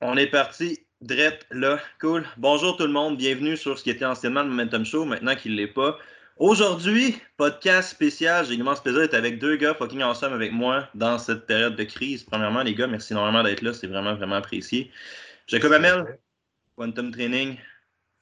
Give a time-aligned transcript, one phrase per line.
[0.00, 0.78] On est parti.
[1.00, 2.24] Drette, là, cool.
[2.36, 5.52] Bonjour tout le monde, bienvenue sur ce qui était anciennement le Momentum Show, maintenant qu'il
[5.52, 5.98] ne l'est pas.
[6.36, 11.18] Aujourd'hui, podcast spécial, j'ai l'immense plaisir d'être avec deux gars fucking ensemble avec moi dans
[11.18, 12.22] cette période de crise.
[12.22, 14.92] Premièrement, les gars, merci énormément d'être là, c'est vraiment, vraiment apprécié.
[15.48, 16.18] Jacob Amel,
[16.76, 17.56] Quantum Training,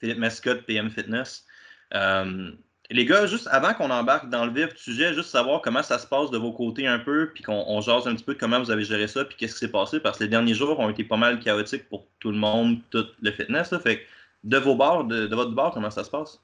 [0.00, 1.45] Philippe Mascotte, PM Fitness.
[1.93, 2.52] Euh,
[2.91, 5.98] les gars, juste avant qu'on embarque dans le vif du sujet, juste savoir comment ça
[5.98, 8.61] se passe de vos côtés un peu, puis qu'on jase un petit peu de comment
[8.61, 10.89] vous avez géré ça, puis qu'est-ce qui s'est passé, parce que les derniers jours ont
[10.89, 13.75] été pas mal chaotiques pour tout le monde, tout le fitness.
[13.82, 14.03] Fait
[14.45, 16.40] de vos bords, de, votre bord, comment ça se passe?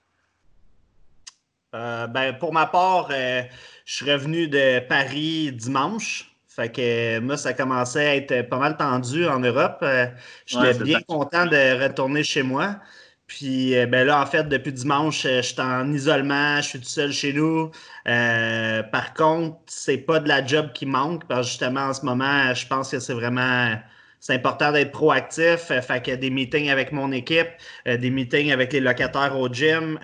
[1.75, 3.43] Euh, ben, pour ma part, euh,
[3.85, 6.29] je suis revenu de Paris dimanche.
[6.49, 9.79] Fait que moi, ça commençait à être pas mal tendu en Europe.
[9.83, 10.07] Euh,
[10.45, 12.77] j'étais bien content de retourner chez moi.
[13.33, 16.79] Puis euh, ben là, en fait, depuis dimanche, euh, je suis en isolement, je suis
[16.81, 17.71] tout seul chez nous.
[18.07, 22.05] Euh, par contre, c'est pas de la job qui manque, parce que justement, en ce
[22.05, 23.75] moment, je pense que c'est vraiment
[24.21, 25.73] c'est important d'être proactif.
[25.81, 27.49] fait que des meetings avec mon équipe,
[27.87, 29.99] des meetings avec les locataires au gym,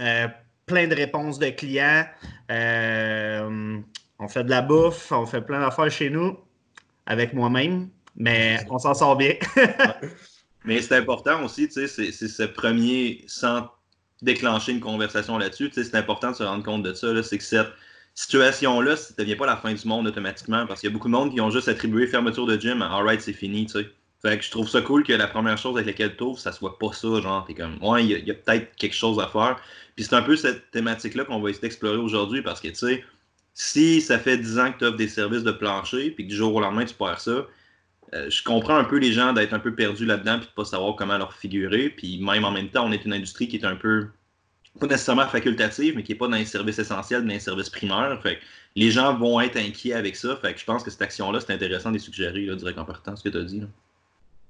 [0.64, 2.06] plein de réponses de clients.
[2.48, 6.38] on fait de la bouffe, on fait plein d'affaires chez nous
[7.06, 9.34] avec moi-même, mais on s'en sort bien.
[10.64, 13.70] Mais c'est important aussi, tu sais, c'est ce premier, sans
[14.22, 17.38] déclencher une conversation là-dessus, tu sais, c'est important de se rendre compte de ça, c'est
[17.38, 17.68] que cette
[18.14, 21.08] situation-là, ça ne devient pas la fin du monde automatiquement, parce qu'il y a beaucoup
[21.08, 23.90] de monde qui ont juste attribué fermeture de gym à alright, c'est fini, tu sais.
[24.20, 26.50] Fait que je trouve ça cool que la première chose avec laquelle tu ouvres, ça
[26.50, 29.60] soit pas ça, genre, t'es comme, ouais, il y a, peut-être quelque chose à faire.
[29.94, 33.04] Puis c'est un peu cette thématique-là qu'on va essayer d'explorer aujourd'hui, parce que, tu sais,
[33.54, 36.36] si ça fait 10 ans que tu offres des services de plancher, puis que du
[36.36, 37.46] jour au lendemain, tu perds ça,
[38.14, 40.64] euh, je comprends un peu les gens d'être un peu perdus là-dedans puis de pas
[40.64, 41.90] savoir comment leur figurer.
[41.90, 44.08] Puis même en même temps, on est une industrie qui est un peu
[44.78, 48.20] pas nécessairement facultative, mais qui n'est pas dans les services essentiels, dans les services primaires.
[48.22, 48.38] Fait
[48.76, 50.36] les gens vont être inquiets avec ça.
[50.36, 52.84] Fait que je pense que cette action-là, c'est intéressant de les suggérer, là, direct en
[52.84, 53.62] partant, ce que tu as dit.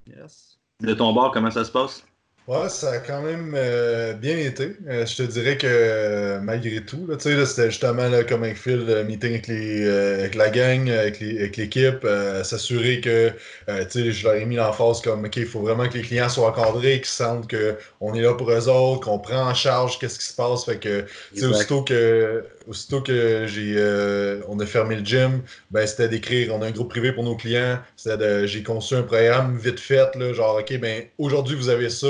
[0.07, 0.59] Yes.
[0.81, 2.05] De ton bord, comment ça se passe?
[2.49, 4.75] Ouais, ça a quand même euh, bien été.
[4.89, 8.87] Euh, je te dirais que euh, malgré tout, là, c'était justement là, comme avec Phil,
[8.87, 12.07] le meeting avec, les, avec la gang, avec, l'équipe,
[12.45, 13.35] s'assurer que
[13.69, 17.03] je leur ai mis l'emphase comme OK, il faut vraiment que les clients soient encadrés,
[17.03, 20.35] qu'ils sentent qu'on est là pour eux autres, qu'on prend en charge qu'est-ce qui se
[20.35, 20.65] passe.
[20.65, 21.05] Fait que
[21.45, 26.61] aussitôt que aussitôt que j'ai euh, on a fermé le gym, ben c'était d'écrire, on
[26.61, 30.33] a un groupe privé pour nos clients, c'était j'ai conçu un programme vite fait, là,
[30.35, 32.07] genre OK, ben aujourd'hui vous avez ça,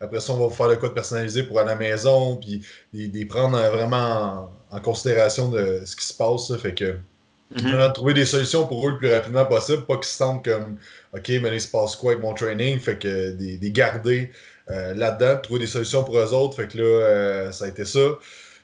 [0.00, 2.62] après ça on va vous faire le code personnalisé pour à la maison, puis
[2.92, 6.54] les, prendre vraiment en, considération de ce qui se passe.
[6.58, 6.96] fait que
[7.56, 7.74] mm-hmm.
[7.74, 10.44] on a trouvé des solutions pour eux le plus rapidement possible, pas qu'ils se sentent
[10.44, 10.76] comme
[11.14, 14.30] OK, mais il se passe quoi avec mon training, fait que des, garder
[14.70, 17.86] euh, là-dedans, trouver des solutions pour eux autres, fait que là, euh, ça a été
[17.86, 18.18] ça.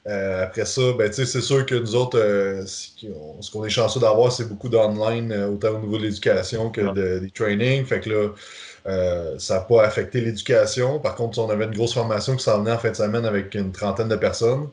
[0.09, 4.31] Euh, après ça, ben, c'est sûr que nous autres, euh, ce qu'on est chanceux d'avoir,
[4.31, 7.85] c'est beaucoup d'online, euh, autant au niveau de l'éducation que de, des trainings.
[7.85, 10.99] Fait que là, ça n'a pas affecté l'éducation.
[10.99, 13.53] Par contre, on avait une grosse formation qui s'en venait en fin de semaine avec
[13.53, 14.69] une trentaine de personnes.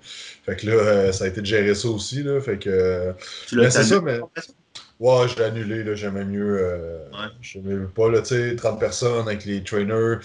[0.46, 2.22] Fait que là, ça a été de gérer ça aussi.
[2.22, 3.12] Là, fait que,
[3.46, 4.20] tu l'as c'est ça, mais.
[4.98, 6.78] Ouais, je l'ai annulé, j'aimais mieux.
[7.42, 10.16] J'aimais pas, là, tu sais, 30 personnes avec les trainers.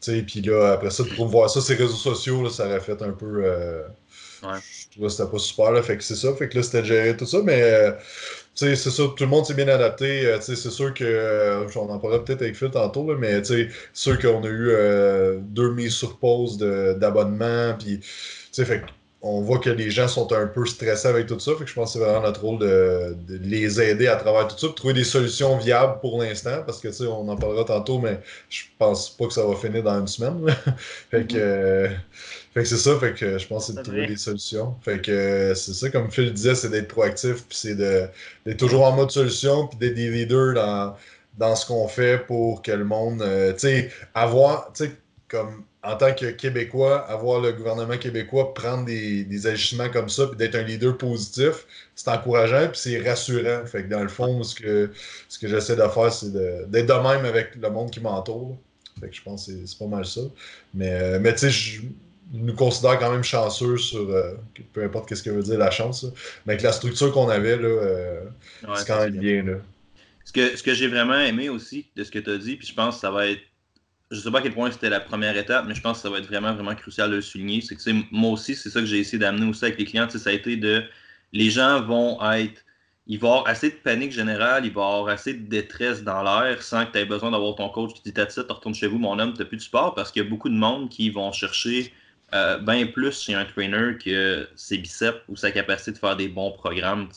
[0.00, 3.12] Puis là, après ça, pour voir ça, ces réseaux sociaux, là, ça aurait fait un
[3.12, 3.44] peu.
[4.42, 4.58] Ouais.
[4.60, 5.70] Je trouvais que c'était pas super.
[5.72, 6.34] Là, fait que c'est ça.
[6.34, 7.38] Fait que là, c'était de gérer tout ça.
[7.44, 7.92] Mais euh,
[8.54, 8.90] c'est ça.
[8.90, 10.26] Tout le monde s'est bien adapté.
[10.26, 11.04] Euh, c'est sûr que.
[11.04, 13.08] Euh, on en parlera peut-être avec Phil tantôt.
[13.08, 17.74] Là, mais c'est sûr qu'on a eu deux mises sur pause d'abonnement.
[17.78, 18.00] Puis,
[18.52, 18.82] fait
[19.22, 21.52] on voit que les gens sont un peu stressés avec tout ça.
[21.56, 24.58] Fait que je pense que c'est vraiment notre rôle de, les aider à travers tout
[24.58, 27.64] ça, de trouver des solutions viables pour l'instant, parce que tu sais, on en parlera
[27.64, 30.44] tantôt, mais je pense pas que ça va finir dans une semaine.
[31.10, 31.90] fait que, mm-hmm.
[32.54, 34.74] Fait que c'est ça, fait que je pense que c'est de trouver des solutions.
[34.82, 38.92] Fait que c'est ça, comme Phil disait, c'est d'être proactif, puis c'est d'être toujours en
[38.92, 40.94] mode solution, puis d'être des leaders dans,
[41.38, 44.92] dans ce qu'on fait pour que le monde, euh, tu sais, avoir, tu sais,
[45.28, 50.26] comme en tant que Québécois, avoir le gouvernement québécois prendre des, des agissements comme ça,
[50.26, 53.64] puis d'être un leader positif, c'est encourageant, puis c'est rassurant.
[53.66, 54.90] Fait que dans le fond, ce que,
[55.28, 58.56] ce que j'essaie de faire, c'est d'être de, même avec le monde qui m'entoure.
[59.00, 60.20] Fait que je pense que c'est pas mal ça.
[60.74, 61.80] Mais, euh, mais tu sais, je
[62.32, 64.34] nous considère quand même chanceux sur euh,
[64.72, 66.06] peu importe ce que veut dire la chance.
[66.46, 68.24] Mais avec la structure qu'on avait, là, euh,
[68.74, 69.42] c'est quand même bien.
[69.42, 69.54] Là.
[70.24, 72.66] Ce que, ce que j'ai vraiment aimé aussi de ce que tu as dit, puis
[72.66, 73.42] je pense que ça va être
[74.12, 76.10] je sais pas à quel point c'était la première étape, mais je pense que ça
[76.10, 77.62] va être vraiment, vraiment crucial de le souligner.
[77.62, 80.06] C'est que moi aussi, c'est ça que j'ai essayé d'amener aussi avec les clients.
[80.08, 80.84] Ça a été de
[81.32, 82.62] les gens vont être.
[83.06, 86.04] Il va y avoir assez de panique générale, il va y avoir assez de détresse
[86.04, 88.74] dans l'air sans que tu aies besoin d'avoir ton coach qui dit T'as tu retournes
[88.74, 90.54] chez vous, mon homme, tu n'as plus de sport parce qu'il y a beaucoup de
[90.54, 91.92] monde qui vont chercher
[92.34, 96.28] euh, bien plus chez un trainer que ses biceps ou sa capacité de faire des
[96.28, 97.08] bons programmes.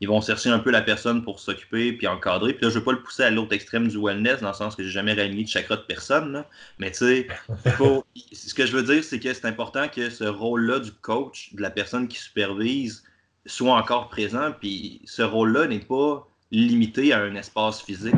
[0.00, 2.54] Ils vont chercher un peu la personne pour s'occuper puis encadrer.
[2.54, 4.54] Puis là, je ne veux pas le pousser à l'autre extrême du wellness, dans le
[4.54, 6.42] sens que j'ai jamais réuni de chakra de personne.
[6.78, 7.28] Mais tu sais,
[8.32, 11.60] ce que je veux dire, c'est que c'est important que ce rôle-là du coach, de
[11.60, 13.04] la personne qui supervise,
[13.44, 14.52] soit encore présent.
[14.58, 18.14] Puis ce rôle-là n'est pas limité à un espace physique.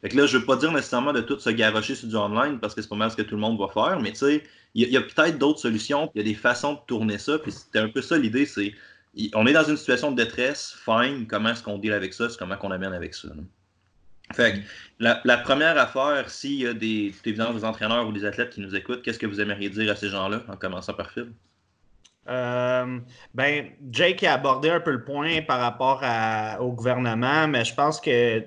[0.00, 2.16] Fait que là, je ne veux pas dire nécessairement de tout se garocher sur du
[2.16, 4.18] online parce que c'est pas mal ce que tout le monde va faire, mais tu
[4.18, 7.38] sais, il y a, peut-être d'autres solutions, il y a des façons de tourner ça,
[7.38, 8.74] puis c'était un peu ça l'idée, c'est
[9.34, 12.38] on est dans une situation de détresse, fine, comment est-ce qu'on deal avec ça, c'est
[12.38, 13.28] comment qu'on amène avec ça.
[14.34, 14.58] Fait que
[15.00, 18.76] la, première affaire, s'il y a des, évidemment des entraîneurs ou des athlètes qui nous
[18.76, 21.32] écoutent, qu'est-ce que vous aimeriez dire à ces gens-là, en commençant par Phil?
[22.28, 22.98] Euh,
[23.34, 26.04] ben, Jake a abordé un peu le point par rapport
[26.60, 28.44] au gouvernement, mais je pense que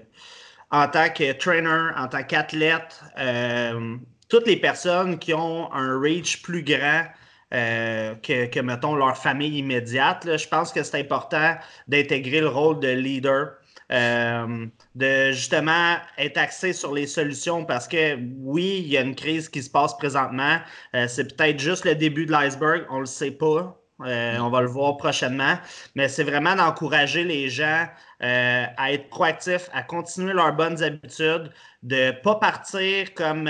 [0.71, 3.97] en tant que trainer, en tant qu'athlète, euh,
[4.29, 7.05] toutes les personnes qui ont un reach plus grand
[7.53, 11.55] euh, que, mettons, leur famille immédiate, je pense que c'est important
[11.87, 13.57] d'intégrer le rôle de leader.
[13.91, 19.15] Euh, de justement être axé sur les solutions parce que oui, il y a une
[19.15, 20.59] crise qui se passe présentement.
[21.09, 23.80] C'est peut-être juste le début de l'iceberg, on ne le sait pas.
[24.05, 25.55] On va le voir prochainement.
[25.95, 27.87] Mais c'est vraiment d'encourager les gens
[28.19, 31.51] à être proactifs, à continuer leurs bonnes habitudes,
[31.83, 33.49] de ne pas partir comme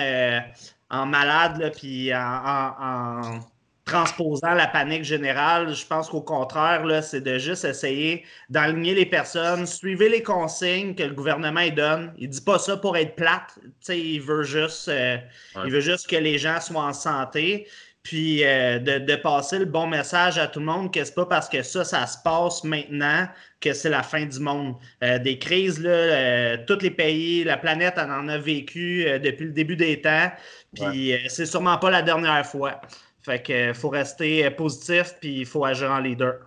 [0.89, 3.39] en malade, puis en,
[3.85, 5.73] transposant la panique générale.
[5.73, 11.03] Je pense qu'au contraire, c'est de juste essayer d'aligner les personnes, suivez les consignes que
[11.03, 12.13] le gouvernement donne.
[12.17, 13.59] Il dit pas ça pour être plate,
[13.89, 15.17] il veut juste, euh,
[15.65, 17.67] il veut juste que les gens soient en santé.
[18.03, 21.47] Puis euh, de, passer le bon message à tout le monde que c'est pas parce
[21.47, 23.27] que ça, ça se passe maintenant
[23.59, 24.75] que c'est la fin du monde.
[25.03, 29.75] Euh, des crises, là, tous les pays, la planète en a vécu depuis le début
[29.75, 30.31] des temps.
[30.73, 32.81] Puis c'est sûrement pas la dernière fois.
[33.23, 36.39] Fait que faut rester positif, puis il faut agir en leader.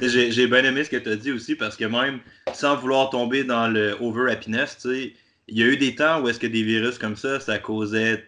[0.00, 2.20] J'ai bien aimé ce que tu as dit aussi, parce que même
[2.52, 6.38] sans vouloir tomber dans le over happiness, il y a eu des temps où est-ce
[6.38, 8.24] que des virus comme ça, ça causait.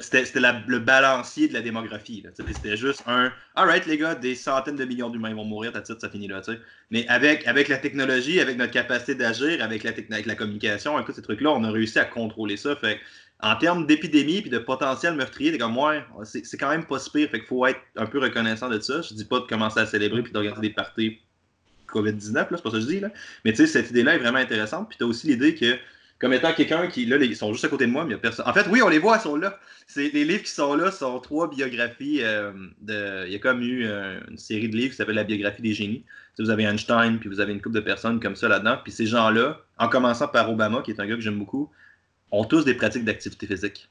[0.00, 0.24] C'était
[0.68, 2.24] le balancier de la démographie.
[2.34, 6.08] C'était juste un Alright, les gars, des centaines de millions d'humains vont mourir, titre, ça
[6.08, 6.40] finit là.
[6.92, 11.16] Mais avec, avec la technologie, avec notre capacité d'agir, avec la, avec la communication, écoute,
[11.16, 12.76] ces trucs-là, on a réussi à contrôler ça.
[12.76, 13.00] Fait
[13.40, 17.28] en termes d'épidémie et de potentiel meurtrier, comme, ouais, c'est quand même pas si pire.
[17.28, 19.02] Fait qu'il faut être un peu reconnaissant de ça.
[19.02, 21.18] Je dis pas de commencer à célébrer puis d'organiser des parties
[21.88, 23.10] COVID-19, là, c'est pas ça que je dis, là.
[23.44, 24.88] Mais tu sais, cette idée-là est vraiment intéressante.
[24.88, 25.76] Puis t'as aussi l'idée que,
[26.22, 28.14] comme étant quelqu'un qui, là, ils sont juste à côté de moi, mais il y
[28.14, 28.46] a personne.
[28.48, 29.58] En fait, oui, on les voit, ils sont là.
[29.96, 32.20] Les livres qui sont là sont trois biographies.
[32.22, 33.26] Euh, de...
[33.26, 35.74] Il y a comme eu euh, une série de livres qui s'appelle La biographie des
[35.74, 36.04] génies.
[36.38, 38.78] vous avez Einstein, puis vous avez une couple de personnes comme ça là-dedans.
[38.84, 41.68] Puis ces gens-là, en commençant par Obama, qui est un gars que j'aime beaucoup,
[42.30, 43.88] ont tous des pratiques d'activité physique.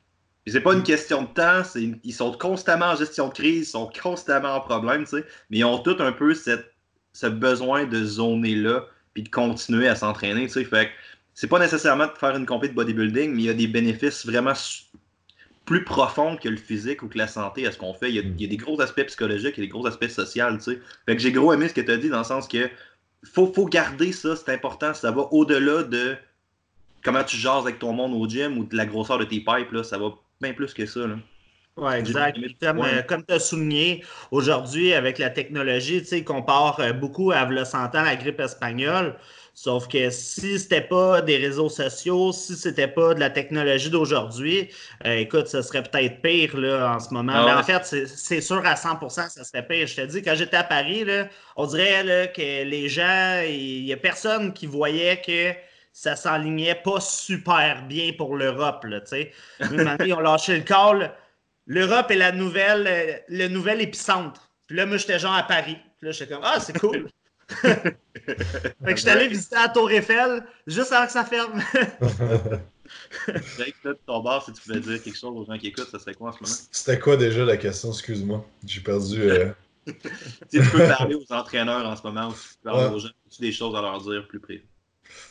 [0.48, 3.72] Ce c'est pas une question de temps, ils sont constamment en gestion de crise, ils
[3.72, 5.04] sont constamment en problème,
[5.50, 9.96] mais ils ont tous un peu ce besoin de zoner là, puis de continuer à
[9.96, 10.64] s'entraîner, tu sais.
[10.64, 10.92] Fait
[11.34, 14.26] c'est pas nécessairement de faire une compétition de bodybuilding, mais il y a des bénéfices
[14.26, 14.54] vraiment
[15.66, 18.10] plus profonds que le physique ou que la santé à ce qu'on fait.
[18.10, 20.80] Il y, a, des gros aspects psychologiques et des gros aspects sociaux, tu sais.
[21.06, 22.70] Fait que j'ai gros aimé ce que tu as dit dans le sens que
[23.24, 26.16] faut, faut garder ça, c'est important, ça va au-delà de
[27.04, 29.72] comment tu jases avec ton monde au gym ou de la grosseur de tes pipes,
[29.72, 30.10] là, ça va
[30.42, 31.02] bien plus que ça.
[31.02, 31.16] Là.
[31.78, 32.38] Oui, exact.
[32.64, 37.46] Euh, comme, tu as souligné, aujourd'hui, avec la technologie, tu sais, compare euh, beaucoup à
[37.46, 39.16] le 100 ans la grippe espagnole.
[39.62, 44.72] Sauf que si c'était pas des réseaux sociaux, si c'était pas de la technologie d'aujourd'hui,
[45.06, 47.34] euh, écoute, ça serait peut-être pire là, en ce moment.
[47.36, 49.86] Ah Mais en fait, c'est sûr à 100% ça serait pire.
[49.86, 53.86] Je te dis, quand j'étais à Paris, là, on dirait là, que les gens, il
[53.86, 55.54] y a personne qui voyait que
[55.94, 58.84] ça s'enlignait pas super bien pour l'Europe.
[59.60, 61.14] Ils ont lâché le call.
[61.68, 64.50] L'Europe est la nouvelle, euh, le nouvel épicentre.
[64.66, 65.78] Puis là, moi, j'étais genre à Paris.
[66.00, 67.08] Puis là, j'étais comme, ah, c'est cool.
[67.64, 67.98] fait
[68.86, 71.62] que j'étais allé visiter la Tour Eiffel juste avant que ça ferme.
[73.58, 76.00] Jake, là, ton bar, si tu pouvais dire quelque chose aux gens qui écoutent, ça
[76.00, 76.56] serait quoi en ce moment?
[76.72, 77.92] C'était quoi déjà la question?
[77.92, 78.46] Excuse-moi.
[78.66, 79.22] J'ai perdu.
[79.22, 79.52] Euh...
[79.86, 83.08] tu peux parler aux entraîneurs en ce moment ou si tu peux parler aux gens,
[83.08, 84.64] as des choses à leur dire plus près?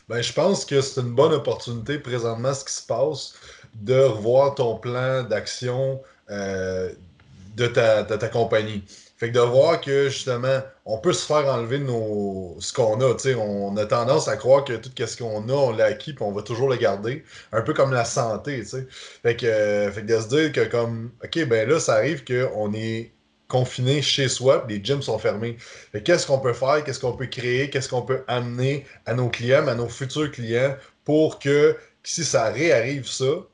[0.09, 3.35] Ben, je pense que c'est une bonne opportunité présentement, ce qui se passe,
[3.75, 6.91] de revoir ton plan d'action euh,
[7.55, 8.83] de, ta, ta, compagnie.
[9.21, 13.15] Fait que de voir que justement, on peut se faire enlever nos, ce qu'on a.
[13.37, 16.41] On a tendance à croire que tout ce qu'on a, on l'a acquis on va
[16.41, 17.23] toujours le garder.
[17.51, 18.63] Un peu comme la santé.
[19.21, 22.73] Fait que, euh, fait de se dire que comme OK, ben là, ça arrive qu'on
[22.73, 23.11] est
[23.47, 25.55] confiné chez soi, les gyms sont fermés.
[26.03, 29.67] Qu'est-ce qu'on peut faire, qu'est-ce qu'on peut créer, qu'est-ce qu'on peut amener à nos clients,
[29.67, 30.75] à nos futurs clients
[31.05, 33.45] pour que si ça réarrive ça,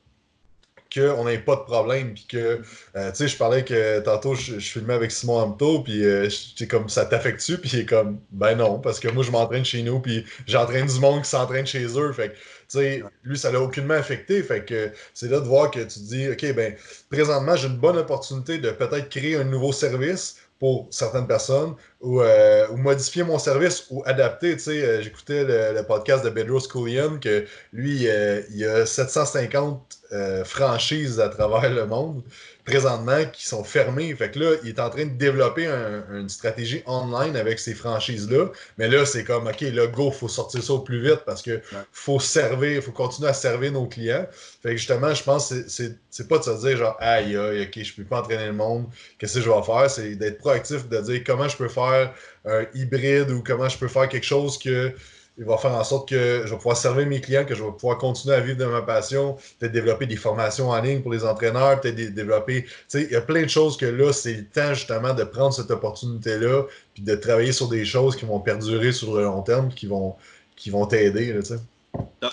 [0.92, 2.14] qu'on n'ait pas de problème.
[2.14, 2.60] Puis que,
[2.96, 6.28] euh, tu sais, je parlais que tantôt, je, filmais avec Simon Amto, puis euh,
[6.68, 7.58] comme, ça t'affecte-tu?
[7.58, 10.86] Puis il est comme, ben non, parce que moi, je m'entraîne chez nous, puis j'entraîne
[10.86, 12.12] du monde qui s'entraîne chez eux.
[12.12, 14.42] Fait que, tu sais, lui, ça l'a aucunement affecté.
[14.42, 16.74] Fait que c'est là de voir que tu te dis, OK, ben,
[17.10, 22.20] présentement, j'ai une bonne opportunité de peut-être créer un nouveau service pour certaines personnes ou,
[22.20, 24.54] euh, modifier mon service ou adapter.
[24.54, 28.08] Tu sais, j'écoutais le, podcast de Bedros Koulian que lui,
[28.50, 29.97] il a 750
[30.44, 32.22] franchises à travers le monde
[32.64, 34.14] présentement qui sont fermées.
[34.14, 38.50] Fait que là, il est en train de développer une stratégie online avec ces franchises-là.
[38.76, 41.62] Mais là, c'est comme, OK, là, go, faut sortir ça au plus vite parce que
[41.92, 44.26] faut servir, il faut continuer à servir nos clients.
[44.62, 47.82] Fait que justement, je pense que c'est pas de se dire genre, aïe, aïe, OK,
[47.82, 48.84] je peux pas entraîner le monde,
[49.18, 49.90] qu'est-ce que je vais faire?
[49.90, 52.12] C'est d'être proactif, de dire comment je peux faire
[52.44, 54.92] un hybride ou comment je peux faire quelque chose que
[55.38, 57.70] il va faire en sorte que je vais pouvoir servir mes clients, que je vais
[57.70, 61.24] pouvoir continuer à vivre de ma passion, peut-être développer des formations en ligne pour les
[61.24, 62.64] entraîneurs, peut-être développer.
[62.64, 65.22] Tu sais, il y a plein de choses que là, c'est le temps justement de
[65.22, 69.42] prendre cette opportunité-là, puis de travailler sur des choses qui vont perdurer sur le long
[69.42, 70.16] terme, qui vont,
[70.56, 71.32] qui vont t'aider.
[71.36, 71.58] Tu sais.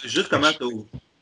[0.03, 0.51] Juste comment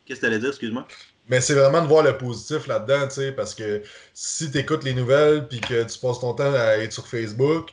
[0.05, 0.85] Qu'est-ce que tu allais dire, excuse-moi?
[1.29, 3.81] Mais c'est vraiment de voir le positif là-dedans, tu sais, parce que
[4.13, 7.69] si tu écoutes les nouvelles puis que tu passes ton temps à être sur Facebook,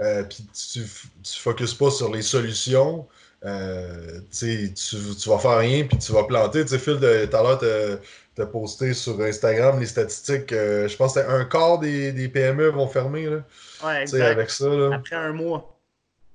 [0.00, 0.84] euh, puis tu ne
[1.24, 3.06] focuses pas sur les solutions,
[3.44, 6.62] euh, tu, tu vas faire rien puis tu vas planter.
[6.62, 10.52] Tu sais, Phil, tout à l'heure, tu as posté sur Instagram les statistiques.
[10.52, 13.26] Euh, je pense que un quart des, des, PME vont fermer.
[13.26, 13.38] Là,
[13.84, 14.22] ouais, exact.
[14.22, 14.68] Avec ça.
[14.68, 14.94] Là.
[14.94, 15.73] Après un mois.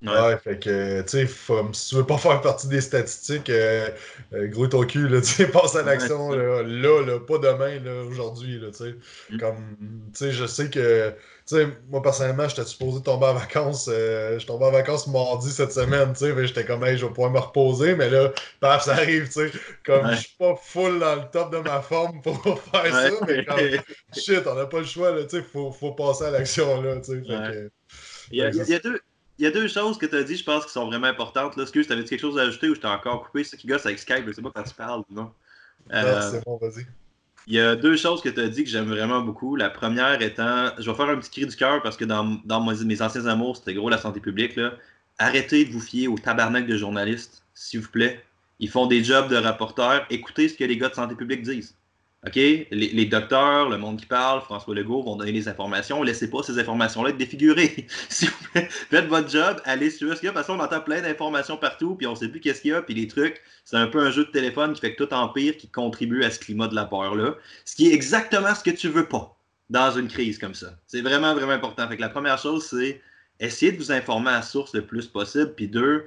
[0.02, 0.38] Ouais.
[0.38, 1.28] fait que, tu sais,
[1.74, 3.90] si tu veux pas faire partie des statistiques, euh,
[4.32, 8.60] gros ton cul, là, tu sais, passe à l'action, là, là, pas demain, là, aujourd'hui,
[8.60, 8.96] là, tu sais.
[9.30, 9.40] Mm.
[9.40, 9.76] Comme,
[10.14, 11.14] tu sais, je sais que
[11.50, 13.90] tu sais, moi personnellement, j'étais supposé tomber en vacances.
[13.92, 16.48] Euh, je tombais en vacances mardi cette semaine, tu sais.
[16.48, 19.52] J'étais comme, hey, je vais pouvoir me reposer, mais là, paf, ça arrive, tu sais.
[19.84, 22.40] Comme, je suis pas full dans le top de ma forme pour
[22.72, 23.58] faire ça, mais comme,
[24.16, 25.42] shit, on n'a pas le choix, là, tu sais.
[25.42, 27.22] Faut, faut passer à l'action, là, tu sais.
[28.32, 29.02] il, y a, il, y a deux,
[29.40, 31.56] il y a deux choses que tu as dit, je pense, qui sont vraiment importantes.
[31.56, 33.46] Là, excuse, t'avais quelque chose à ajouter ou je t'ai encore coupé?
[33.46, 35.32] C'est qui gosse avec Skype, je sais pas quand tu parles, non?
[35.94, 36.86] Euh, c'est bon, vas-y.
[37.48, 39.56] Il y a deux choses que tu as dit que j'aime vraiment beaucoup.
[39.56, 42.62] La première étant, je vais faire un petit cri du cœur parce que dans, dans
[42.62, 44.58] mes anciens amours, c'était gros la santé publique.
[44.58, 44.74] Là.
[45.18, 48.22] Arrêtez de vous fier aux tabarnak de journalistes, s'il vous plaît.
[48.60, 50.06] Ils font des jobs de rapporteurs.
[50.10, 51.76] Écoutez ce que les gars de santé publique disent.
[52.28, 52.36] OK?
[52.36, 56.04] Les, docteurs, le monde qui parle, François Legault vont donner les informations.
[56.04, 57.88] Laissez pas ces informations-là être défigurées.
[58.10, 60.34] Faites votre job, allez sur ce qu'il y a.
[60.34, 62.82] Parce qu'on entend plein d'informations partout, puis on sait plus qu'est-ce qu'il y a.
[62.82, 65.56] Puis les trucs, c'est un peu un jeu de téléphone qui fait que tout empire,
[65.56, 67.36] qui contribue à ce climat de la peur-là.
[67.64, 69.38] Ce qui est exactement ce que tu veux pas
[69.70, 70.78] dans une crise comme ça.
[70.88, 71.88] C'est vraiment, vraiment important.
[71.88, 73.02] Fait que la première chose, c'est
[73.40, 75.54] essayer de vous informer à source le plus possible.
[75.56, 76.06] Puis deux,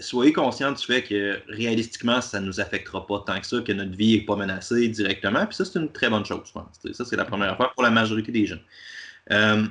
[0.00, 3.72] soyez conscient du fait que réalistiquement, ça ne nous affectera pas tant que ça, que
[3.72, 5.46] notre vie n'est pas menacée directement.
[5.46, 6.66] Puis ça, c'est une très bonne chose, je pense.
[6.92, 8.58] Ça, c'est la première affaire pour la majorité des gens.
[9.30, 9.64] Euh,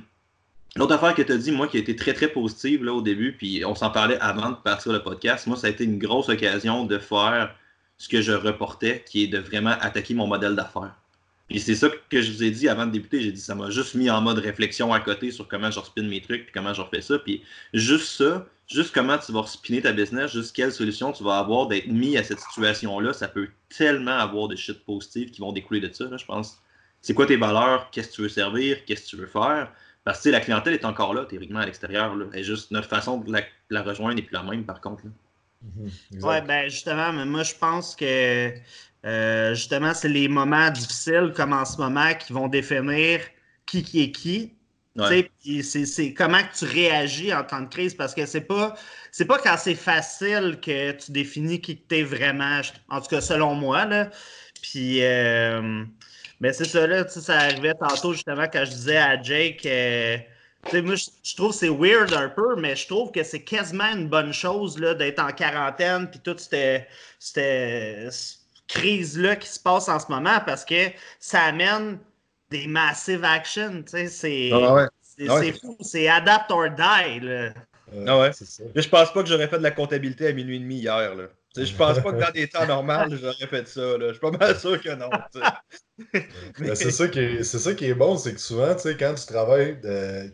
[0.75, 3.01] l'autre affaire que tu as dit, moi, qui a été très, très positive là, au
[3.01, 6.00] début, puis on s'en parlait avant de partir le podcast, moi, ça a été une
[6.00, 7.56] grosse occasion de faire
[7.98, 10.96] ce que je reportais, qui est de vraiment attaquer mon modèle d'affaires.
[11.50, 13.21] Et c'est ça que je vous ai dit avant de débuter.
[13.21, 16.03] J'ai dit ça m'a juste mis en mode réflexion à côté sur comment je spin
[16.03, 17.19] mes trucs, puis comment je refais ça.
[17.19, 21.38] Puis juste ça, juste comment tu vas spinner ta business, juste quelle solution tu vas
[21.39, 25.51] avoir d'être mis à cette situation-là, ça peut tellement avoir des shit positives qui vont
[25.51, 26.62] découler de ça, je pense.
[27.01, 29.71] C'est quoi tes valeurs, qu'est-ce que tu veux servir, qu'est-ce que tu veux faire?
[30.05, 32.15] Parce que la clientèle est encore là, théoriquement, à l'extérieur.
[32.33, 33.33] Et juste notre façon de
[33.69, 35.03] la, rejoindre n'est plus la même, par contre.
[35.63, 36.23] Mm-hmm.
[36.23, 38.53] ouais, ben justement, mais moi je pense que
[39.05, 43.19] euh, justement, c'est les moments difficiles comme en ce moment qui vont définir
[43.65, 44.53] qui qui est qui.
[45.63, 48.75] C'est comment tu réagis en temps de crise parce que c'est pas
[49.12, 53.22] c'est pas quand c'est facile que tu définis qui tu es vraiment, en tout cas
[53.22, 53.86] selon moi.
[53.86, 54.10] Là.
[54.62, 55.83] Puis euh,
[56.39, 60.17] ben, c'est ça là, ça arrivait tantôt justement quand je disais à Jake euh,
[60.72, 64.07] moi, je, trouve que c'est weird un peu, mais je trouve que c'est quasiment une
[64.07, 66.88] bonne chose d'être en quarantaine puis tout c'était
[68.67, 70.89] crise-là qui se passe en ce moment parce que
[71.20, 72.00] ça amène
[72.50, 73.84] des massive action.
[73.88, 74.88] C'est ah
[75.29, 75.77] ah fou.
[75.82, 77.20] C'est adapt or die.
[77.20, 77.53] Là.
[77.93, 78.32] Euh, ah ouais.
[78.75, 81.15] Je pense pas que j'aurais fait de la comptabilité à minuit et demi hier.
[81.15, 81.25] Là.
[81.55, 83.98] Je pense pas que dans des temps normaux, j'aurais fait ça.
[83.98, 84.08] Là.
[84.08, 85.10] Je suis pas mal sûr que non.
[86.60, 89.77] Ben, c'est ça, qui est, ça qui est bon, c'est que souvent, quand tu travailles,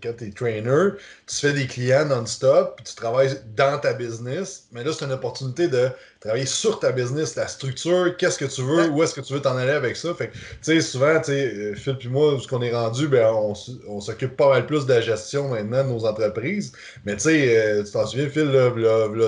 [0.01, 0.91] quand tu es trainer,
[1.27, 5.11] tu fais des clients non-stop, puis tu travailles dans ta business, mais là, c'est une
[5.11, 9.21] opportunité de travailler sur ta business, la structure, qu'est-ce que tu veux, où est-ce que
[9.21, 10.13] tu veux t'en aller avec ça.
[10.13, 13.31] Fait tu sais, souvent, tu sais, euh, Phil puis moi, ce qu'on est rendu, ben,
[13.33, 16.73] on, s'occupe pas mal plus de la gestion maintenant de nos entreprises.
[17.05, 18.69] Mais tu sais, euh, tu t'en souviens, Phil, là,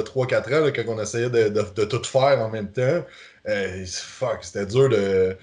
[0.03, 3.05] 3-4 ans, quand on essayait de, de, tout faire en même temps,
[3.87, 5.37] fuck, c'était dur de,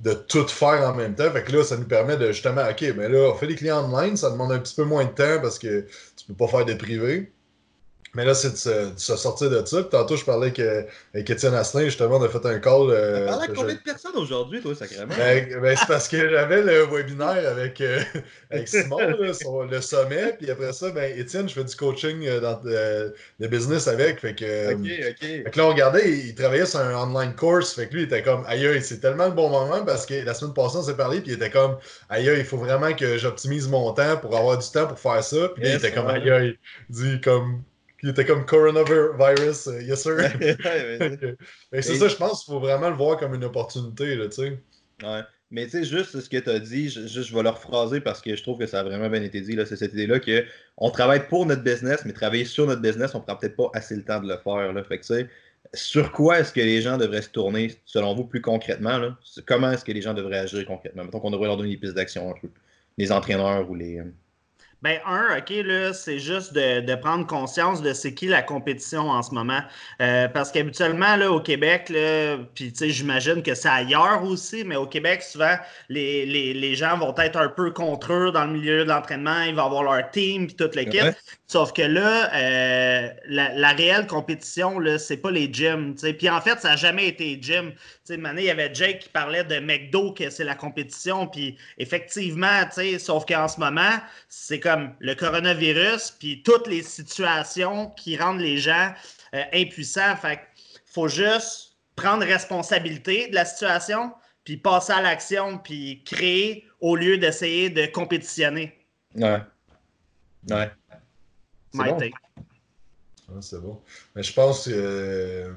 [0.00, 1.30] de tout faire en même temps.
[1.32, 3.84] Fait que là, ça nous permet de justement, OK, mais là, on fait des clients
[3.92, 5.80] online, ça demande un petit peu moins de temps parce que
[6.16, 7.32] tu peux pas faire des privés.
[8.14, 9.82] Mais là, c'est de, se, sortir de ça.
[9.84, 10.60] tantôt, je parlais avec,
[11.14, 12.90] avec Étienne Asselin, justement, on a fait un call.
[12.90, 15.14] Euh, parlais avec combien de personnes aujourd'hui, toi, sacrément?
[15.16, 18.00] Ben, ben c'est parce que j'avais le webinaire avec, euh,
[18.50, 18.98] avec Simon
[19.32, 20.36] sur le sommet.
[20.38, 24.20] Puis après ça, ben, Étienne, je fais du coaching euh, dans euh, le business avec.
[24.20, 25.20] Fait que, OK, OK.
[25.20, 27.74] Fait que là, on regardait, il, travaillait sur un online course.
[27.74, 30.34] Fait que lui, il était comme, aïe, c'est tellement le bon moment parce que la
[30.34, 31.20] semaine passée, on s'est parlé.
[31.20, 31.78] Puis il était comme,
[32.08, 35.48] aïe, il faut vraiment que j'optimise mon temps pour avoir du temps pour faire ça.
[35.54, 36.56] Puis il était comme, aïe,
[36.90, 37.62] il dit comme
[38.02, 40.16] il était comme coronavirus, uh, yes sir.
[41.72, 44.58] c'est ça, je pense qu'il faut vraiment le voir comme une opportunité, là, tu sais.
[45.02, 45.20] Ouais.
[45.52, 48.22] Mais tu sais, juste ce que tu as dit, je, je vais le rephraser parce
[48.22, 49.54] que je trouve que ça a vraiment bien été dit.
[49.66, 53.24] C'est cette idée-là qu'on travaille pour notre business, mais travailler sur notre business, on ne
[53.24, 54.72] prend peut-être pas assez le temps de le faire.
[54.72, 54.82] Là.
[54.82, 55.26] Fait que,
[55.74, 58.96] sur quoi est-ce que les gens devraient se tourner, selon vous, plus concrètement?
[58.96, 59.18] Là?
[59.46, 61.04] Comment est-ce que les gens devraient agir concrètement?
[61.04, 62.34] Mettons qu'on devrait leur donner des pistes d'action.
[62.96, 64.02] Les entraîneurs ou les.
[64.82, 69.22] Ben, un, OK, là, c'est juste de, prendre conscience de c'est qui la compétition en
[69.22, 69.60] ce moment.
[70.00, 74.64] Euh, parce qu'habituellement, là, au Québec, là, puis, tu sais, j'imagine que c'est ailleurs aussi,
[74.64, 75.56] mais au Québec, souvent,
[75.88, 79.42] les, les, gens vont être un peu contre eux dans le milieu de l'entraînement.
[79.42, 81.14] Ils vont avoir leur team, puis toute l'équipe.
[81.52, 85.94] Sauf que là, euh, la, réelle compétition, c'est pas les gyms.
[85.94, 87.72] Puis, en fait, ça n'a jamais été gym.
[87.72, 91.26] Tu sais, une il y avait Jake qui parlait de McDo, que c'est la compétition.
[91.26, 92.62] Puis, effectivement,
[92.98, 93.98] sauf qu'en ce moment,
[94.30, 98.94] c'est comme le coronavirus, puis toutes les situations qui rendent les gens
[99.34, 100.16] euh, impuissants.
[100.16, 100.40] Fait
[100.86, 104.10] faut juste prendre responsabilité de la situation,
[104.44, 108.72] puis passer à l'action, puis créer au lieu d'essayer de compétitionner.
[109.16, 109.42] Ouais.
[110.50, 110.70] Ouais.
[113.40, 113.80] C'est bon?
[114.14, 115.52] Mais je pense que euh,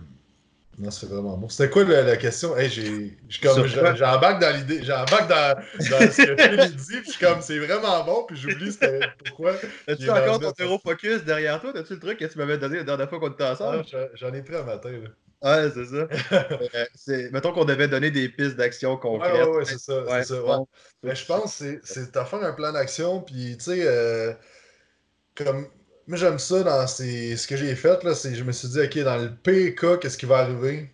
[0.77, 1.47] non, c'est vraiment bon.
[1.47, 2.57] C'était quoi la, question?
[2.57, 7.25] Hey, j'ai, j'embarque dans l'idée, j'embarque dans, dans ce que Phil dit, puis je suis
[7.25, 9.53] comme, c'est vraiment bon, puis j'oublie c'était pourquoi.
[9.87, 11.71] As-tu encore ton zéro focus derrière toi?
[11.77, 13.85] As-tu le truc que tu m'avais donné la dernière fois qu'on était ensemble?
[13.93, 15.09] Ah, j'en ai pris un matin, là.
[15.41, 16.07] Ouais, c'est ça.
[16.75, 17.31] Euh, c'est...
[17.31, 19.33] Mettons qu'on devait donner des pistes d'action concrètes.
[19.33, 20.03] Ouais, ouais, ouais c'est ça.
[20.23, 20.59] c'est ça
[21.03, 24.33] Mais je pense que c'est, de faire un plan d'action, puis tu sais, euh,
[25.35, 25.67] comme
[26.07, 28.03] moi, j'aime ça dans ce que j'ai fait.
[28.03, 30.91] Là, je me suis dit, OK, dans le PK, qu'est-ce qui va arriver?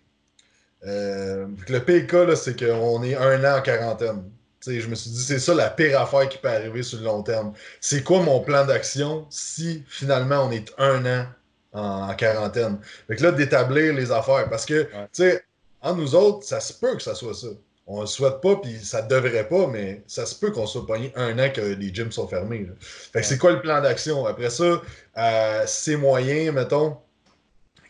[0.86, 4.24] Euh, le PK, c'est qu'on est un an en quarantaine.
[4.66, 7.22] je me suis dit, c'est ça la pire affaire qui peut arriver sur le long
[7.22, 7.52] terme.
[7.80, 11.26] C'est quoi mon plan d'action si finalement on est un an
[11.72, 12.78] en, quarantaine?
[13.06, 14.48] Fait que là, d'établir les affaires.
[14.48, 15.44] Parce que, tu sais,
[15.82, 17.48] en nous autres, ça se peut que ça soit ça
[17.86, 21.12] on le souhaite pas, puis ça devrait pas, mais ça se peut qu'on soit pogné
[21.16, 22.68] un an que les gyms sont fermés.
[22.80, 24.24] Fait que c'est quoi le plan d'action?
[24.26, 24.80] Après ça,
[25.18, 26.96] euh, c'est moyen, mettons,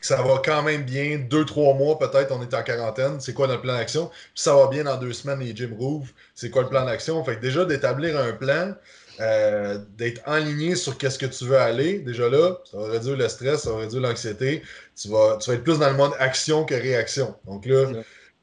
[0.00, 3.34] que ça va quand même bien, deux, trois mois peut-être, on est en quarantaine, c'est
[3.34, 4.08] quoi notre plan d'action?
[4.08, 7.22] Puis ça va bien dans deux semaines, les gyms rouvrent, c'est quoi le plan d'action?
[7.24, 8.74] Fait que déjà, d'établir un plan,
[9.20, 13.28] euh, d'être aligné sur qu'est-ce que tu veux aller, déjà là, ça va réduire le
[13.28, 14.62] stress, ça va réduire l'anxiété,
[15.00, 17.36] tu vas, tu vas être plus dans le mode action que réaction.
[17.46, 18.02] Donc là,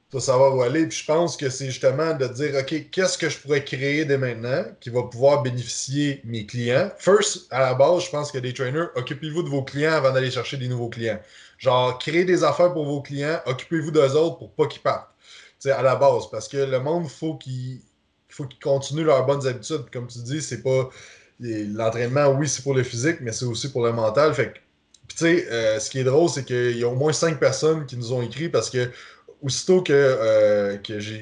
[0.09, 0.87] pour savoir où aller.
[0.87, 4.17] Puis je pense que c'est justement de dire, OK, qu'est-ce que je pourrais créer dès
[4.17, 6.91] maintenant qui va pouvoir bénéficier mes clients?
[6.97, 10.31] First, à la base, je pense que des trainers, occupez-vous de vos clients avant d'aller
[10.31, 11.19] chercher des nouveaux clients.
[11.59, 15.09] Genre, créez des affaires pour vos clients, occupez-vous d'eux autres pour pas qu'ils partent.
[15.59, 17.79] sais, à la base, parce que le monde, faut qu'il
[18.29, 19.89] faut qu'ils continuent leurs bonnes habitudes.
[19.91, 20.89] Comme tu dis, c'est pas
[21.39, 24.33] l'entraînement, oui, c'est pour le physique, mais c'est aussi pour le mental.
[24.33, 24.57] Fait que,
[25.09, 27.85] tu sais, euh, ce qui est drôle, c'est qu'il y a au moins cinq personnes
[27.85, 28.89] qui nous ont écrit parce que
[29.41, 30.77] aussitôt que, euh,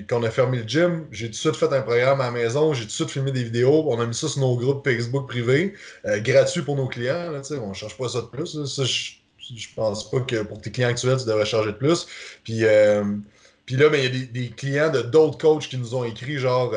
[0.10, 2.74] qu'on a fermé le gym, j'ai tout de suite fait un programme à la maison,
[2.74, 5.28] j'ai tout de suite filmé des vidéos, on a mis ça sur nos groupes Facebook
[5.28, 5.74] privés,
[6.06, 7.32] euh, gratuits pour nos clients.
[7.32, 8.66] Là, on ne cherche pas ça de plus.
[8.66, 12.08] Ça, je, pense pas que pour tes clients actuels, tu devrais charger de plus.
[12.44, 13.04] Puis, euh,
[13.66, 16.38] puis là, ben, il y a des, clients de d'autres coachs qui nous ont écrit
[16.38, 16.74] genre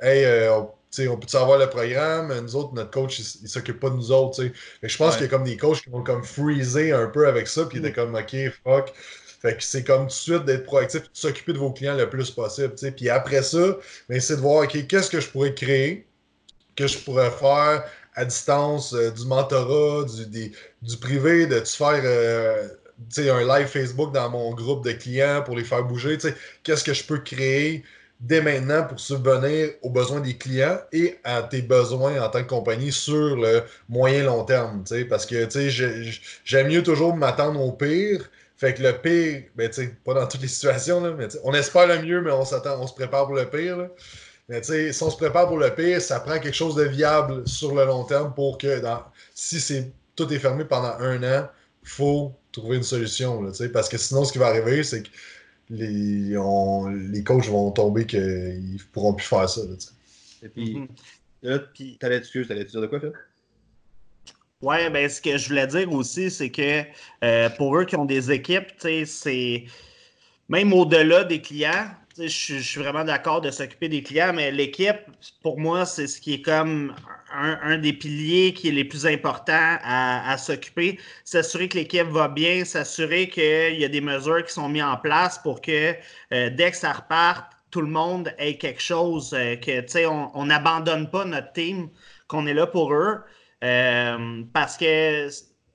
[0.00, 0.68] Hey, on,
[1.10, 2.32] on peut savoir le programme?
[2.40, 4.42] Nous autres, notre coach, il, ne s'occupe pas de nous autres.
[4.82, 7.46] je pense qu'il y a comme des coachs qui vont comme freezer un peu avec
[7.46, 8.92] ça, puis ils étaient comme OK, fuck.
[9.40, 12.08] Fait que c'est comme tout de suite d'être proactif, de s'occuper de vos clients le
[12.08, 12.74] plus possible.
[12.96, 13.76] Puis après ça,
[14.08, 16.06] ben, c'est de voir, OK, qu'est-ce que je pourrais créer,
[16.74, 22.68] que je pourrais faire à distance, euh, du mentorat, du, du privé, de faire euh,
[23.18, 26.16] un live Facebook dans mon groupe de clients pour les faire bouger.
[26.62, 27.84] Qu'est-ce que je peux créer
[28.20, 32.48] dès maintenant pour subvenir aux besoins des clients et à tes besoins en tant que
[32.48, 34.84] compagnie sur le moyen long terme.
[35.08, 35.46] Parce que
[36.44, 40.26] j'aime mieux toujours m'attendre au pire fait que le pire, ben, tu sais, pas dans
[40.26, 43.26] toutes les situations, là, mais on espère le mieux, mais on s'attend, on se prépare
[43.26, 43.76] pour le pire.
[43.76, 43.88] Là.
[44.48, 46.84] Mais tu sais, si on se prépare pour le pire, ça prend quelque chose de
[46.84, 49.02] viable sur le long terme pour que dans,
[49.34, 51.48] si c'est tout est fermé pendant un an,
[51.82, 53.42] il faut trouver une solution.
[53.42, 55.08] Là, parce que sinon, ce qui va arriver, c'est que
[55.68, 58.20] les, on, les coachs vont tomber qu'ils
[58.72, 59.60] ne pourront plus faire ça.
[60.42, 60.88] Et puis, mm
[61.42, 61.98] -hmm.
[61.98, 63.12] t'allais-tu dire de quoi, Phil?
[64.62, 66.82] Oui, ben, ce que je voulais dire aussi, c'est que
[67.22, 69.64] euh, pour eux qui ont des équipes, c'est
[70.48, 74.96] même au-delà des clients, je, suis vraiment d'accord de s'occuper des clients, mais l'équipe,
[75.42, 76.94] pour moi, c'est ce qui est comme
[77.32, 80.98] un, des piliers qui est les plus importants à, s'occuper.
[81.24, 84.96] S'assurer que l'équipe va bien, s'assurer qu'il y a des mesures qui sont mises en
[84.96, 85.94] place pour que
[86.32, 91.10] euh, dès que ça reparte, tout le monde ait quelque chose, euh, que on n'abandonne
[91.10, 91.90] pas notre team,
[92.28, 93.20] qu'on est là pour eux.
[93.64, 95.28] Euh, parce que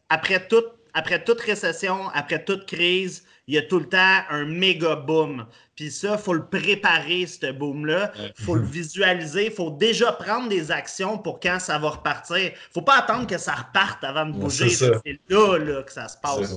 [0.09, 4.45] après toute, après toute récession, après toute crise, il y a tout le temps un
[4.45, 5.45] méga boom.
[5.75, 8.13] Puis ça, il faut le préparer, ce boom-là.
[8.37, 9.47] Il faut le visualiser.
[9.47, 12.37] Il faut déjà prendre des actions pour quand ça va repartir.
[12.37, 14.69] Il ne faut pas attendre que ça reparte avant de bouger.
[14.69, 14.91] C'est
[15.29, 16.55] là, là, que ça se passe.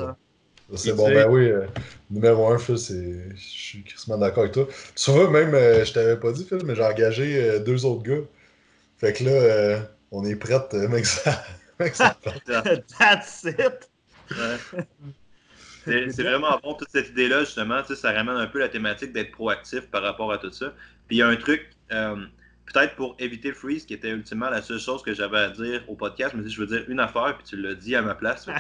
[0.77, 1.51] C'est bon, ben oui.
[1.51, 1.67] Euh,
[2.11, 3.35] numéro un, Phil, c'est.
[3.35, 4.67] Je suis quasiment d'accord avec toi.
[4.95, 8.03] Tu vois, même, euh, je t'avais pas dit, Phil, mais j'ai engagé euh, deux autres
[8.03, 8.23] gars.
[8.99, 11.45] Fait que là, on est prêts, mec, ça.
[11.81, 12.17] mec, ça
[12.99, 13.91] That's it!
[15.85, 17.83] C'est vraiment bon, toute cette idée-là, justement.
[17.85, 20.73] Ça ramène un peu la thématique d'être proactif par rapport à tout ça.
[21.09, 22.17] Puis il y a un truc, euh,
[22.73, 25.83] peut-être pour éviter le freeze, qui était ultimement la seule chose que j'avais à dire
[25.89, 26.31] au podcast.
[26.33, 28.47] Je me dis, je veux dire une affaire, puis tu l'as dit à ma place.
[28.47, 28.51] Je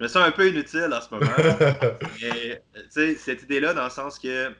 [0.00, 1.30] me, sens, un peu inutile en ce moment.
[2.22, 2.62] Mais,
[3.16, 4.50] cette idée-là, dans le sens que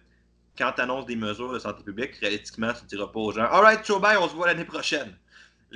[0.56, 3.46] quand tu annonces des mesures de santé publique, réalistiquement, tu ne diras pas aux gens
[3.46, 5.16] Alright, Joe on se voit l'année prochaine.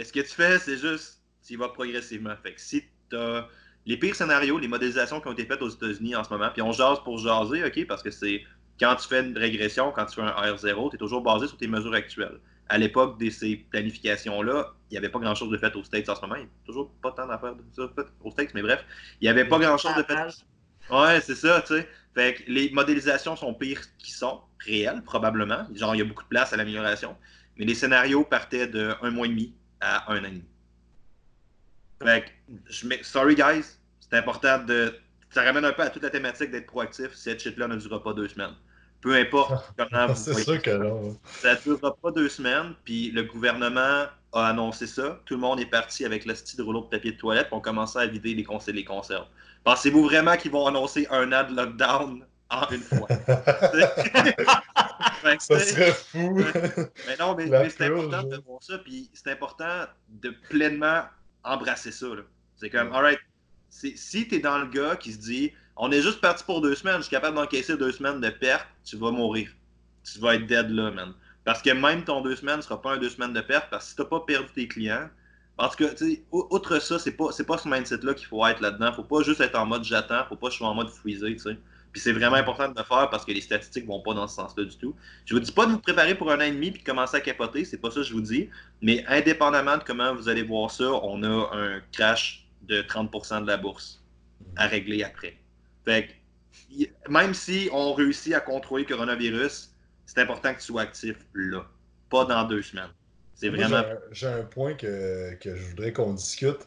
[0.04, 2.34] Ce que tu fais, c'est juste, tu y vas progressivement.
[2.42, 3.48] Fait que si tu as
[3.86, 6.62] les pires scénarios, les modélisations qui ont été faites aux États-Unis en ce moment, puis
[6.62, 8.44] on jase pour jaser, OK, parce que c'est
[8.78, 11.56] quand tu fais une régression, quand tu fais un R0, tu es toujours basé sur
[11.56, 12.38] tes mesures actuelles.
[12.68, 16.14] À l'époque de ces planifications-là, il n'y avait pas grand-chose de fait aux States en
[16.14, 16.36] ce moment.
[16.36, 18.84] Il n'y a toujours pas tant d'affaires de ça fait aux States, mais bref,
[19.20, 20.44] il n'y avait pas grand-chose de fait.
[20.90, 21.88] Ouais, c'est ça, tu sais.
[22.14, 25.66] Fait que les modélisations sont pires qu'ils sont, réelles, probablement.
[25.74, 27.16] Genre, il y a beaucoup de place à l'amélioration.
[27.56, 30.44] Mais les scénarios partaient de un mois et demi à un an et demi.
[32.02, 34.94] Fait que, je sorry guys, c'est important de.
[35.30, 37.14] Ça ramène un peu à toute la thématique d'être proactif.
[37.14, 38.54] Cette shit-là ne durera pas deux semaines.
[39.00, 40.14] Peu importe comment vous.
[40.14, 41.18] c'est sûr que non.
[41.24, 42.74] Ça ne durera pas deux semaines.
[42.84, 45.20] Puis le gouvernement a annoncé ça.
[45.26, 47.50] Tout le monde est parti avec le style de rouleau de papier de toilette.
[47.50, 49.26] pour commencer à vider les, les conserves.
[49.64, 53.08] Pensez-vous vraiment qu'ils vont annoncer un an de lockdown en une fois?
[55.38, 56.34] ça serait fou.
[57.06, 58.78] mais non, mais, mais c'est important de voir ça.
[58.78, 61.02] Puis c'est important de pleinement
[61.44, 62.06] embrasser ça.
[62.56, 63.20] C'est comme, alright,
[63.68, 63.94] si
[64.28, 66.96] tu es dans le gars qui se dit, on est juste parti pour deux semaines,
[66.96, 69.50] je suis capable d'encaisser deux semaines de perte, tu vas mourir.
[70.04, 71.14] Tu vas être dead là, man.
[71.44, 73.84] Parce que même ton deux semaines ne sera pas un deux semaines de perte, parce
[73.84, 75.08] que si tu n'as pas perdu tes clients,
[75.56, 78.92] parce que, tu outre ça, c'est pas, pas ce mindset-là qu'il faut être là-dedans.
[78.92, 81.58] Faut pas juste être en mode j'attends, faut pas être en mode freezer, tu sais.
[81.92, 84.36] Puis c'est vraiment important de le faire parce que les statistiques vont pas dans ce
[84.36, 84.94] sens-là du tout.
[85.24, 87.16] Je vous dis pas de vous préparer pour un an et demi puis de commencer
[87.16, 88.50] à capoter, c'est pas ça que je vous dis.
[88.82, 93.46] Mais indépendamment de comment vous allez voir ça, on a un crash de 30% de
[93.46, 94.04] la bourse
[94.56, 95.38] à régler après.
[95.84, 99.70] Fait que, même si on réussit à contrôler le coronavirus,
[100.06, 101.64] c'est important que tu sois actif là,
[102.10, 102.90] pas dans deux semaines.
[103.40, 103.84] C'est vraiment.
[104.10, 106.58] J'ai un, point que, que je voudrais qu'on discute.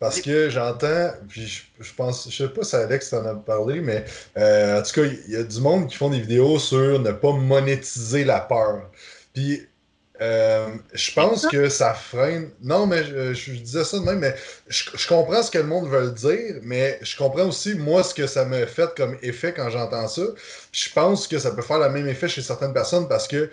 [0.00, 1.46] Parce que j'entends, puis
[1.80, 4.04] je, pense, je sais pas si Alex t'en a parlé, mais
[4.36, 7.12] euh, en tout cas, il y a du monde qui font des vidéos sur ne
[7.12, 8.90] pas monétiser la peur.
[9.32, 9.66] Puis
[10.20, 12.50] euh, je pense que ça freine.
[12.62, 14.34] Non, mais je, disais ça de même, mais
[14.68, 18.26] je, comprends ce que le monde veut dire, mais je comprends aussi, moi, ce que
[18.26, 20.22] ça me fait comme effet quand j'entends ça.
[20.72, 23.48] Je pense que ça peut faire le même effet chez certaines personnes parce que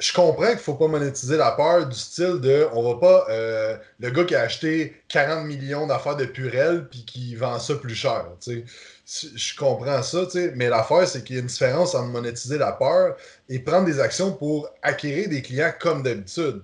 [0.00, 3.26] je comprends qu'il ne faut pas monétiser la peur du style de on va pas
[3.28, 7.74] euh, le gars qui a acheté 40 millions d'affaires de Purel puis qui vend ça
[7.74, 8.24] plus cher.
[8.46, 10.20] Je comprends ça,
[10.54, 13.16] mais l'affaire, c'est qu'il y a une différence entre monétiser la peur
[13.48, 16.62] et prendre des actions pour acquérir des clients comme d'habitude.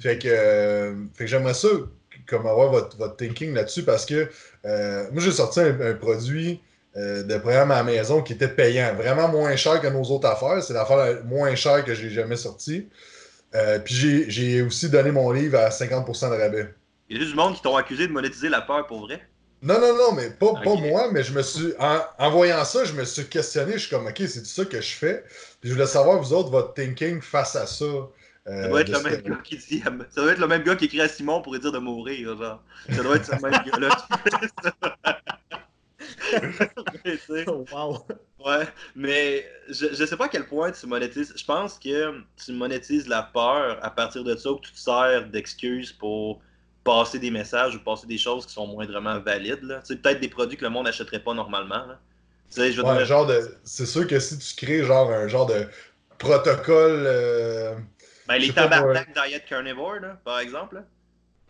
[0.00, 1.68] Fait que, euh, que j'aimerais ça
[2.28, 4.28] comme avoir votre, votre thinking là-dessus parce que
[4.64, 6.60] euh, moi j'ai sorti un produit
[6.96, 10.28] euh, de programme à la maison qui était payant, vraiment moins cher que nos autres
[10.28, 10.62] affaires.
[10.62, 12.88] C'est l'affaire la moins chère que j'ai jamais sortie.
[13.54, 16.74] Euh, puis j'ai aussi donné mon livre à 50% de rabais.
[17.08, 19.20] Il y a juste du monde qui t'ont accusé de monétiser la peur pour vrai?
[19.62, 21.72] Non, non, non, mais pas, pas moi, mais je me suis.
[21.78, 23.72] En, voyant ça, je me suis questionné.
[23.74, 25.24] Je suis comme, OK, c'est ça que je fais.
[25.60, 27.84] Puis je voulais savoir, vous autres, votre thinking face à ça.
[27.84, 29.82] Euh, ça doit être le même gars qui dit.
[30.10, 32.36] Ça doit être le même gars qui écrit à Simon pour lui dire de mourir,
[32.36, 32.62] genre.
[32.94, 35.14] Ça doit être ce même gars-là.
[37.72, 37.98] Oh,
[38.44, 41.32] ouais, mais je, je sais pas à quel point tu monétises.
[41.36, 45.26] Je pense que tu monétises la peur à partir de ça, que tu te sers
[45.28, 46.40] d'excuses pour
[46.84, 49.80] passer des messages ou passer des choses qui sont moindrement valides.
[49.88, 51.86] Peut-être des produits que le monde n'achèterait pas normalement.
[53.04, 53.56] genre de.
[53.64, 55.66] C'est sûr que si tu crées genre un genre de
[56.18, 57.04] protocole.
[57.06, 57.74] Euh,
[58.28, 60.82] ben, les tabarnak Diet Carnivore, là, par exemple.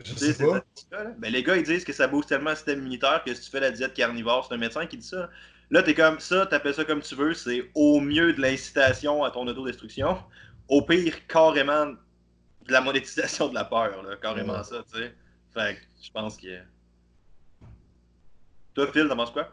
[0.05, 0.63] Je sais pas.
[1.19, 3.51] Ben, les gars, ils disent que ça booste tellement le système immunitaire que si tu
[3.51, 5.31] fais la diète carnivore, c'est un médecin qui dit ça.
[5.71, 9.31] Là, t'es comme ça, t'appelles ça comme tu veux, c'est au mieux de l'incitation à
[9.31, 10.19] ton autodestruction.
[10.69, 15.15] Au pire, carrément de la monétisation de la peur, là, carrément ça, tu sais.
[15.55, 16.59] Fait que je pense que.
[18.75, 19.53] Toi, Phil, t'en penses quoi?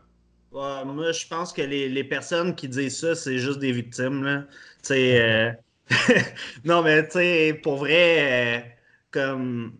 [0.52, 4.24] moi, je pense que les, les, personnes qui disent ça, c'est juste des victimes.
[4.24, 4.44] Là.
[4.92, 5.52] Euh...
[6.66, 8.70] non, mais tu sais, pour vrai, euh,
[9.10, 9.78] comme.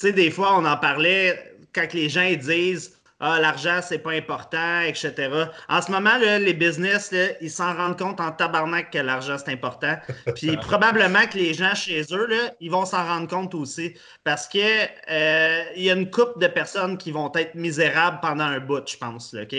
[0.00, 4.12] Tu sais, des fois, on en parlait quand les gens disent ah, l'argent, c'est pas
[4.12, 5.28] important, etc.
[5.68, 9.36] En ce moment, là, les business, là, ils s'en rendent compte en tabarnak que l'argent,
[9.36, 9.94] c'est important.
[10.36, 13.92] Puis probablement que les gens chez eux, là, ils vont s'en rendre compte aussi.
[14.24, 14.58] Parce que
[15.10, 18.88] euh, il y a une couple de personnes qui vont être misérables pendant un bout,
[18.88, 19.34] je pense.
[19.34, 19.54] OK?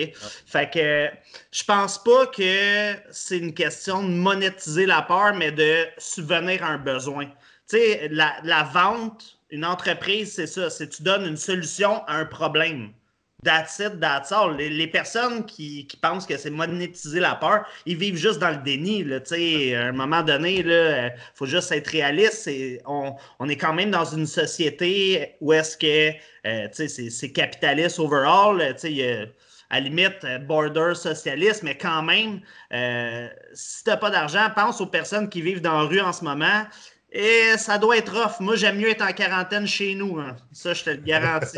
[0.48, 1.10] Fait que
[1.52, 6.70] je pense pas que c'est une question de monétiser la peur, mais de subvenir à
[6.70, 7.26] un besoin.
[7.70, 10.70] Tu sais, la, la vente, une entreprise, c'est ça.
[10.70, 12.92] C'est tu donnes une solution à un problème.
[13.44, 14.56] That's it, that's all.
[14.56, 19.04] Les, personnes qui, pensent que c'est monétiser la peur, ils vivent juste dans le déni.
[19.74, 22.48] À un moment donné, il euh, faut juste être réaliste.
[22.86, 28.62] On, est quand même dans une société où est-ce que euh, c'est capitaliste overall.
[28.62, 32.42] À la limite, euh, border socialiste, mais quand même,
[33.54, 36.24] si tu n'as pas d'argent, pense aux personnes qui vivent dans la rue en ce
[36.24, 36.66] moment.
[37.12, 38.40] Et ça doit être rough.
[38.40, 40.20] Moi, j'aime mieux être en quarantaine chez nous.
[40.20, 40.36] Hein.
[40.52, 41.58] Ça, je te le garantis.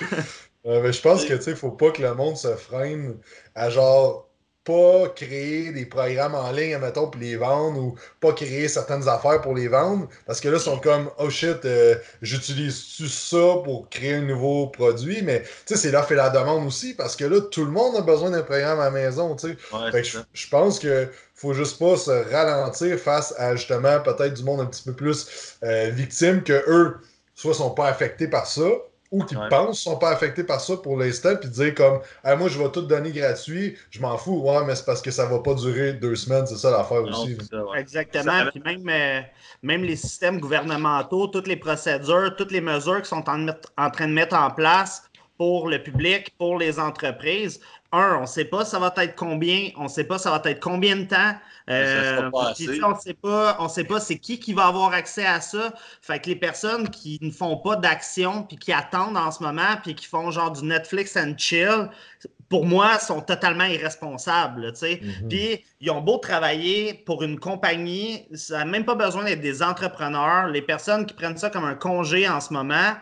[0.64, 3.16] je pense que, tu sais, faut pas que le monde se freine
[3.54, 4.25] à genre
[4.66, 9.40] pas créer des programmes en ligne, mettons, pour les vendre ou pas créer certaines affaires
[9.40, 10.08] pour les vendre.
[10.26, 14.66] Parce que là, ils sont comme, oh shit, euh, j'utilise-tu ça pour créer un nouveau
[14.66, 15.22] produit?
[15.22, 17.96] Mais, tu sais, c'est l'offre et la demande aussi parce que là, tout le monde
[17.96, 20.02] a besoin d'un programme à la maison, tu sais.
[20.34, 24.66] je, pense que faut juste pas se ralentir face à, justement, peut-être du monde un
[24.66, 26.96] petit peu plus euh, victime que eux,
[27.36, 28.68] soit sont pas affectés par ça,
[29.10, 32.00] ou qui pensent sont pas affectés par ça pour l'instant, puis dire comme
[32.38, 35.26] moi je vais tout donner gratuit, je m'en fous, ouais, mais c'est parce que ça
[35.26, 37.36] va pas durer deux semaines, c'est ça l'affaire aussi.
[37.76, 38.46] Exactement.
[38.50, 39.20] Puis même, euh,
[39.62, 43.46] même les systèmes gouvernementaux, toutes les procédures, toutes les mesures qui sont en,
[43.78, 45.02] en train de mettre en place
[45.36, 47.60] pour le public, pour les entreprises,
[47.92, 50.50] un, on ne sait pas ça va être combien, on ne sait pas ça va
[50.50, 51.34] être combien de temps.
[51.68, 55.40] Euh, on ne sait pas, on sait pas c'est qui qui va avoir accès à
[55.40, 55.72] ça.
[56.00, 59.76] Fait que les personnes qui ne font pas d'action puis qui attendent en ce moment
[59.82, 61.88] puis qui font genre du Netflix and chill,
[62.48, 64.70] pour moi, sont totalement irresponsables.
[64.70, 65.28] Mm-hmm.
[65.28, 69.62] Puis ils ont beau travailler pour une compagnie, ça n'a même pas besoin d'être des
[69.62, 70.48] entrepreneurs.
[70.48, 72.94] Les personnes qui prennent ça comme un congé en ce moment,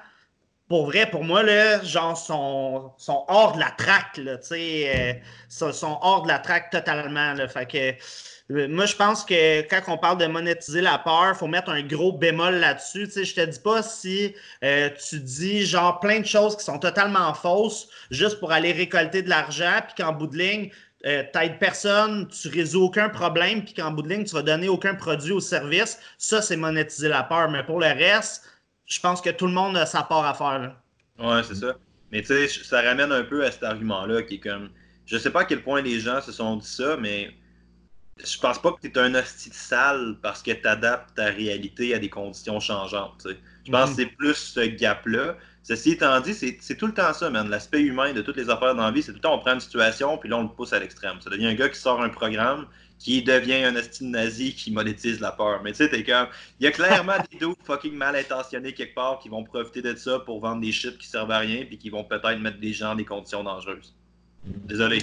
[0.68, 5.22] pour vrai, pour moi, là, genre, sont, sont hors de la traque, là, tu sais,
[5.59, 7.94] euh, sont hors de la traque totalement, là, fait que
[8.50, 11.70] euh, moi, je pense que quand on parle de monétiser la peur, il faut mettre
[11.70, 13.07] un gros bémol là-dessus.
[13.07, 16.64] Tu sais, je te dis pas si euh, tu dis genre plein de choses qui
[16.64, 20.70] sont totalement fausses juste pour aller récolter de l'argent, puis qu'en bout de ligne,
[21.07, 21.22] euh,
[21.59, 25.33] personne, tu résous aucun problème, puis qu'en bout de ligne, tu vas donner aucun produit
[25.33, 25.98] ou service.
[26.18, 27.50] Ça, c'est monétiser la peur.
[27.50, 28.42] Mais pour le reste,
[28.86, 30.76] je pense que tout le monde a sa part à faire.
[31.18, 31.76] Ouais, c'est ça.
[32.12, 34.70] Mais tu sais, ça ramène un peu à cet argument-là qui est comme.
[35.06, 37.34] Je sais pas à quel point les gens se sont dit ça, mais
[38.22, 41.94] je pense pas que tu es un hostie sale parce que tu adaptes ta réalité
[41.94, 43.26] à des conditions changeantes.
[43.66, 43.96] Je pense que mhm.
[43.96, 45.36] c'est plus ce gap-là.
[45.62, 47.48] Ceci étant dit, c'est tout le temps ça, man.
[47.48, 49.54] L'aspect humain de toutes les affaires dans la vie, c'est tout le temps on prend
[49.54, 51.20] une situation puis là on le pousse à l'extrême.
[51.20, 52.66] Ça devient un gars qui sort un programme
[53.04, 55.60] qui devient un hostile nazi qui monétise la peur.
[55.62, 56.26] Mais tu sais, t'es comme.
[56.58, 59.94] Il y a clairement des doutes fucking mal intentionnés quelque part qui vont profiter de
[59.94, 62.72] ça pour vendre des shit qui servent à rien puis qui vont peut-être mettre des
[62.72, 63.94] gens dans des conditions dangereuses.
[64.46, 65.02] Désolé.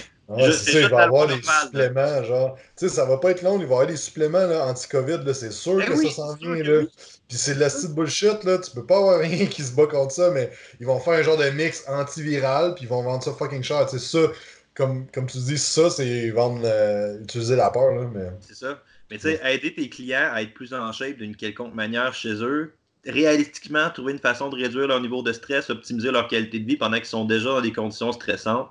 [0.52, 2.56] c'est il va y avoir des suppléments, genre.
[2.76, 5.52] Tu sais, ça va pas être long, il va y avoir des suppléments anti-COVID, c'est
[5.52, 6.82] sûr ben que ça s'en vient, là.
[7.28, 8.58] Puis c'est de la de bullshit, là.
[8.58, 11.22] Tu peux pas avoir rien qui se bat contre ça, mais ils vont faire un
[11.22, 13.86] genre de mix antiviral, puis ils vont vendre ça fucking cher.
[13.86, 14.32] Tu sais, ça,
[14.74, 18.10] comme, comme tu dis, ça, c'est vendre, euh, utiliser la peur, là.
[18.12, 18.30] Mais...
[18.40, 18.82] C'est ça.
[19.10, 22.42] Mais tu sais, aider tes clients à être plus en shape d'une quelconque manière chez
[22.42, 26.66] eux, réalistiquement, trouver une façon de réduire leur niveau de stress, optimiser leur qualité de
[26.66, 28.70] vie pendant qu'ils sont déjà dans des conditions stressantes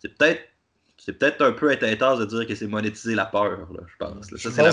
[0.00, 0.42] c'est peut-être
[0.98, 4.26] c'est peut-être un peu intense de dire que c'est monétiser la peur, là, je pense.
[4.36, 4.70] Ça,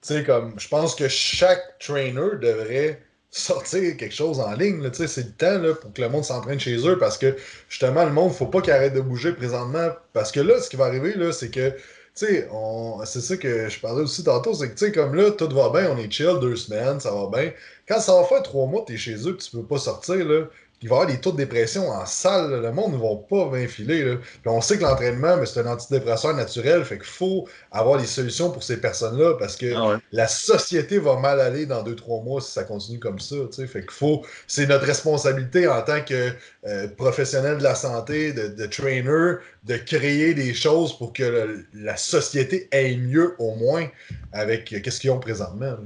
[0.00, 4.88] c'est la comme, je pense que chaque trainer devrait sortir quelque chose en ligne.
[4.92, 7.34] C'est le temps là, pour que le monde s'entraîne chez eux parce que
[7.68, 9.88] justement, le monde, faut pas qu'il arrête de bouger présentement.
[10.12, 11.72] Parce que là, ce qui va arriver, là, c'est que
[12.14, 12.46] c'est
[13.06, 16.10] ça que je parlais aussi tantôt, c'est que comme là, tout va bien, on est
[16.12, 17.52] chill deux semaines, ça va bien.
[17.88, 20.44] Quand ça va faire trois mois, tu es chez eux, tu peux pas sortir, là,
[20.82, 22.60] il va y avoir des taux de dépression en salle.
[22.60, 24.18] Le monde ne va pas bien filer.
[24.44, 26.84] on sait que l'entraînement, c'est un antidépresseur naturel.
[26.84, 31.18] Fait qu'il faut avoir des solutions pour ces personnes-là parce que ah la société va
[31.18, 33.36] mal aller dans deux, trois mois si ça continue comme ça.
[33.52, 34.22] Fait qu'il faut.
[34.46, 36.32] C'est notre responsabilité en tant que
[36.66, 42.68] euh, professionnel de la santé, de, trainer, de créer des choses pour que la société
[42.72, 43.86] aille mieux au moins
[44.32, 45.76] avec euh, ce qu'ils ont présentement.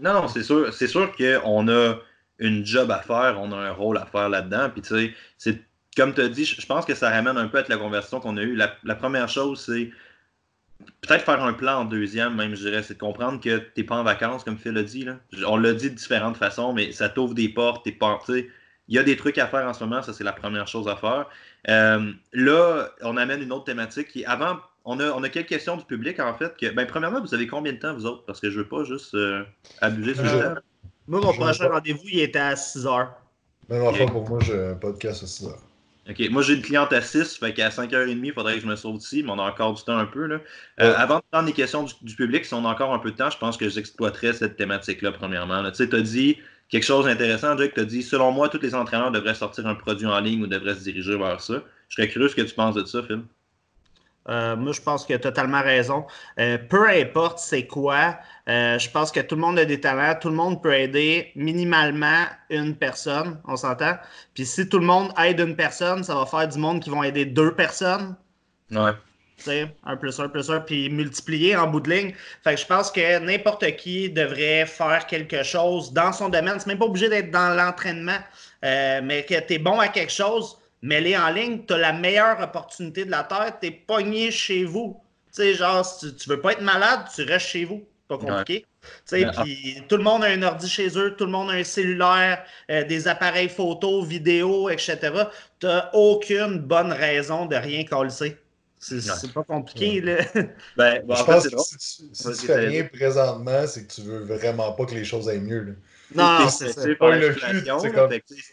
[0.00, 1.98] Non, non, c'est sûr, c'est sûr qu'on a
[2.40, 4.70] une job à faire, on a un rôle à faire là-dedans.
[4.70, 5.60] Puis tu sais, c'est
[5.96, 8.36] comme tu as dit, je pense que ça ramène un peu à la conversation qu'on
[8.36, 8.56] a eue.
[8.56, 9.90] La, première chose, c'est
[11.00, 13.84] peut-être faire un plan en deuxième, même, je dirais, c'est de comprendre que tu n'es
[13.84, 15.04] pas en vacances, comme Phil l'a dit.
[15.04, 15.16] Là.
[15.46, 18.18] On l'a dit de différentes façons, mais ça t'ouvre des portes, t'es pas.
[18.28, 20.88] Il y a des trucs à faire en ce moment, ça c'est la première chose
[20.88, 21.26] à faire.
[21.68, 25.76] Euh, là, on amène une autre thématique qui, avant, on a, on a quelques questions
[25.76, 26.56] du public en fait.
[26.56, 28.24] Que, ben, premièrement, vous avez combien de temps vous autres?
[28.24, 29.44] Parce que je veux pas juste euh,
[29.80, 30.60] abuser sur le temps.
[31.10, 33.08] Moi, mon prochain rendez-vous, il était à 6 h.
[33.68, 35.50] Même enfin, pour moi, j'ai un podcast à 6 h.
[36.08, 36.30] OK.
[36.30, 38.96] Moi, j'ai une cliente à 6, fait qu'à 5h30, il faudrait que je me sauve
[38.96, 40.26] ici, mais on a encore du temps un peu.
[40.26, 40.38] Là.
[40.80, 43.16] Euh, avant de prendre les questions du, public, si on a encore un peu de
[43.16, 45.68] temps, je pense que j'exploiterais cette thématique-là, premièrement.
[45.70, 47.74] Tu sais, tu as dit quelque chose d'intéressant, Jake.
[47.74, 50.46] Tu as dit, selon moi, tous les entraîneurs devraient sortir un produit en ligne ou
[50.46, 51.54] devraient se diriger vers ça.
[51.88, 53.22] Je serais curieux ce que tu penses de ça, Phil.
[54.28, 56.06] Euh, moi, je pense tu as totalement raison.
[56.38, 60.14] Euh, peu importe c'est quoi, euh, je pense que tout le monde a des talents,
[60.20, 63.96] tout le monde peut aider minimalement une personne, on s'entend?
[64.34, 67.02] Puis si tout le monde aide une personne, ça va faire du monde qui vont
[67.02, 68.14] aider deux personnes.
[68.70, 68.92] Ouais.
[69.38, 72.14] Tu sais, un plus un plus un, puis multiplier en bout de ligne.
[72.44, 76.56] Fait que je pense que n'importe qui devrait faire quelque chose dans son domaine.
[76.58, 78.18] C'est même pas obligé d'être dans l'entraînement,
[78.62, 81.92] mais que tu es bon à quelque chose mais les en ligne, tu as la
[81.92, 85.00] meilleure opportunité de la Terre, tu es pogné chez vous.
[85.34, 87.84] Tu sais, genre, si tu, veux pas être malade, tu restes chez vous.
[88.08, 88.66] Pas compliqué.
[88.82, 91.52] Tu sais, puis tout le monde a un ordi chez eux, tout le monde a
[91.52, 94.98] un cellulaire, euh, des appareils photo, vidéo, etc.
[95.60, 98.10] Tu n'as aucune bonne raison de rien coller.
[98.80, 100.24] C'est pas compliqué, là.
[100.76, 104.86] Ben, je pense que si, tu, fais rien présentement, c'est que tu veux vraiment pas
[104.86, 105.60] que les choses aillent mieux.
[105.60, 105.72] Là.
[106.14, 107.18] Non, c'est pas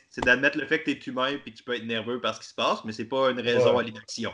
[0.10, 2.36] C'est d'admettre le fait que tu es humain et que tu peux être nerveux par
[2.36, 4.32] ce qui se passe, mais c'est pas une raison à l'inaction.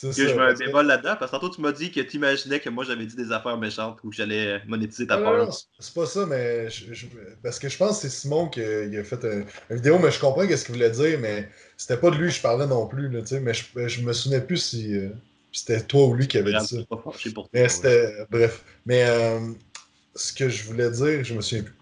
[0.00, 2.58] Que je me un bémol là-dedans, parce que tantôt tu m'as dit que tu imaginais
[2.58, 5.54] que moi j'avais dit des affaires méchantes ou que j'allais monétiser ta peur.
[5.78, 6.66] C'est pas ça, mais
[7.44, 9.24] parce que je pense que c'est Simon qui a, fait
[9.70, 12.34] une vidéo, mais je comprends ce qu'il voulait dire, mais c'était pas de lui que
[12.34, 15.10] je parlais non plus, là, mais je, je me souvenais plus si euh,
[15.52, 16.76] c'était toi ou lui qui avait dit ça.
[17.52, 18.64] mais c'était, bref.
[18.86, 19.38] Mais euh,
[20.16, 21.74] ce que je voulais dire, je me souviens plus.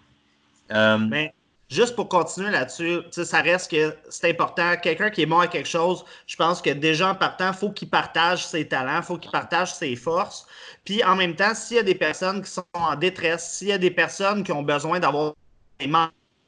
[0.73, 1.33] Euh, Mais
[1.69, 4.75] juste pour continuer là-dessus, ça reste que c'est important.
[4.81, 7.71] Quelqu'un qui est bon à quelque chose, je pense que déjà en partant, il faut
[7.71, 10.45] qu'il partage ses talents, il faut qu'il partage ses forces.
[10.85, 13.71] Puis en même temps, s'il y a des personnes qui sont en détresse, s'il y
[13.73, 15.33] a des personnes qui ont besoin d'avoir
[15.79, 15.87] des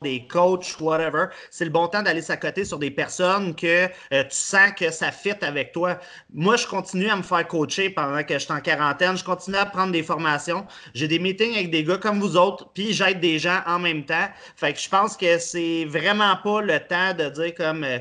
[0.01, 4.35] des coachs, whatever, c'est le bon temps d'aller s'accoter sur des personnes que euh, tu
[4.35, 5.99] sens que ça fit avec toi.
[6.33, 9.17] Moi, je continue à me faire coacher pendant que je suis en quarantaine.
[9.17, 10.65] Je continue à prendre des formations.
[10.93, 14.05] J'ai des meetings avec des gars comme vous autres, puis j'aide des gens en même
[14.05, 14.27] temps.
[14.55, 17.99] Fait que je pense que c'est vraiment pas le temps de dire comme euh,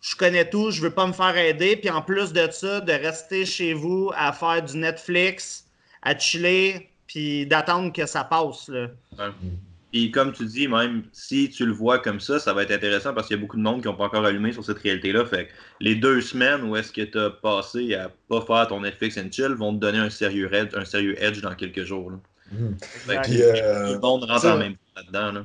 [0.00, 2.92] je connais tout, je veux pas me faire aider, puis en plus de ça, de
[2.92, 5.66] rester chez vous à faire du Netflix,
[6.02, 8.68] à chiller, puis d'attendre que ça passe.
[8.68, 8.88] Là.
[9.92, 13.12] Puis comme tu dis, même si tu le vois comme ça, ça va être intéressant
[13.12, 15.26] parce qu'il y a beaucoup de monde qui n'ont pas encore allumé sur cette réalité-là.
[15.26, 18.80] Fait que les deux semaines où est-ce que tu as passé à pas faire ton
[18.80, 22.10] Netflix and chill vont te donner un sérieux edge, un sérieux edge dans quelques jours.
[22.10, 22.16] Là.
[22.52, 22.76] Mmh.
[23.08, 25.32] euh, tout le monde rentre en même temps là-dedans.
[25.32, 25.44] Là.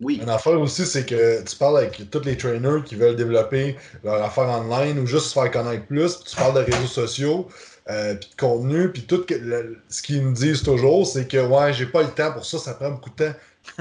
[0.00, 0.20] Oui.
[0.22, 4.22] Une affaire aussi, c'est que tu parles avec tous les trainers qui veulent développer leur
[4.22, 7.48] affaire online ou juste se faire connaître plus, puis tu parles de réseaux sociaux,
[7.88, 9.24] euh, puis de contenu, puis tout
[9.88, 12.74] ce qu'ils me disent toujours, c'est que ouais, j'ai pas le temps pour ça, ça
[12.74, 13.34] prend beaucoup de temps.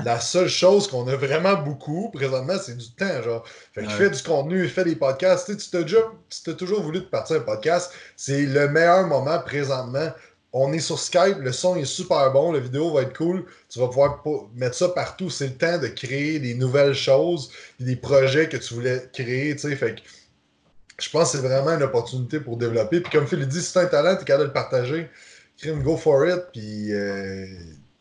[0.03, 3.21] La seule chose qu'on a vraiment beaucoup présentement, c'est du temps.
[3.21, 3.45] Genre.
[3.73, 5.45] Fait que fais du contenu, fais des podcasts.
[5.47, 7.91] Tu sais, tu t'as toujours voulu te partir un podcast.
[8.17, 10.09] C'est le meilleur moment présentement.
[10.57, 13.45] On est sur Skype, le son est super bon, la vidéo va être cool.
[13.67, 14.23] Tu vas pouvoir
[14.55, 15.29] mettre ça partout.
[15.29, 19.53] C'est le temps de créer des nouvelles choses, des projets que tu voulais créer.
[19.55, 20.01] Tu sais, fait que
[20.97, 23.01] je pense que c'est vraiment une opportunité pour développer.
[23.01, 25.09] Puis comme Phil dit, si tu as un talent, tu es capable de le partager.
[25.57, 26.41] Crime, go for it.
[26.53, 26.93] Puis.
[26.93, 27.45] Euh,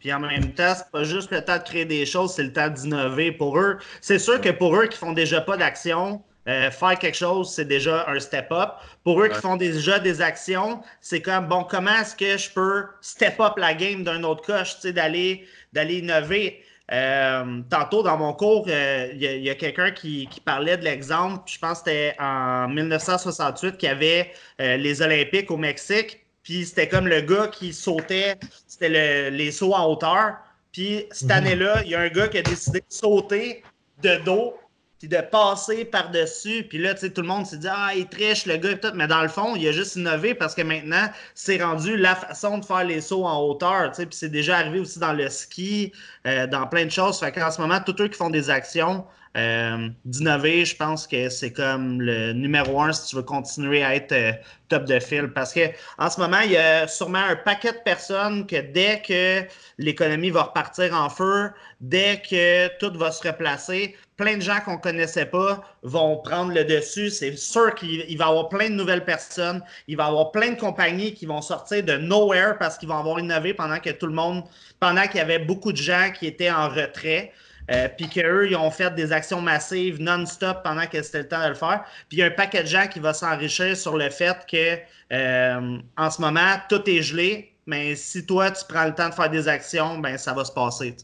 [0.04, 2.52] puis en même temps, c'est pas juste le temps de créer des choses, c'est le
[2.52, 3.78] temps d'innover pour eux.
[4.02, 7.64] C'est sûr que pour eux qui font déjà pas d'action, euh, faire quelque chose, c'est
[7.64, 8.72] déjà un step-up.
[9.02, 12.84] Pour eux qui font déjà des actions, c'est comme, bon, comment est-ce que je peux
[13.00, 16.62] step-up la game d'un autre coach, tu sais, d'aller, d'aller innover?
[16.92, 21.50] Euh, tantôt, dans mon cours, euh, il y a, quelqu'un qui, qui, parlait de l'exemple,
[21.50, 26.23] je pense que c'était en 1968, qu'il y avait les Olympiques au Mexique.
[26.44, 28.36] Puis c'était comme le gars qui sautait,
[28.68, 30.36] c'était les sauts en hauteur.
[30.74, 31.36] Puis cette mhm.
[31.36, 33.62] année-là, il y a un gars qui a décidé de sauter
[34.02, 34.54] de dos.
[34.98, 36.66] puis de passer par-dessus.
[36.68, 38.80] Puis là, tu sais, tout le monde s'est dit, ah, il triche, le gars, et
[38.80, 38.92] tout.
[38.94, 42.58] Mais dans le fond, il a juste innové parce que maintenant, c'est rendu la façon
[42.58, 43.90] de faire les sauts en hauteur.
[43.90, 45.92] Tu sais, puis c'est déjà arrivé aussi dans le ski,
[46.26, 47.20] euh, dans plein de choses.
[47.20, 49.04] Fait qu'en ce moment, tous eux qui font des actions,
[49.36, 53.96] euh, d'innover, je pense que c'est comme le numéro un si tu veux continuer à
[53.96, 54.32] être euh,
[54.68, 55.32] top de fil.
[55.32, 59.02] Parce que en ce moment, il y a sûrement un paquet de personnes que dès
[59.02, 59.42] que
[59.78, 64.74] l'économie va repartir en feu, dès que tout va se replacer, plein de gens qu'on
[64.74, 67.10] ne connaissait pas vont prendre le dessus.
[67.10, 69.62] C'est sûr qu'il va y avoir plein de nouvelles personnes.
[69.88, 72.98] Il va y avoir plein de compagnies qui vont sortir de nowhere parce qu'ils vont
[72.98, 74.44] avoir innové pendant que tout le monde,
[74.78, 77.32] pendant qu'il y avait beaucoup de gens qui étaient en retrait.
[77.70, 81.42] Euh, puis qu'eux, ils ont fait des actions massives non-stop pendant que c'était le temps
[81.42, 81.84] de le faire.
[82.08, 84.78] Puis il y a un paquet de gens qui va s'enrichir sur le fait que
[85.12, 89.14] euh, en ce moment, tout est gelé, mais si toi, tu prends le temps de
[89.14, 90.94] faire des actions, ben ça va se passer.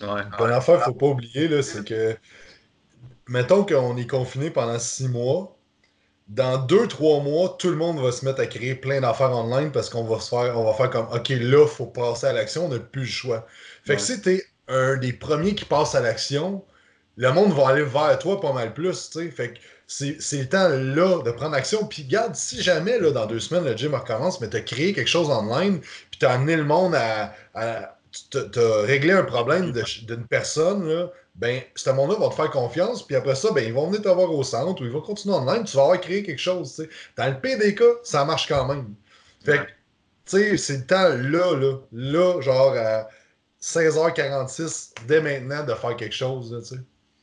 [0.00, 0.22] Ouais.
[0.38, 2.16] Bonne affaire, il ne faut pas oublier, c'est que
[3.28, 5.50] mettons qu'on est confiné pendant six mois.
[6.26, 9.70] Dans deux, trois mois, tout le monde va se mettre à créer plein d'affaires online
[9.72, 12.32] parce qu'on va se faire, on va faire comme OK, là, il faut passer à
[12.32, 13.46] l'action, on n'a plus le choix.
[13.84, 16.64] Fait que si tu un des premiers qui passe à l'action,
[17.16, 19.30] le monde va aller vers toi pas mal plus, tu sais.
[19.30, 21.86] Fait que c'est le temps là de prendre action.
[21.86, 24.92] Puis garde, si jamais là, dans deux semaines le gym recommence, mais tu as créé
[24.92, 27.34] quelque chose online, puis tu as amené le monde à.
[27.54, 27.96] à
[28.30, 33.04] tu as réglé un problème d'une personne, là, ben, ce monde-là va te faire confiance,
[33.04, 35.34] puis après ça, ben, ils vont venir te voir au centre ou ils vont continuer
[35.34, 36.86] online, tu vas avoir créé quelque chose.
[37.16, 38.94] Dans le pire des cas, ça marche quand même.
[39.44, 39.66] Fait que, tu
[40.26, 43.08] sais, c'est le temps là, là, là, genre à
[43.64, 46.54] 16h46 dès maintenant de faire quelque chose.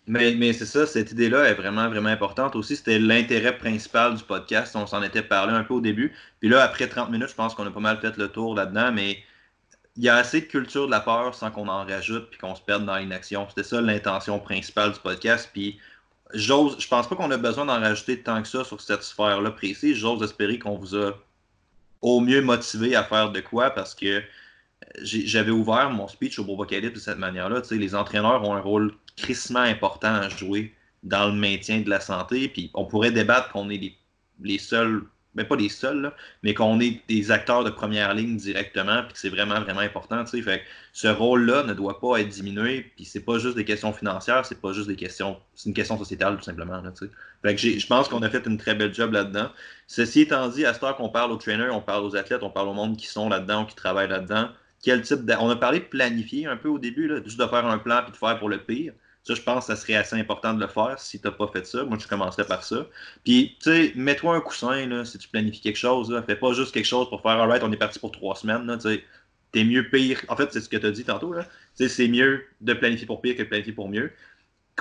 [0.08, 2.76] mais c'est ça, cette idée-là est vraiment, vraiment importante aussi.
[2.76, 4.76] C'était l'intérêt principal du podcast.
[4.76, 6.16] On s'en était parlé un peu au début.
[6.40, 8.92] Puis là, après 30 minutes, je pense qu'on a pas mal fait le tour là-dedans.
[8.92, 9.20] Mais
[9.96, 12.56] il y a assez de culture de la peur sans qu'on en rajoute puis qu'on
[12.56, 13.48] se perde dans l'inaction.
[13.48, 15.48] C'était ça l'intention principale du podcast.
[15.54, 15.80] Puis
[16.34, 19.52] j'ose, je pense pas qu'on a besoin d'en rajouter tant que ça sur cette sphère-là
[19.52, 19.96] précise.
[19.96, 21.12] J'ose espérer qu'on vous a
[22.02, 24.24] au mieux motivé à faire de quoi parce que
[25.02, 27.62] j'avais ouvert mon speech au Bobocalypse de cette manière-là.
[27.72, 30.74] Les entraîneurs ont un rôle crissement important à jouer
[31.04, 32.48] dans le maintien de la santé.
[32.48, 33.98] Puis on pourrait débattre qu'on est les,
[34.42, 36.12] les seuls, mais pas les seuls,
[36.44, 40.26] mais qu'on est des acteurs de première ligne directement, puis que c'est vraiment, vraiment important.
[40.26, 40.62] Fait
[40.92, 44.60] ce rôle-là ne doit pas être diminué, puis c'est pas juste des questions financières, c'est
[44.60, 46.82] pas juste des questions, c'est une question sociétale tout simplement.
[47.44, 49.50] Fait que je pense qu'on a fait une très belle job là-dedans.
[49.88, 52.50] Ceci étant dit, à ce temps qu'on parle aux trainers, on parle aux athlètes, on
[52.50, 54.50] parle au monde qui sont là-dedans, qui travaillent là-dedans
[54.82, 57.66] quel type On a parlé de planifier un peu au début, là, juste de faire
[57.66, 58.94] un plan et de faire pour le pire.
[59.24, 61.48] Ça, je pense que ça serait assez important de le faire si tu n'as pas
[61.48, 61.84] fait ça.
[61.84, 62.88] Moi, je commencerais par ça.
[63.24, 66.24] Puis, tu sais, mets-toi un coussin là, si tu planifies quelque chose.
[66.26, 68.66] Fais pas juste quelque chose pour faire Alright, on est parti pour trois semaines.
[68.66, 68.78] Là,
[69.52, 70.24] T'es mieux pire.
[70.30, 71.36] En fait, c'est ce que tu as dit tantôt.
[71.76, 74.12] C'est mieux de planifier pour pire que de planifier pour mieux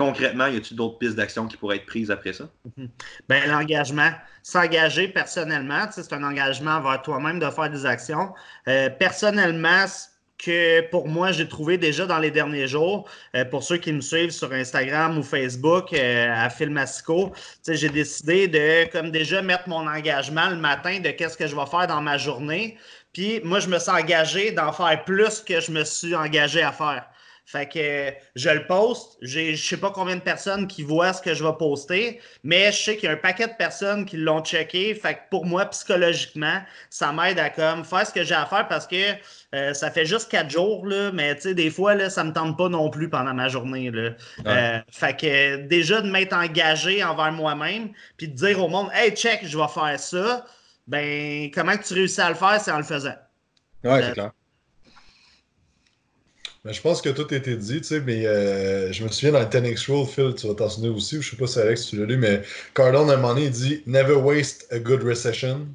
[0.00, 2.48] concrètement, y a-t-il d'autres pistes d'action qui pourraient être prises après ça?
[2.76, 2.88] Mhm.
[3.28, 4.10] Ben, l'engagement.
[4.42, 8.30] S'engager personnellement, c'est un engagement envers toi-même de faire des actions.
[8.66, 9.84] Euh, personnellement,
[10.38, 14.00] que pour moi, j'ai trouvé déjà dans les derniers jours, euh, pour ceux qui me
[14.00, 17.32] suivent sur Instagram ou Facebook euh, à Filmasico,
[17.68, 21.66] j'ai décidé de comme déjà mettre mon engagement le matin de qu'est-ce que je vais
[21.66, 22.78] faire dans ma journée.
[23.12, 26.72] Puis moi, je me suis engagé d'en faire plus que je me suis engagé à
[26.72, 27.04] faire.
[27.50, 29.18] Fait que je le poste.
[29.22, 32.76] Je sais pas combien de personnes qui voient ce que je vais poster, mais je
[32.80, 34.94] sais qu'il y a un paquet de personnes qui l'ont checké.
[34.94, 38.68] Fait que pour moi, psychologiquement, ça m'aide à comme faire ce que j'ai à faire
[38.68, 39.14] parce que
[39.56, 42.68] euh, ça fait juste quatre jours, là, mais des fois, là, ça me tente pas
[42.68, 43.90] non plus pendant ma journée.
[43.90, 44.10] Là.
[44.46, 49.10] Euh, fait que déjà de m'être engagé envers moi-même, puis de dire au monde Hey,
[49.10, 50.46] check, je vais faire ça,
[50.86, 53.16] ben comment tu réussis à le faire, c'est en le faisant.
[53.82, 54.30] Ouais, c'est clair.
[56.64, 59.32] Ben, je pense que tout a été dit, tu sais, mais euh, je me souviens
[59.32, 61.86] dans le 10X Rule, Phil, tu vas t'en souvenir aussi, je sais pas si Alex
[61.86, 62.42] tu l'as lu, mais
[62.74, 65.66] Cardone, à un moment donné, il dit Never waste a good recession.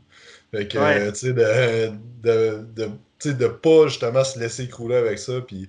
[0.51, 5.17] Fait que, euh, tu sais, de, de, de, de pas justement se laisser écrouler avec
[5.17, 5.67] ça, puis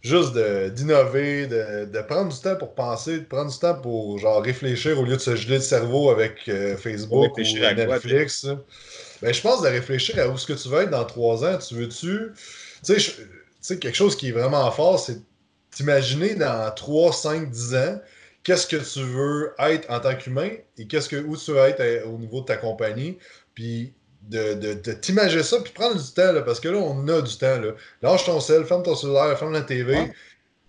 [0.00, 4.42] juste d'innover, de, de, prendre du temps pour penser, de prendre du temps pour genre
[4.42, 8.46] réfléchir au lieu de se geler le cerveau avec euh, Facebook ou Netflix.
[9.20, 11.58] ben, je pense de réfléchir à où est-ce que tu veux être dans trois ans.
[11.58, 12.32] Tu veux-tu.
[12.84, 13.12] Tu sais,
[13.60, 15.20] sais, quelque chose qui est vraiment fort, c'est
[15.70, 18.00] t'imaginer dans 3, 5, 10 ans,
[18.42, 21.80] qu'est-ce que tu veux être en tant qu'humain et qu'est-ce que, où tu veux être
[21.80, 23.18] euh, au niveau de ta compagnie.
[23.54, 23.92] Puis
[24.22, 27.36] de, de, t'imaginer ça, puis prendre du temps, là, parce que là, on a du
[27.36, 27.60] temps.
[27.60, 27.72] Là.
[28.02, 30.12] Lâche ton sel, ferme ton cellulaire, ferme la TV.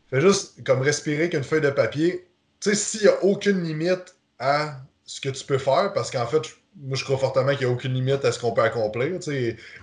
[0.10, 2.28] Fais juste comme respirer qu'une feuille de papier.
[2.60, 6.26] Tu sais, s'il n'y a aucune limite à ce que tu peux faire, parce qu'en
[6.26, 6.42] fait,
[6.78, 9.20] moi, je crois fortement qu'il n'y a aucune limite à ce qu'on peut accomplir.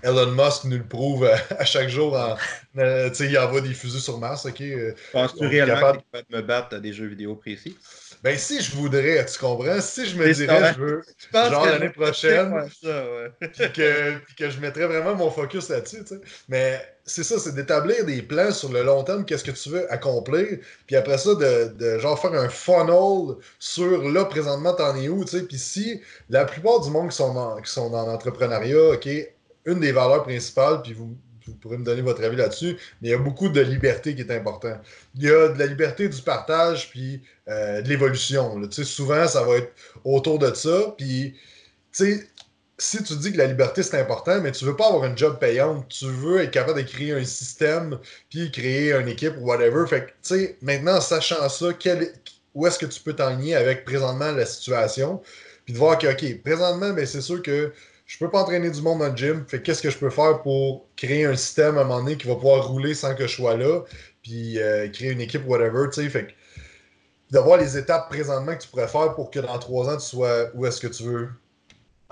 [0.03, 1.29] Elon Musk nous le prouve
[1.59, 2.17] à, chaque jour.
[2.17, 2.37] En,
[2.79, 4.47] euh, il envoie des fusées sur Mars.
[4.47, 7.77] Euh, Penses-tu réellement qu'il est de me battre à des jeux vidéo précis?
[8.23, 9.81] Ben, si je voudrais, tu comprends?
[9.81, 11.03] Si je me dirais, je veux,
[11.33, 16.21] genre l'année prochaine, puis, que, que, je mettrais vraiment mon focus là-dessus, tu sais.
[16.49, 19.93] Mais c'est ça, c'est d'établir des plans sur le long terme, qu'est-ce que tu veux
[19.93, 25.09] accomplir, puis après ça, de, de, genre faire un funnel sur là, présentement, t'en es
[25.09, 25.45] où, tu sais.
[25.45, 29.09] Puis si la plupart du monde qui sont, dans, qui sont dans l'entrepreneuriat, OK,
[29.67, 31.17] une des valeurs principales, puis vous,
[31.47, 34.23] vous pourrez me donner votre avis là-dessus, mais il y a beaucoup de liberté qui
[34.23, 34.79] est important.
[35.15, 38.61] Il y a de la liberté du partage, puis euh, de l'évolution.
[38.71, 39.73] Souvent, ça va être
[40.05, 41.35] autour de ça, puis
[42.79, 45.39] si tu dis que la liberté c'est important, mais tu veux pas avoir un job
[45.39, 47.99] payant, tu veux être capable de créer un système,
[48.31, 49.87] puis créer une équipe ou whatever.
[49.89, 51.69] Fait que, tu sais, maintenant, sachant ça,
[52.55, 55.23] où est-ce que tu peux t'enligner avec présentement la situation,
[55.65, 57.73] puis de voir que, OK, présentement, ben, c'est sûr que
[58.07, 59.45] je peux pas entraîner du monde dans le gym.
[59.47, 62.29] Fait qu'est-ce que je peux faire pour créer un système à un moment donné qui
[62.29, 63.83] va pouvoir rouler sans que je sois là,
[64.23, 66.09] puis euh, créer une équipe, whatever, tu sais.
[66.09, 66.29] Fait
[67.31, 70.51] d'avoir les étapes présentement que tu pourrais faire pour que dans trois ans, tu sois
[70.55, 71.29] où est-ce que tu veux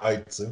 [0.04, 0.48] être, tu sais.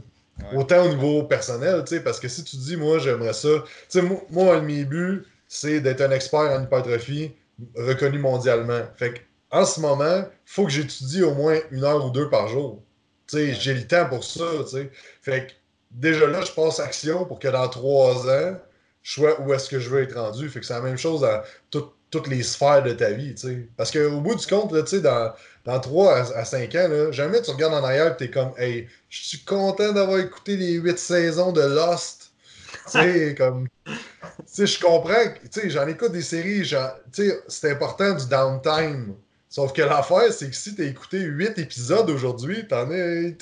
[0.55, 3.67] Autant au niveau personnel, tu sais, parce que si tu dis, moi, j'aimerais ça, tu
[3.89, 7.33] sais, moi, moi, mes buts, c'est d'être un expert en hypertrophie
[7.77, 8.81] reconnu mondialement.
[8.97, 12.49] Fait en ce moment, il faut que j'étudie au moins une heure ou deux par
[12.49, 12.83] jour
[13.31, 14.45] j'ai le temps pour ça.
[15.23, 15.53] Fait que
[15.91, 18.57] déjà là, je passe action pour que dans trois ans,
[19.03, 20.49] je sois où est-ce que je veux être rendu.
[20.49, 21.43] Fait que c'est la même chose dans
[22.13, 23.35] toutes les sphères de ta vie.
[23.77, 25.33] Parce qu'au bout du compte, là, dans,
[25.65, 28.53] dans 3 à, 5 ans, là, jamais tu regardes en arrière et tu es comme
[28.59, 32.33] Hey, je suis content d'avoir écouté les 8 saisons de Lost?
[32.91, 33.67] tu comme.
[34.57, 35.35] Je comprends.
[35.67, 36.71] J'en écoute des séries.
[37.49, 39.15] C'est important du downtime.
[39.53, 43.33] Sauf que l'affaire, c'est que si t'as écouté 8 épisodes aujourd'hui, t'en es.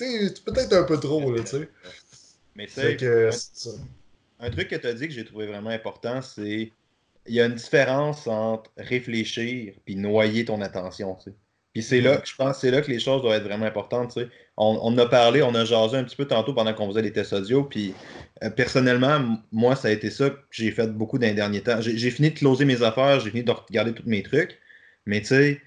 [0.45, 1.69] peut-être un peu trop, là, tu sais.
[2.57, 3.07] Mais tu
[4.41, 6.73] un, truc que tu as dit que j'ai trouvé vraiment important, c'est.
[7.27, 11.37] Il y a une différence entre réfléchir puis noyer ton attention, tu sais.
[11.75, 14.13] Puis c'est là que je pense c'est là que les choses doivent être vraiment importantes.
[14.13, 14.29] Tu sais.
[14.57, 17.13] On, on, a parlé, on a jasé un petit peu tantôt pendant qu'on faisait les
[17.13, 17.63] tests audio.
[17.63, 17.95] Puis
[18.43, 21.81] euh, personnellement, moi, ça a été ça que j'ai fait beaucoup dans les derniers temps.
[21.81, 24.59] J'ai fini de closer mes affaires, j'ai fini de regarder tous mes trucs.
[25.07, 25.61] Mais tu sais,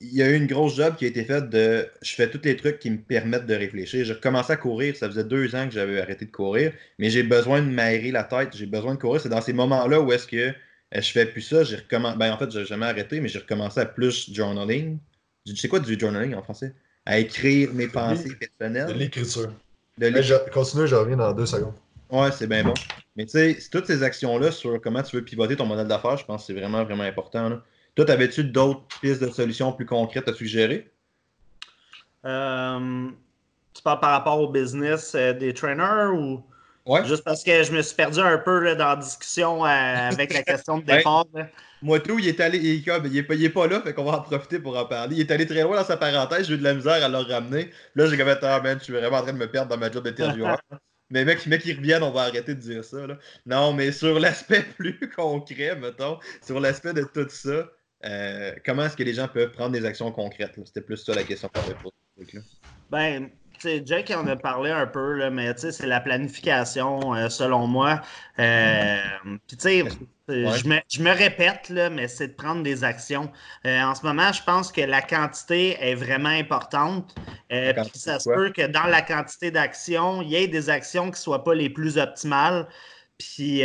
[0.00, 2.40] il y a eu une grosse job qui a été faite de je fais tous
[2.42, 4.04] les trucs qui me permettent de réfléchir.
[4.04, 7.22] J'ai recommencé à courir, ça faisait deux ans que j'avais arrêté de courir, mais j'ai
[7.22, 9.20] besoin de m'aérer la tête, j'ai besoin de courir.
[9.20, 10.52] C'est dans ces moments-là où est-ce que euh,
[11.00, 11.64] je fais plus ça.
[11.64, 12.16] J'ai recommencé.
[12.16, 14.98] Ben, en fait, j'ai jamais arrêté, mais j'ai recommencé à plus journaling.
[15.46, 16.74] Tu sais quoi du journaling en français?
[17.04, 18.92] À écrire mes pensées personnelles.
[18.92, 19.52] De l'écriture.
[19.98, 21.74] De Continue, je reviens dans deux secondes.
[22.10, 22.74] Ouais, c'est bien bon.
[23.16, 26.24] Mais tu sais, toutes ces actions-là sur comment tu veux pivoter ton modèle d'affaires, je
[26.24, 27.48] pense que c'est vraiment, vraiment important.
[27.50, 27.62] Là.
[28.00, 30.90] Toi, avais-tu d'autres pistes de solutions plus concrètes à suggérer?
[32.24, 33.10] Euh,
[33.74, 36.42] tu parles par rapport au business euh, des trainers ou
[36.86, 37.04] ouais.
[37.04, 40.42] juste parce que je me suis perdu un peu dans la discussion euh, avec la
[40.44, 41.26] question de départ?
[41.82, 44.78] Moi, tout, il est allé, il, est, pas, là, fait qu'on va en profiter pour
[44.78, 45.16] en parler.
[45.16, 47.18] Il est allé très loin dans sa parenthèse, j'ai eu de la misère à le
[47.18, 47.70] ramener.
[47.96, 49.92] Là, j'ai comme ah man, je suis vraiment en train de me perdre dans ma
[49.92, 50.58] job d'intervieweur.
[51.10, 53.06] Mais mec, mec, qui reviennent, on va arrêter de dire ça.
[53.06, 53.18] Là.
[53.44, 57.68] Non, mais sur l'aspect plus concret, mettons, sur l'aspect de tout ça,
[58.04, 60.58] euh, comment est-ce que les gens peuvent prendre des actions concrètes?
[60.64, 62.40] C'était plus ça la question qu'on avait posée.
[62.90, 63.30] Ben,
[63.84, 68.00] Jake en a parlé un peu, là, mais c'est la planification, euh, selon moi.
[68.38, 68.98] Euh,
[69.46, 69.84] tu sais,
[70.28, 73.30] je, me, je, me, répète, là, mais c'est de prendre des actions.
[73.64, 77.14] en ce moment, je pense que la quantité est vraiment importante.
[77.48, 81.12] Puis ça se peut que dans la quantité d'actions, il y ait des actions qui
[81.12, 82.66] ne soient pas les plus optimales.
[83.18, 83.62] Puis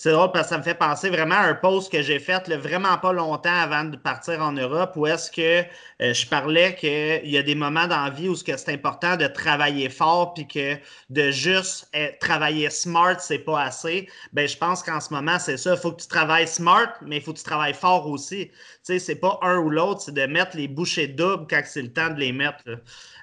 [0.00, 2.48] c'est drôle parce que ça me fait penser vraiment à un post que j'ai fait
[2.48, 5.66] vraiment pas longtemps avant de partir en Europe où est-ce que
[6.00, 9.26] euh, je parlais qu'il y a des moments dans la vie où c'est important de
[9.26, 10.76] travailler fort puis que
[11.10, 14.08] de juste eh, travailler smart, c'est pas assez.
[14.32, 15.74] Ben, je pense qu'en ce moment, c'est ça.
[15.74, 18.50] Il faut que tu travailles smart, mais il faut que tu travailles fort aussi.
[18.50, 21.82] Tu sais, c'est pas un ou l'autre, c'est de mettre les bouchées doubles quand c'est
[21.82, 22.62] le temps de les mettre.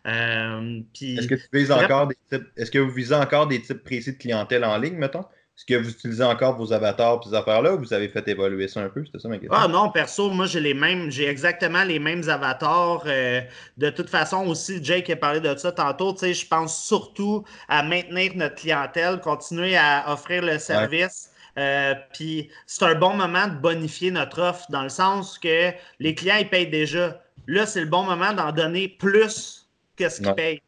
[0.08, 3.82] Euh, est-ce que tu vises encore des types, est-ce que vous visez encore des types
[3.82, 5.24] précis de clientèle en ligne, mettons?
[5.58, 8.68] Est-ce que vous utilisez encore vos avatars et ces affaires-là ou vous avez fait évoluer
[8.68, 9.06] ça un peu?
[9.06, 9.58] C'était ça ma question.
[9.58, 13.04] Ah non, perso, moi j'ai les mêmes, j'ai exactement les mêmes avatars.
[13.06, 13.40] Euh,
[13.78, 16.14] de toute façon, aussi, Jake a parlé de ça tantôt.
[16.22, 21.32] Je pense surtout à maintenir notre clientèle, continuer à offrir le service.
[21.58, 26.14] Euh, puis c'est un bon moment de bonifier notre offre dans le sens que les
[26.16, 27.22] clients ils payent déjà.
[27.48, 30.62] Là, c'est le bon moment d'en donner plus que ce qu'ils payent.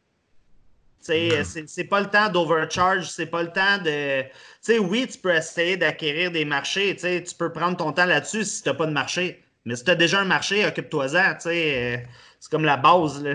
[1.00, 4.22] C'est pas le temps d'overcharge, c'est pas le temps de.
[4.22, 4.28] Tu
[4.60, 8.62] sais, oui, tu peux essayer d'acquérir des marchés, tu peux prendre ton temps là-dessus si
[8.62, 9.42] tu n'as pas de marché.
[9.64, 11.96] Mais si tu as déjà un marché, occupe-toi-en, euh,
[12.40, 13.22] c'est comme la base.
[13.22, 13.34] Là.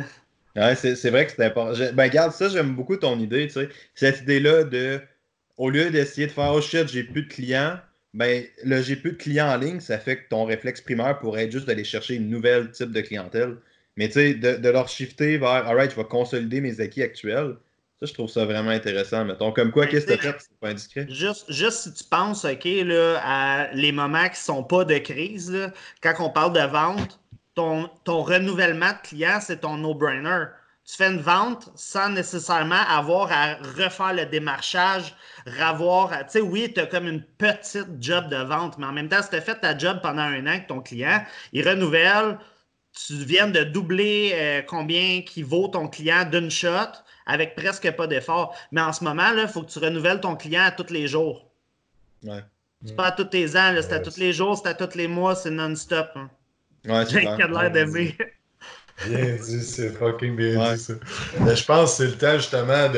[0.56, 1.74] Ouais, c'est vrai que c'est important.
[1.94, 3.70] ben, garde ça, j'aime beaucoup ton idée, tu sais.
[3.96, 5.02] Cette idée-là de,
[5.58, 7.80] au lieu d'essayer de faire, oh shit, j'ai plus de clients,
[8.14, 11.46] ben, le j'ai plus de clients en ligne, ça fait que ton réflexe primaire pourrait
[11.46, 13.58] être juste d'aller chercher une nouvelle type de clientèle.
[13.98, 17.56] Mais tu sais, de, de, leur shifter vers, alright, je vais consolider mes acquis actuels.
[18.00, 19.24] Ça, je trouve ça vraiment intéressant.
[19.24, 20.40] Mettons, comme quoi, qu'est-ce que tu as fait?
[20.40, 21.06] C'est pas indiscret.
[21.10, 25.52] Juste, juste si tu penses, OK, là, à les moments qui sont pas de crise,
[25.52, 25.72] là,
[26.02, 27.20] quand on parle de vente,
[27.56, 30.46] ton, ton renouvellement de client, c'est ton no-brainer.
[30.86, 35.16] Tu fais une vente sans nécessairement avoir à refaire le démarchage,
[35.46, 36.10] revoir.
[36.10, 39.22] Tu sais, oui, tu as comme une petite job de vente, mais en même temps,
[39.22, 41.24] si tu as fait ta job pendant un an avec ton client,
[41.54, 42.38] il renouvelle,
[42.94, 46.92] tu viens de doubler euh, combien qui vaut ton client d'une shot
[47.26, 48.56] avec presque pas d'effort.
[48.72, 51.50] Mais en ce moment, il faut que tu renouvelles ton client à tous les jours.
[52.24, 52.44] Ouais.
[52.86, 55.08] C'est pas à tous les ans, c'est à tous les jours, c'est à tous les
[55.08, 56.10] mois, c'est non-stop.
[56.16, 56.30] Hein.
[56.86, 58.18] Ouais, J'ai l'air d'aimer.
[59.08, 60.94] Bien dit, c'est fucking bien dit ça.
[61.40, 62.90] je pense que c'est le temps justement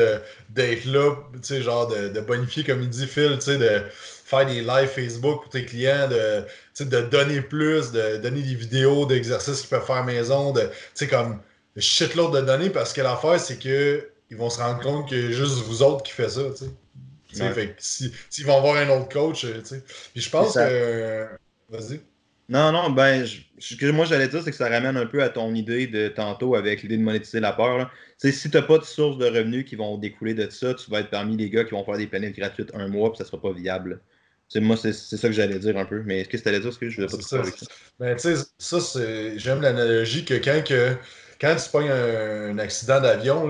[0.50, 3.82] d'être là, tu sais, genre de, de, bonifier, comme il dit Phil, tu sais, de
[4.26, 9.06] faire des lives Facebook pour tes clients, de, de donner plus, de donner des vidéos
[9.06, 11.40] d'exercices qu'ils peuvent faire à maison, de, tu sais, comme
[11.76, 15.58] shitload de données parce que l'affaire, c'est que ils vont se rendre compte que juste
[15.66, 16.64] vous autres qui faites ça, tu
[17.36, 17.52] sais.
[17.52, 19.84] Fait que s'ils si, vont avoir un autre coach, tu sais.
[20.12, 21.26] Puis je pense que.
[21.68, 22.00] Vas-y.
[22.48, 23.26] Non, non, ben,
[23.58, 26.08] ce que moi j'allais dire, c'est que ça ramène un peu à ton idée de
[26.08, 27.90] tantôt avec l'idée de monétiser la peur.
[28.18, 31.00] Si tu n'as pas de source de revenus qui vont découler de ça, tu vas
[31.00, 33.28] être parmi les gars qui vont faire des planètes gratuites un mois, puis ça ne
[33.28, 34.00] sera pas viable.
[34.56, 36.02] Moi, c'est ça que j'allais dire un peu.
[36.04, 36.72] Mais qu'est-ce que tu allais dire?
[36.72, 37.66] ce que je voulais pas ça, avec ça?
[37.98, 39.38] Ben, tu sais, ça, c'est.
[39.38, 40.96] J'aime l'analogie que quand, que
[41.40, 43.48] quand tu pognes un, accident d'avion,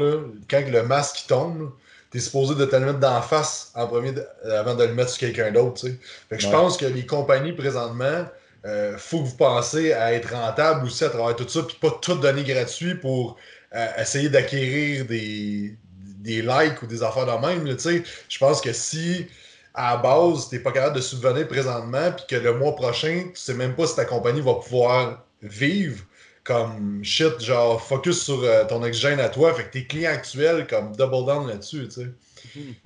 [0.49, 1.73] quand le masque tombe,
[2.11, 4.13] tu es supposé de te le mettre d'en face en premier
[4.45, 5.81] avant de le mettre sur quelqu'un d'autre.
[6.29, 8.27] Fait que je pense que les compagnies présentement
[8.67, 11.77] il euh, faut que vous pensez à être rentable aussi à travers tout ça, puis
[11.81, 13.37] pas tout donner gratuit pour
[13.73, 15.77] euh, essayer d'acquérir des,
[16.19, 17.65] des, likes ou des affaires de même.
[17.65, 19.29] Je pense que si
[19.77, 23.25] à la base, tu n'es pas capable de subvenir présentement, puis que le mois prochain,
[23.29, 26.03] tu sais même pas si ta compagnie va pouvoir vivre
[26.45, 30.67] comme shit, genre focus sur euh, ton oxygène à toi, fait que tes clients actuels,
[30.67, 32.03] comme double down là-dessus, tu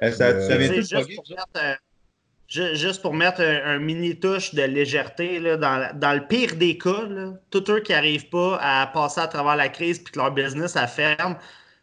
[0.01, 0.13] sais.
[0.13, 0.33] ça,
[2.49, 7.07] Juste pour mettre un, mini touche de légèreté, là, dans, le pire des cas,
[7.51, 10.75] tous eux qui n'arrivent pas à passer à travers la crise et que leur business
[10.75, 11.37] a ferme,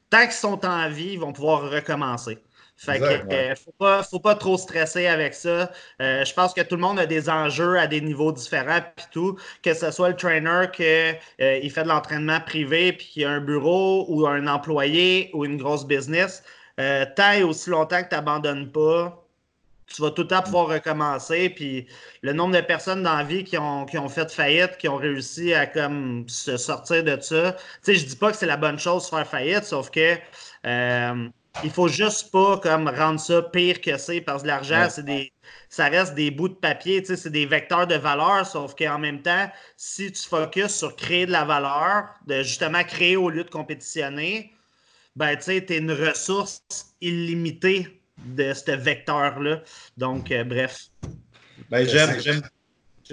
[0.10, 2.40] tant qu'ils sont en vie, ils vont pouvoir recommencer.
[2.78, 5.72] Fait que, euh, faut, pas, faut pas trop stresser avec ça.
[6.00, 9.06] Euh, je pense que tout le monde a des enjeux à des niveaux différents, puis
[9.12, 9.38] tout.
[9.64, 13.42] Que ce soit le trainer qui euh, fait de l'entraînement privé, puis qu'il a un
[13.42, 16.44] bureau ou un employé ou une grosse business,
[16.78, 19.28] tant et aussi longtemps que tu n'abandonnes pas,
[19.88, 21.50] tu vas tout le temps pouvoir recommencer.
[21.50, 21.88] Puis
[22.22, 24.98] le nombre de personnes dans la vie qui ont, qui ont fait faillite, qui ont
[24.98, 27.54] réussi à comme se sortir de ça.
[27.54, 30.16] Tu sais, je dis pas que c'est la bonne chose de faire faillite, sauf que
[30.66, 31.30] euh,
[31.64, 35.32] il faut juste pas comme rendre ça pire que c'est parce que l'argent, c'est des.
[35.70, 39.00] Ça reste des bouts de papier, tu sais, c'est des vecteurs de valeur, sauf qu'en
[39.00, 43.44] même temps, si tu focuses sur créer de la valeur, de justement créer au lieu
[43.44, 44.54] de compétitionner,
[45.16, 46.62] ben tu sais, tu es une ressource
[47.02, 49.62] illimitée de ce vecteur-là.
[49.98, 50.88] Donc, euh, bref.
[51.70, 52.42] Ben, j'aime,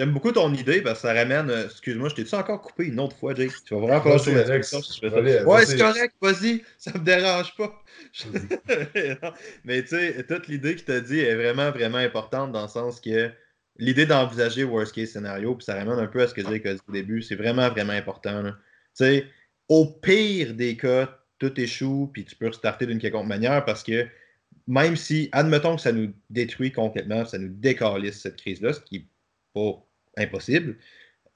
[0.07, 1.51] beaucoup ton idée parce que ça ramène.
[1.51, 3.53] Euh, excuse-moi, je t'ai-tu encore coupé une autre fois, Jake?
[3.65, 7.83] Tu vas vraiment pas la Ouais, c'est correct, vas-y, ça me dérange pas.
[9.65, 13.01] Mais tu sais, toute l'idée qu'il t'a dit est vraiment, vraiment importante dans le sens
[13.01, 13.31] que
[13.77, 16.75] l'idée d'envisager worst case scénario, puis ça ramène un peu à ce que Jake a
[16.75, 18.43] dit au début, c'est vraiment, vraiment important.
[18.45, 18.53] Tu
[18.95, 19.27] sais,
[19.69, 24.07] au pire des cas, tout échoue, puis tu peux restarter d'une quelconque manière parce que
[24.67, 29.09] même si, admettons que ça nous détruit complètement, ça nous décalisse cette crise-là, ce qui
[29.55, 29.83] pas
[30.17, 30.77] impossible,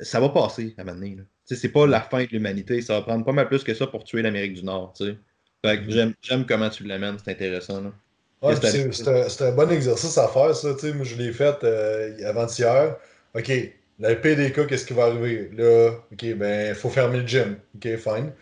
[0.01, 1.19] ça va passer à un moment donné.
[1.45, 4.05] C'est pas la fin de l'humanité, ça va prendre pas mal plus que ça pour
[4.05, 4.95] tuer l'Amérique du Nord.
[5.01, 6.15] Mm-hmm.
[6.23, 7.83] j'aime comment tu l'amènes, c'est intéressant.
[8.43, 10.69] c'est un, bon exercice à faire, ça.
[10.95, 12.97] Moi, je l'ai fait euh, avant-hier.
[13.35, 13.51] OK,
[13.99, 15.51] la PDK, qu'est-ce qui va arriver?
[15.57, 17.57] Là, OK, ben, il faut fermer le gym.
[17.77, 18.33] OK, fine.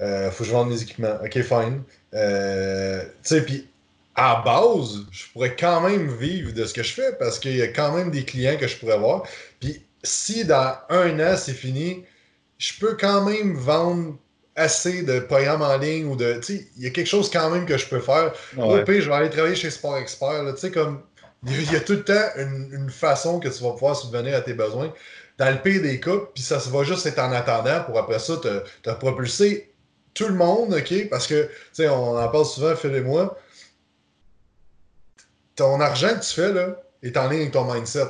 [0.00, 1.18] Euh, faut que je vende mes équipements.
[1.24, 1.82] OK, fine.
[2.14, 3.68] Euh, tu sais, puis
[4.18, 7.62] à base, je pourrais quand même vivre de ce que je fais parce qu'il y
[7.62, 9.22] a quand même des clients que je pourrais voir.
[9.60, 12.04] Puis si dans un an c'est fini,
[12.58, 14.16] je peux quand même vendre
[14.56, 16.34] assez de programmes en ligne ou de.
[16.40, 18.32] Tu sais, il y a quelque chose quand même que je peux faire.
[18.56, 20.44] Au pire, je vais aller travailler chez Sport Expert.
[20.54, 21.00] Tu sais, comme.
[21.46, 24.54] Il y a tout le temps une, façon que tu vas pouvoir subvenir à tes
[24.54, 24.92] besoins.
[25.38, 28.36] Dans le pire des cas, puis ça va juste être en attendant pour après ça
[28.38, 29.72] te, te propulser
[30.12, 31.08] tout le monde, OK?
[31.08, 33.38] Parce que, tu sais, on en parle souvent, Phil et moi
[35.58, 38.08] ton argent que tu fais là, est en ligne avec ton mindset.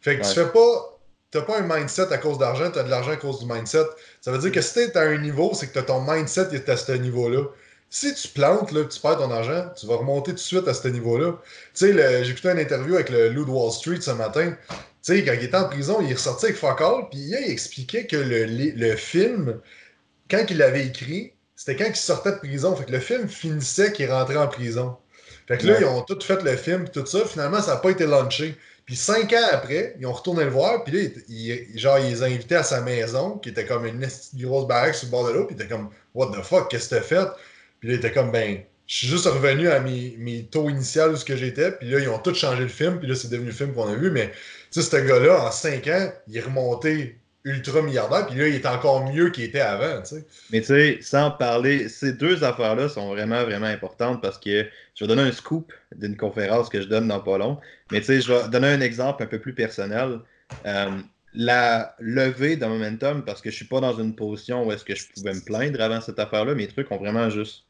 [0.00, 0.90] Fait que tu fais pas
[1.30, 3.84] t'as pas un mindset à cause d'argent, tu as de l'argent à cause du mindset.
[4.20, 6.48] Ça veut dire que si tu es à un niveau, c'est que as ton mindset
[6.52, 7.44] est à ce niveau-là.
[7.88, 10.74] Si tu plantes, là, tu perds ton argent, tu vas remonter tout de suite à
[10.74, 11.32] ce niveau-là.
[11.74, 14.54] Tu sais, j'ai écouté une interview avec le Lou de Wall Street ce matin.
[14.70, 17.34] Tu sais, quand il était en prison, il est ressorti avec fuck all, puis il
[17.34, 19.60] expliquait que le, le film,
[20.30, 22.74] quand il l'avait écrit, c'était quand il sortait de prison.
[22.76, 24.96] Fait que le film finissait qu'il rentrait en prison.
[25.50, 27.24] Fait que là, ils ont tout fait le film, tout ça.
[27.26, 28.56] Finalement, ça n'a pas été launché.
[28.86, 32.22] Puis cinq ans après, ils ont retourné le voir, puis là, il, genre, ils les
[32.22, 35.32] ont invités à sa maison, qui était comme une grosse baraque sur le bord de
[35.32, 37.28] l'eau, puis il était comme, What the fuck, qu'est-ce que t'as fait?
[37.80, 41.10] Puis là, il était comme, ben, je suis juste revenu à mes, mes taux initiaux
[41.10, 43.28] où ce que j'étais, puis là, ils ont tout changé le film, puis là, c'est
[43.28, 44.30] devenu le film qu'on a vu, mais,
[44.70, 48.54] tu sais, ce gars-là, en cinq ans, il est remonté ultra milliardaire, puis là, il
[48.54, 50.24] est encore mieux qu'il était avant, tu sais.
[50.52, 55.04] Mais tu sais, sans parler, ces deux affaires-là sont vraiment, vraiment importantes parce que je
[55.04, 57.58] vais donner un scoop d'une conférence que je donne dans pas long,
[57.90, 60.20] mais tu sais, je vais donner un exemple un peu plus personnel.
[60.66, 61.00] Euh,
[61.32, 64.94] la levée de momentum, parce que je suis pas dans une position où est-ce que
[64.94, 67.64] je pouvais me plaindre avant cette affaire-là, mes trucs ont vraiment juste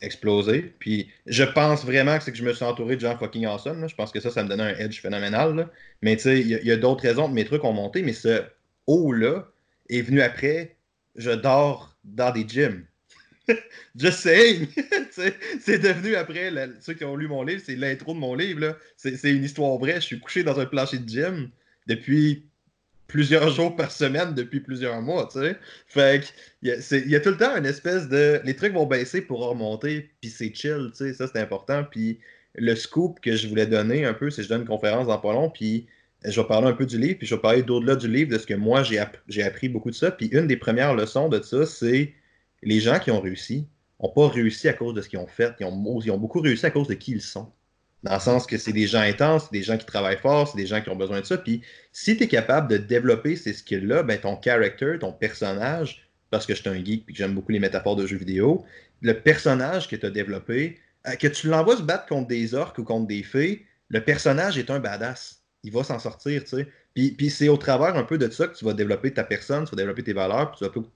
[0.00, 0.74] explosé.
[0.78, 3.88] Puis je pense vraiment que c'est que je me suis entouré de gens fucking awesome.
[3.88, 5.68] Je pense que ça, ça me donnait un edge phénoménal.
[6.02, 8.12] Mais tu sais, il y a, a d'autres raisons que mes trucs ont monté, mais
[8.12, 8.42] ce
[8.88, 9.48] haut-là
[9.88, 10.76] est venu après,
[11.14, 12.84] je dors dans des gyms.
[13.96, 14.66] Just saying!
[15.60, 18.76] c'est devenu après, ceux qui ont lu mon livre, c'est l'intro de mon livre.
[18.96, 19.96] C'est une histoire vraie.
[19.96, 21.50] Je suis couché dans un plancher de gym
[21.86, 22.48] depuis
[23.06, 25.56] plusieurs jours par semaine depuis plusieurs mois, tu sais.
[25.86, 26.22] Fait
[26.62, 28.40] il y, a tout le temps une espèce de...
[28.44, 31.84] Les trucs vont baisser pour remonter, puis c'est chill, ça c'est important.
[31.90, 32.20] Puis
[32.54, 35.18] le scoop que je voulais donner un peu, c'est que je donne une conférence dans
[35.18, 35.86] pas long, puis
[36.24, 38.38] je vais parler un peu du livre, puis je vais parler d'au-delà du livre, de
[38.38, 40.10] ce que moi, j'ai appris beaucoup de ça.
[40.10, 42.14] Puis une des premières leçons de ça, c'est
[42.62, 43.68] les gens qui ont réussi
[44.00, 45.54] n'ont pas réussi à cause de ce qu'ils ont fait.
[45.60, 47.50] Ils ont, ils ont, beaucoup réussi à cause de qui ils sont.
[48.04, 50.56] Dans le sens que c'est des gens intenses, c'est des gens qui travaillent fort, c'est
[50.56, 51.36] des gens qui ont besoin de ça.
[51.36, 51.62] Puis
[51.92, 56.54] si tu es capable de développer ces skills-là, ben ton character, ton personnage, parce que
[56.54, 58.64] je suis un geek et que j'aime beaucoup les métaphores de jeux vidéo,
[59.00, 62.78] le personnage que tu as développé, euh, que tu l'envoies se battre contre des orques
[62.78, 66.68] ou contre des fées, le personnage est un badass il va s'en sortir, tu sais.
[66.94, 69.64] Puis, puis c'est au travers un peu de ça que tu vas développer ta personne,
[69.64, 70.86] tu vas développer tes valeurs, puis tu vas...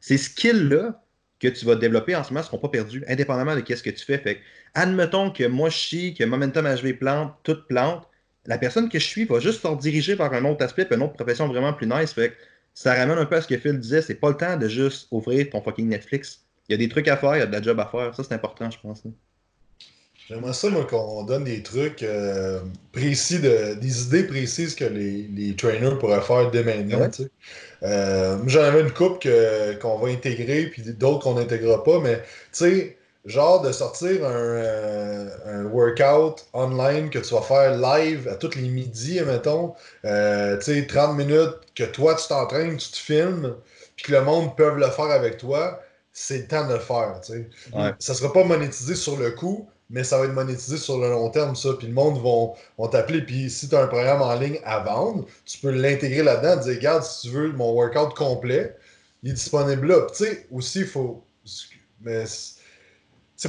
[0.00, 1.02] Ces skills-là
[1.40, 3.90] que tu vas développer en ce moment ne seront pas perdus, indépendamment de ce que
[3.90, 4.18] tu fais.
[4.18, 4.40] Fait
[4.74, 8.08] admettons que moi, je chie, que Momentum HV plante, toute plante,
[8.46, 11.14] la personne que je suis va juste se diriger vers un autre aspect, une autre
[11.14, 12.12] profession vraiment plus nice.
[12.12, 12.34] Fait que
[12.74, 15.08] ça ramène un peu à ce que Phil disait, c'est pas le temps de juste
[15.10, 16.46] ouvrir ton fucking Netflix.
[16.68, 18.14] Il y a des trucs à faire, il y a de la job à faire.
[18.14, 19.02] Ça, c'est important, je pense.
[20.28, 22.60] J'aimerais ça, moi, qu'on donne des trucs euh,
[22.90, 27.08] précis, de, des idées précises que les, les trainers pourraient faire dès maintenant.
[27.84, 29.24] Euh, J'en avais une coupe
[29.80, 34.32] qu'on va intégrer, puis d'autres qu'on n'intégrera pas, mais tu sais, genre de sortir un,
[34.32, 40.08] euh, un, workout online que tu vas faire live à tous les midis, mettons, tu
[40.60, 43.54] sais, 30 minutes, que toi tu t'entraînes, tu te filmes,
[43.94, 45.80] puis que le monde peut le faire avec toi,
[46.12, 47.20] c'est le temps de le faire.
[47.24, 47.48] Tu sais.
[48.00, 51.10] Ça ne sera pas monétisé sur le coup, mais ça va être monétisé sur le
[51.10, 51.70] long terme, ça.
[51.78, 52.20] Puis le monde
[52.78, 53.22] va t'appeler.
[53.22, 56.74] Puis si tu as un programme en ligne à vendre, tu peux l'intégrer là-dedans, dire
[56.76, 58.76] Regarde, si tu veux mon workout complet,
[59.22, 60.06] il est disponible là.
[60.08, 61.24] Tu sais, aussi, il faut.
[62.00, 62.24] Mais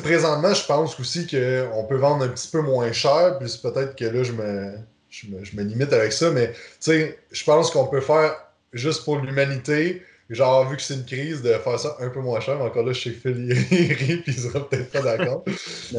[0.04, 3.38] présentement, je pense aussi qu'on peut vendre un petit peu moins cher.
[3.40, 4.78] Puis peut-être que là, je me,
[5.10, 6.30] je me, je me limite avec ça.
[6.30, 8.36] Mais tu sais, je pense qu'on peut faire
[8.74, 10.04] juste pour l'humanité
[10.36, 12.60] genre, vu que c'est une crise, de faire ça un peu moins cher.
[12.62, 15.44] Encore là, chez Phil, il rit, puis il sera peut-être pas d'accord.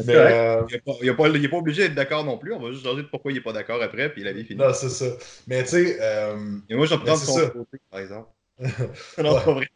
[0.05, 0.75] mais euh, il
[1.05, 2.53] n'est pas, pas, obligé d'être d'accord non plus.
[2.53, 4.59] On va juste changer de pourquoi il n'est pas d'accord après, puis la vie finit.
[4.59, 5.05] Non, c'est ça.
[5.47, 5.97] Mais tu sais.
[5.99, 6.57] Euh...
[6.69, 8.29] Et moi, j'en prends son côté, par exemple.
[9.17, 9.67] non, pas vrai,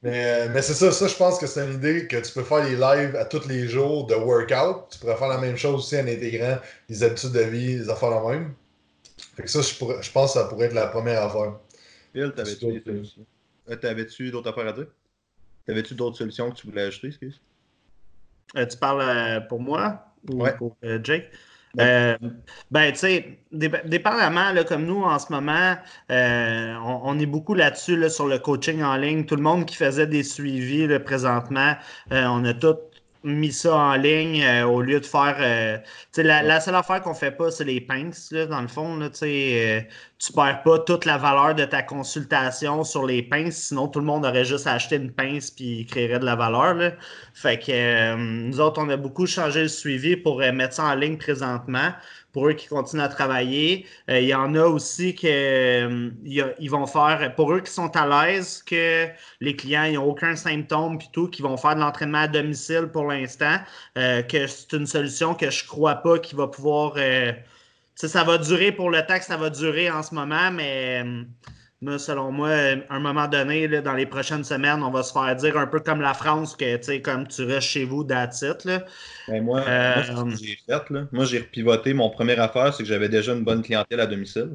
[0.00, 2.44] Mais, euh, mais c'est ça, ça, je pense que c'est une idée que tu peux
[2.44, 4.90] faire les lives à tous les jours de workout.
[4.90, 8.10] Tu pourrais faire la même chose aussi en intégrant les habitudes de vie, les affaires
[8.10, 8.54] la même.
[9.36, 11.58] Fait que ça, je, je pense que ça pourrait être la première affaire.
[12.12, 12.82] Phil, t'avais-tu
[13.70, 14.86] euh, t'avais-tu d'autres affaires à dire?
[15.66, 17.40] T'avais-tu d'autres solutions que tu voulais ajouter, excuse?
[18.56, 21.30] Euh, tu parles euh, pour moi ou pour Jake?
[21.76, 25.76] ben, tu sais, dépendamment, là, comme nous en ce moment,
[26.08, 29.26] on, est beaucoup là-dessus sur le coaching en ligne.
[29.26, 31.74] Tout le monde qui faisait des suivis présentement,
[32.10, 32.76] on a tout
[33.24, 35.36] mis ça en ligne euh, au lieu de faire.
[35.40, 35.78] Euh,
[36.16, 38.96] la, la, seule affaire qu'on fait pas, c'est les pinks, là, dans le fond.
[38.96, 39.80] Là, euh,
[40.18, 44.06] tu perds pas toute la valeur de ta consultation sur les pinces, sinon tout le
[44.06, 46.74] monde aurait juste acheté une pince puis créerait de la valeur.
[46.74, 46.92] Là.
[47.32, 51.16] Fait que nous autres, on a beaucoup changé le suivi pour mettre ça en ligne
[51.16, 51.92] présentement
[52.34, 53.86] pour eux qui continuent à travailler.
[54.10, 57.96] Euh, il y en a aussi qui euh, ils vont faire, pour eux qui sont
[57.96, 59.06] à l'aise, que
[59.40, 63.06] les clients n'ont aucun symptôme puis tout, qui vont faire de l'entraînement à domicile pour
[63.06, 63.56] l'instant,
[63.96, 66.96] euh, que c'est une solution que je crois pas qu'il va pouvoir
[67.94, 71.04] ça va durer pour le temps que ça va durer en ce moment, mais
[71.98, 75.56] selon moi, à un moment donné, dans les prochaines semaines, on va se faire dire
[75.56, 78.66] un peu comme la France que, tu comme tu restes chez vous, it,
[79.28, 80.02] ben, moi, euh,
[80.36, 81.94] j'ai fait, Moi, j'ai repivoté.
[81.94, 84.50] Mon première affaire, c'est que j'avais déjà une bonne clientèle à domicile.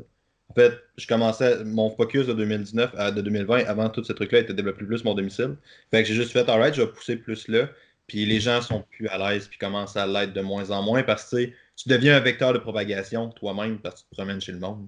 [0.49, 4.39] En fait, je commençais mon focus de 2019 à de 2020, avant tout ce truc-là,
[4.39, 5.57] était développé plus mon domicile.
[5.91, 7.69] Fait que j'ai juste fait, alright, je vais pousser plus là.
[8.07, 11.03] Puis les gens sont plus à l'aise, puis commencent à l'être de moins en moins
[11.03, 14.51] parce que tu deviens un vecteur de propagation toi-même parce que tu te promènes chez
[14.51, 14.87] le monde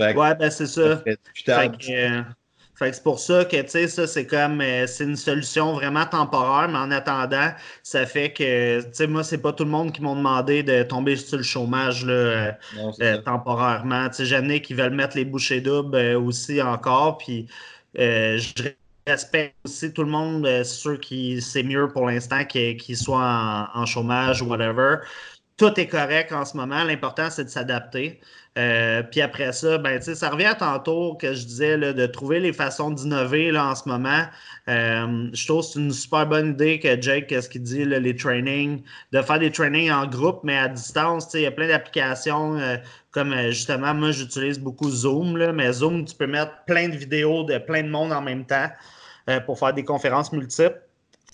[0.00, 0.80] ouais, ben c'est ça.
[0.80, 2.22] Euh,
[2.92, 6.68] c'est pour ça que, tu sais, ça, c'est comme, euh, c'est une solution vraiment temporaire,
[6.68, 7.50] mais en attendant,
[7.82, 10.82] ça fait que, tu sais, moi, c'est pas tout le monde qui m'ont demandé de
[10.82, 12.56] tomber sur le chômage, là,
[13.00, 14.08] euh, temporairement.
[14.08, 17.46] Tu sais, j'en qui veulent mettre les bouchées doubles aussi encore, puis
[17.94, 18.70] je
[19.06, 23.86] respecte aussi tout le monde, ceux qui, c'est mieux pour l'instant qu'ils soient en, en,
[23.86, 24.96] chômage ou whatever.
[25.60, 26.84] Tout est correct en ce moment.
[26.84, 28.18] L'important, c'est de s'adapter.
[28.56, 32.54] Euh, puis après ça, ben, ça revient à tantôt que je disais de trouver les
[32.54, 34.24] façons d'innover en ce moment.
[34.68, 38.16] Euh, je trouve que c'est une super bonne idée que Jake, qu'est-ce qu'il dit, les
[38.16, 38.82] trainings,
[39.12, 41.28] de faire des trainings en groupe, mais à distance.
[41.34, 42.78] Il y a plein d'applications euh,
[43.10, 47.58] comme justement, moi j'utilise beaucoup Zoom, mais Zoom, tu peux mettre plein de vidéos de
[47.58, 48.70] plein de monde en même temps
[49.44, 50.80] pour faire des conférences multiples.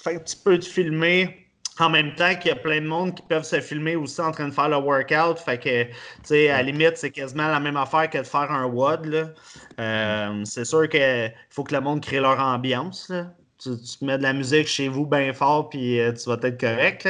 [0.03, 1.46] Fait que tu peux te filmer
[1.79, 4.33] en même temps qu'il y a plein de monde qui peuvent se filmer aussi en
[4.33, 5.39] train de faire le workout.
[5.39, 5.93] Fait que, tu
[6.25, 9.35] sais, à la limite, c'est quasiment la même affaire que de faire un WOD.
[9.79, 13.13] Euh, c'est sûr qu'il faut que le monde crée leur ambiance.
[13.59, 13.71] Tu,
[14.03, 17.09] mets de la musique chez vous bien fort, puis euh, tu vas être correct.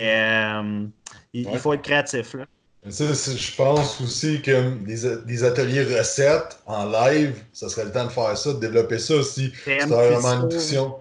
[0.00, 0.86] Euh,
[1.32, 2.34] il, faut être créatif.
[2.34, 2.44] Là.
[2.84, 8.36] je pense aussi que des, ateliers recettes en live, ça serait le temps de faire
[8.36, 9.52] ça, de développer ça aussi.
[9.64, 10.96] C'est vraiment nutrition.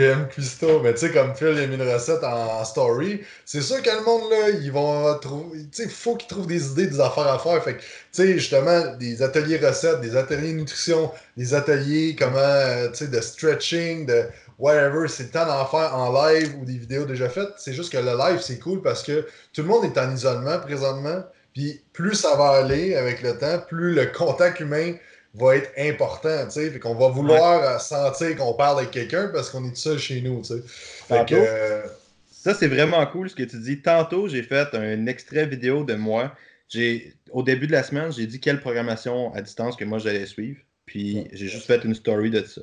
[0.00, 3.82] PM Cuisto, mais tu sais, comme Phil a mis une recette en, story, c'est sûr
[3.82, 6.86] que le monde, là, ils vont trouver, tu sais, il faut qu'ils trouvent des idées,
[6.86, 7.62] des affaires à faire.
[7.62, 12.88] Fait que, tu sais, justement, des ateliers recettes, des ateliers nutrition, des ateliers, comment, euh,
[12.88, 14.24] tu sais, de stretching, de
[14.58, 17.52] whatever, c'est le temps d'en faire en live ou des vidéos déjà faites.
[17.58, 20.60] C'est juste que le live, c'est cool parce que tout le monde est en isolement
[20.60, 21.22] présentement.
[21.52, 24.94] Puis plus ça va aller avec le temps, plus le contact humain
[25.34, 26.70] va être important, tu sais.
[26.70, 29.98] Fait qu'on va vouloir euh, sentir qu'on parle avec quelqu'un parce qu'on est tout seul
[29.98, 30.62] chez nous, tu sais.
[30.66, 31.82] Fait que, euh,
[32.30, 33.80] Ça, c'est vraiment cool ce que tu dis.
[33.80, 36.34] Tantôt, j'ai fait un extrait vidéo de moi.
[36.68, 40.26] J'ai, au début de la semaine, j'ai dit quelle programmation à distance que moi j'allais
[40.26, 40.60] suivre.
[40.86, 42.62] Puis j'ai juste fait une story de ça.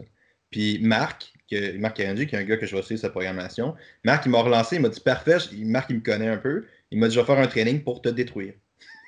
[0.50, 4.26] Puis Marc, que, Marc qui est un gars que je vais suivre sa programmation, Marc,
[4.26, 6.66] il m'a relancé, il m'a dit parfait, Marc, il me connaît un peu.
[6.92, 8.54] Il m'a dit je vais faire un training pour te détruire.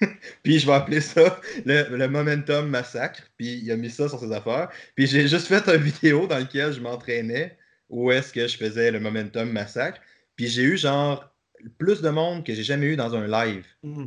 [0.43, 3.21] puis je vais appeler ça le, Momentum Massacre.
[3.37, 4.69] Puis il a mis ça sur ses affaires.
[4.95, 7.57] Puis j'ai juste fait une vidéo dans laquelle je m'entraînais
[7.89, 9.99] où est-ce que je faisais le Momentum Massacre.
[10.35, 11.33] Puis j'ai eu genre
[11.77, 13.65] plus de monde que j'ai jamais eu dans un live.
[13.83, 14.05] Hmm.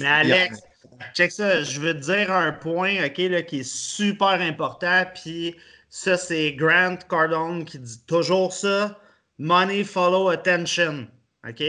[0.00, 0.60] Mais Alex,
[1.14, 5.04] check ça, je veux te dire un point ok, là, qui est super important.
[5.14, 5.56] Puis
[5.88, 8.98] ça, c'est Grant Cardone qui dit toujours ça.
[9.38, 11.08] Money follow attention.
[11.48, 11.62] OK?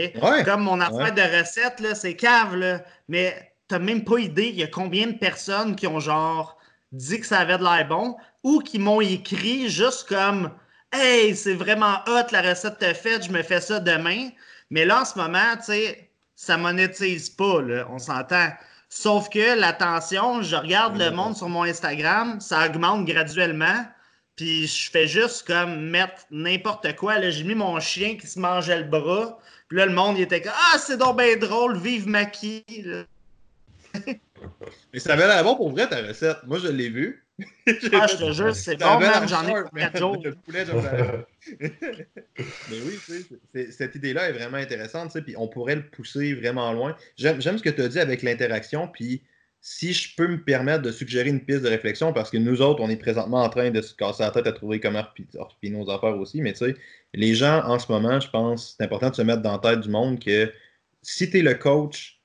[0.44, 2.84] Comme mon affaire de recette, là, c'est cave, là.
[3.08, 6.58] Mais t'as même pas idée, il y a combien de personnes qui ont genre
[6.92, 10.50] dit que ça avait de l'air bon ou qui m'ont écrit juste comme
[10.92, 14.28] Hey, c'est vraiment hot la recette que faite, je me fais ça demain.
[14.68, 18.48] Mais là, en ce moment, tu sais, ça monétise pas, là, on s'entend.
[18.90, 23.86] Sauf que l'attention, je regarde le monde sur mon Instagram, ça augmente graduellement.
[24.36, 27.18] Puis je fais juste comme mettre n'importe quoi.
[27.18, 29.38] Là, j'ai mis mon chien qui se mangeait le bras.
[29.68, 32.66] Puis là, le monde, il était comme Ah, c'est donc bien drôle, vive Maki.
[34.92, 36.38] Mais ça avait l'air bon pour vrai ta recette.
[36.46, 37.24] Moi, je l'ai vu.
[37.66, 39.28] ah, je te jure, c'est bon, même.
[39.28, 40.16] J'en ai pour 4 jours.
[41.60, 41.76] mais
[42.70, 43.24] oui, tu
[43.54, 46.96] sais, cette idée-là est vraiment intéressante, puis on pourrait le pousser vraiment loin.
[47.16, 49.22] J'aime ce que tu as dit avec l'interaction, puis
[49.64, 52.82] si je peux me permettre de suggérer une piste de réflexion, parce que nous autres,
[52.82, 55.88] on est présentement en train de se casser la tête à trouver comment puis nos
[55.88, 56.76] affaires aussi, mais tu sais,
[57.14, 59.80] les gens en ce moment, je pense, c'est important de se mettre dans la tête
[59.80, 60.52] du monde que
[61.02, 62.21] si tu es le coach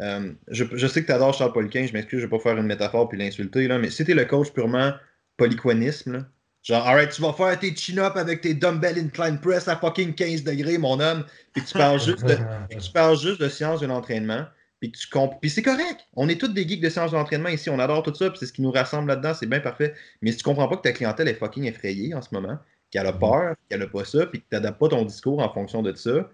[0.00, 2.56] euh, je, sais que tu adores Charles Poliquin, je m'excuse, je ne vais pas faire
[2.56, 4.92] une métaphore puis l'insulter, là, mais si tu es le coach purement
[5.36, 6.26] polyquanisme,
[6.62, 10.44] genre, alright, tu vas faire tes chin-ups avec tes dumbbell incline press à fucking 15
[10.44, 12.36] degrés, mon homme, puis tu parles juste de,
[12.78, 14.44] tu parles juste de science de l'entraînement,
[14.80, 15.08] puis tu
[15.40, 16.06] puis c'est correct.
[16.14, 18.38] On est tous des geeks de sciences de l'entraînement ici, on adore tout ça, puis
[18.38, 19.94] c'est ce qui nous rassemble là-dedans, c'est bien parfait.
[20.22, 22.58] Mais si tu comprends pas que ta clientèle est fucking effrayée en ce moment,
[22.90, 25.52] qu'elle a peur, qu'elle a pas ça, puis que tu n'adaptes pas ton discours en
[25.52, 26.30] fonction de ça,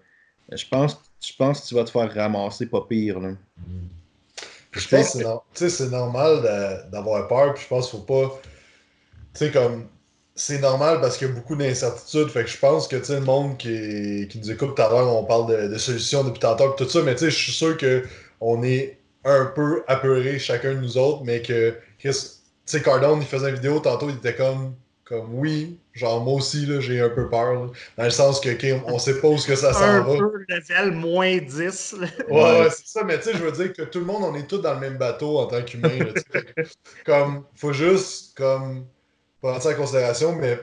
[0.51, 3.19] je pense, je pense que tu vas te faire ramasser pas pire.
[3.19, 3.31] Là.
[4.71, 5.17] Je pense
[5.53, 8.39] que c'est normal d'avoir peur, puis je pense qu'il faut pas.
[9.33, 9.87] Tu sais, comme.
[10.37, 12.27] C'est normal parce qu'il y a beaucoup d'incertitudes.
[12.27, 15.23] Fait que je pense que le monde qui, qui nous écoute tout à l'heure, on
[15.23, 18.99] parle de, solutions depuis tantôt tout ça, mais tu sais, je suis sûr qu'on est
[19.23, 22.11] un peu apeurés chacun de nous autres, mais que tu
[22.65, 24.75] sais, Cardone, il faisait une vidéo tantôt, il était comme
[25.05, 27.71] comme oui, genre moi aussi j'ai un peu peur.
[27.95, 28.49] dans le sens que
[28.91, 29.97] on sait pas où que ça s'en va.
[29.97, 31.95] Un peu level moins 10.
[32.27, 34.35] Ouais, ouais c'est ça, mais tu sais, je veux dire que tout le monde, on
[34.35, 35.99] est tous dans le même bateau en tant qu'humain.
[37.05, 38.87] comme, faut juste comme
[39.41, 40.59] prendre ça en considération, mais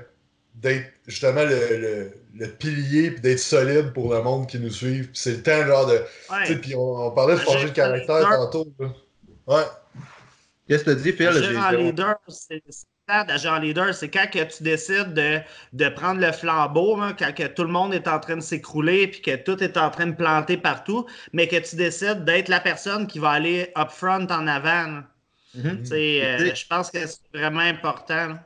[0.57, 5.09] d'être justement le, le, pilier puis d'être solide pour le monde qui nous suit.
[5.13, 6.03] C'est le temps genre de.
[6.45, 8.67] Tu sais, puis on, parlait de changer de caractère tantôt.
[9.47, 9.63] Ouais.
[10.67, 11.31] Qu'est-ce que tu dis, Phil?
[11.31, 12.61] leader, c'est
[13.27, 15.39] d'agent leader, c'est quand que tu décides de,
[15.73, 19.09] de prendre le flambeau, hein, quand que tout le monde est en train de s'écrouler
[19.09, 22.61] puis que tout est en train de planter partout, mais que tu décides d'être la
[22.61, 25.03] personne qui va aller up front en avant.
[25.57, 25.93] Mm-hmm.
[25.93, 28.39] Euh, je pense que c'est vraiment important.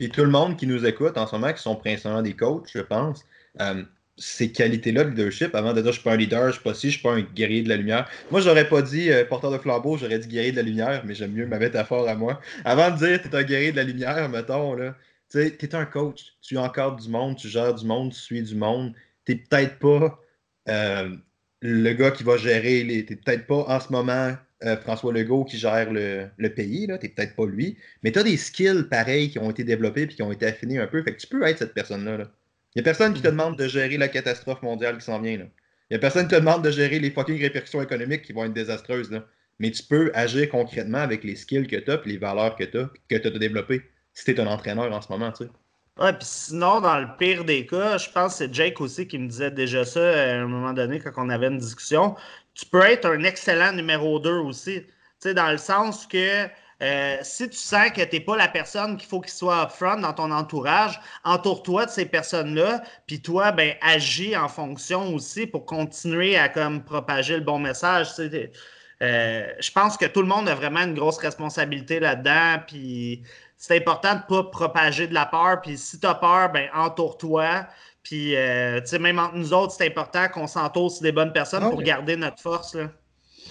[0.00, 2.70] Et tout le monde qui nous écoute en ce moment, qui sont principalement des coachs,
[2.72, 3.24] je pense,
[3.60, 3.84] euh,
[4.20, 6.74] ces qualités-là de leadership avant de dire je suis pas un leader, je suis pas
[6.74, 8.08] si, je suis pas un guerrier de la lumière.
[8.30, 11.14] Moi, j'aurais pas dit euh, porteur de flambeau, j'aurais dit guerrier de la lumière, mais
[11.14, 12.40] j'aime mieux ma métaphore à moi.
[12.64, 14.94] Avant de dire t'es un guerrier de la lumière, mettons, là,
[15.30, 18.42] tu sais, t'es un coach, tu encadres du monde, tu gères du monde, tu suis
[18.42, 18.94] du monde.
[19.24, 20.20] T'es peut-être pas
[20.68, 21.16] euh,
[21.62, 23.04] le gars qui va gérer les.
[23.06, 26.98] T'es peut-être pas en ce moment euh, François Legault qui gère le, le pays, là,
[26.98, 30.08] t'es peut-être pas lui, mais tu as des skills pareils qui ont été développés et
[30.08, 31.02] qui ont été affinés un peu.
[31.02, 32.18] Fait que tu peux être cette personne-là.
[32.18, 32.30] Là.
[32.74, 35.32] Il n'y a personne qui te demande de gérer la catastrophe mondiale qui s'en vient.
[35.32, 35.48] Il
[35.90, 38.52] n'y a personne qui te demande de gérer les fucking répercussions économiques qui vont être
[38.52, 39.10] désastreuses.
[39.10, 39.24] Là.
[39.58, 42.64] Mais tu peux agir concrètement avec les skills que tu as et les valeurs que
[42.64, 43.82] tu as, que tu as développées
[44.14, 45.32] si tu es un entraîneur en ce moment.
[45.32, 45.50] Tu sais.
[45.98, 49.18] Ouais, puis sinon, dans le pire des cas, je pense que c'est Jake aussi qui
[49.18, 52.14] me disait déjà ça à un moment donné quand on avait une discussion.
[52.54, 54.82] Tu peux être un excellent numéro 2 aussi.
[54.82, 56.46] Tu sais, dans le sens que
[56.82, 60.00] euh, si tu sens que tu n'es pas la personne qu'il faut qu'il soit upfront
[60.00, 65.66] dans ton entourage, entoure-toi de ces personnes-là, puis toi, ben, agis en fonction aussi pour
[65.66, 68.08] continuer à comme propager le bon message.
[68.18, 73.22] Euh, je pense que tout le monde a vraiment une grosse responsabilité là-dedans, puis
[73.58, 76.68] c'est important de ne pas propager de la peur, puis si tu as peur, ben,
[76.74, 77.66] entoure-toi.
[78.02, 82.16] Puis, euh, même entre nous autres, c'est important qu'on s'entoure des bonnes personnes pour garder
[82.16, 82.74] notre force.
[82.74, 82.88] Là.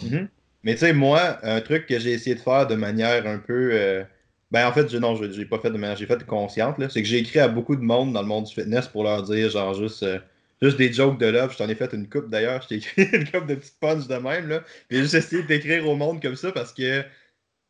[0.03, 0.27] Mm-hmm.
[0.63, 3.71] Mais tu sais, moi, un truc que j'ai essayé de faire de manière un peu.
[3.73, 4.03] Euh,
[4.51, 5.95] ben, en fait, je, non, je n'ai pas fait de manière.
[5.97, 6.89] J'ai fait consciente, là.
[6.89, 9.23] C'est que j'ai écrit à beaucoup de monde dans le monde du fitness pour leur
[9.23, 10.03] dire, genre, juste.
[10.03, 10.19] Euh,
[10.61, 11.51] juste des jokes de love.
[11.53, 12.61] Je t'en ai fait une coupe d'ailleurs.
[12.63, 14.47] Je t'ai écrit une coupe de petites punch de même.
[14.49, 14.63] Là.
[14.89, 17.03] J'ai juste essayé d'écrire au monde comme ça parce que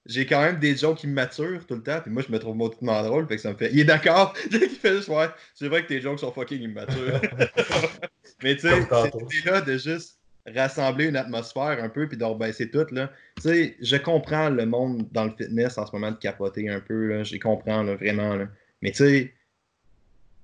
[0.06, 2.00] j'ai quand même des jokes qui me maturent tout le temps.
[2.02, 3.28] Puis moi, je me trouve mauditement drôle.
[3.28, 3.72] Fait que ça me fait.
[3.72, 4.34] Il est d'accord.
[4.52, 7.22] Il fait juste, ouais, c'est vrai que tes jokes sont fucking immatures.
[8.44, 8.88] Mais tu sais,
[9.30, 12.86] c'est là de juste rassembler une atmosphère un peu puis de rebaisser tout.
[12.92, 13.12] Là.
[13.36, 16.80] Tu sais, je comprends le monde dans le fitness en ce moment de capoter un
[16.80, 17.08] peu.
[17.08, 17.24] Là.
[17.24, 18.36] Je comprends vraiment.
[18.36, 18.48] Là.
[18.82, 19.34] Mais tu sais,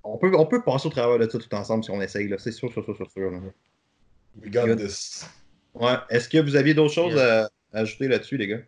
[0.03, 2.33] on peut, on peut passer au travers de ça tout ensemble si on essaye.
[2.37, 3.09] C'est sûr, sûr, sûr, sûr.
[3.09, 3.31] sûr
[4.41, 5.25] We got this.
[5.73, 5.95] Ouais.
[6.09, 8.61] Est-ce que vous aviez d'autres choses à, ajouter là-dessus, les gars?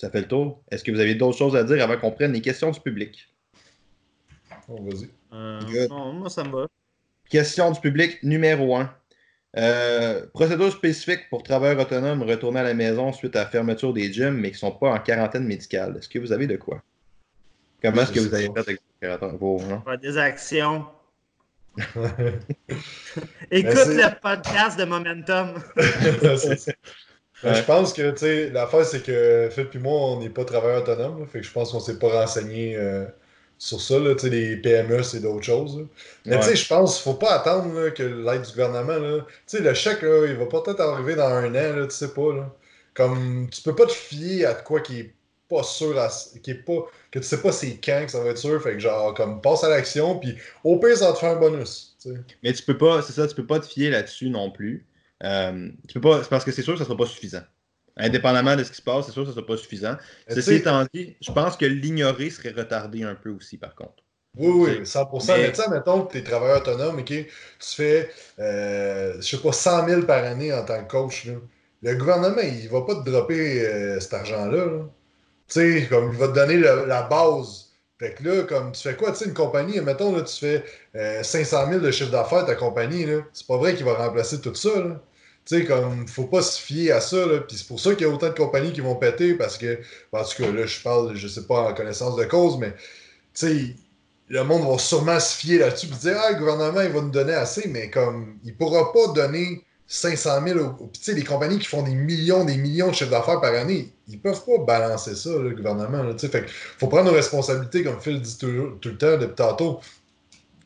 [0.00, 0.62] Ça fait le tour.
[0.70, 3.32] Est-ce que vous avez d'autres choses à dire avant qu'on prenne les questions du public?
[4.68, 5.08] Oh, vas-y.
[5.32, 6.66] Euh, non, moi, ça me va.
[7.28, 8.92] Question du public numéro 1.
[9.56, 14.10] Euh, procédure spécifique pour travailleurs autonomes retourner à la maison suite à la fermeture des
[14.10, 15.96] gyms, mais qui ne sont pas en quarantaine médicale.
[15.98, 16.82] Est-ce que vous avez de quoi?
[17.82, 19.60] Comment est-ce que vous avez fait avec vos,
[20.00, 20.86] Des actions.
[23.50, 25.54] Écoute le podcast de Momentum.
[27.44, 30.82] Je pense que, tu sais, l'affaire, c'est que Phil et moi, on n'est pas travailleurs
[30.82, 31.26] autonomes.
[31.26, 33.04] Fait que je pense qu'on ne s'est pas renseigné euh,
[33.62, 35.86] sur ça, là, les PME, c'est d'autres choses.
[36.26, 39.32] Mais tu sais, je pense qu'il ne faut pas attendre que l'aide du gouvernement, tu
[39.46, 42.34] sais, le chèque, là, il va peut-être arriver dans un an, là, tu sais pas.
[42.34, 42.52] Là.
[42.92, 45.14] Comme, tu peux pas te fier à quoi qui est
[45.48, 45.94] pas sûr,
[46.42, 48.60] qui est pas, que tu sais pas c'est quand que ça va être sûr.
[48.60, 51.40] Fait que genre, comme, passe à l'action, puis au pire, ça va te faire un
[51.40, 51.96] bonus.
[52.42, 54.88] Mais tu peux pas, c'est ça, tu peux pas te fier là-dessus non plus.
[55.22, 57.42] Euh, tu peux pas, parce que c'est sûr que ça sera pas suffisant.
[57.96, 59.96] Indépendamment de ce qui se passe, c'est sûr que ce ne sera pas suffisant.
[60.28, 64.02] Ceci étant dit, je pense que l'ignorer serait retardé un peu aussi, par contre.
[64.36, 65.26] Oui, oui, 100%.
[65.36, 67.28] Mais, tu sais, mettons que tu es travailleur autonome et que tu
[67.60, 71.28] fais, euh, je sais pas, 100 000 par année en tant que coach.
[71.82, 74.86] Le gouvernement, il va pas te dropper euh, cet argent-là.
[75.48, 77.72] Tu sais, comme il va te donner la base.
[77.98, 80.64] Fait que là, comme tu fais quoi, tu sais, une compagnie, mettons, là, tu fais
[81.22, 84.54] 500 euh, 000 de chiffre d'affaires, ta compagnie, c'est pas vrai qu'il va remplacer tout
[84.54, 84.70] ça.
[84.80, 85.00] Là.
[85.44, 87.40] Tu sais, comme, faut pas se fier à ça, là.
[87.40, 89.80] Puis c'est pour ça qu'il y a autant de compagnies qui vont péter, parce que,
[90.12, 92.76] en tout cas, là, je parle, je sais pas en connaissance de cause, mais, tu
[93.34, 93.76] sais,
[94.28, 97.10] le monde va sûrement se fier là-dessus, puis dire, ah, le gouvernement, il va nous
[97.10, 101.58] donner assez, mais comme, il pourra pas donner 500 000, puis tu sais, les compagnies
[101.58, 105.14] qui font des millions, des millions de chiffres d'affaires par année, ils peuvent pas balancer
[105.14, 106.28] ça, le gouvernement, sais.
[106.28, 109.80] Fait faut prendre nos responsabilités, comme Phil dit tout, le temps depuis tantôt.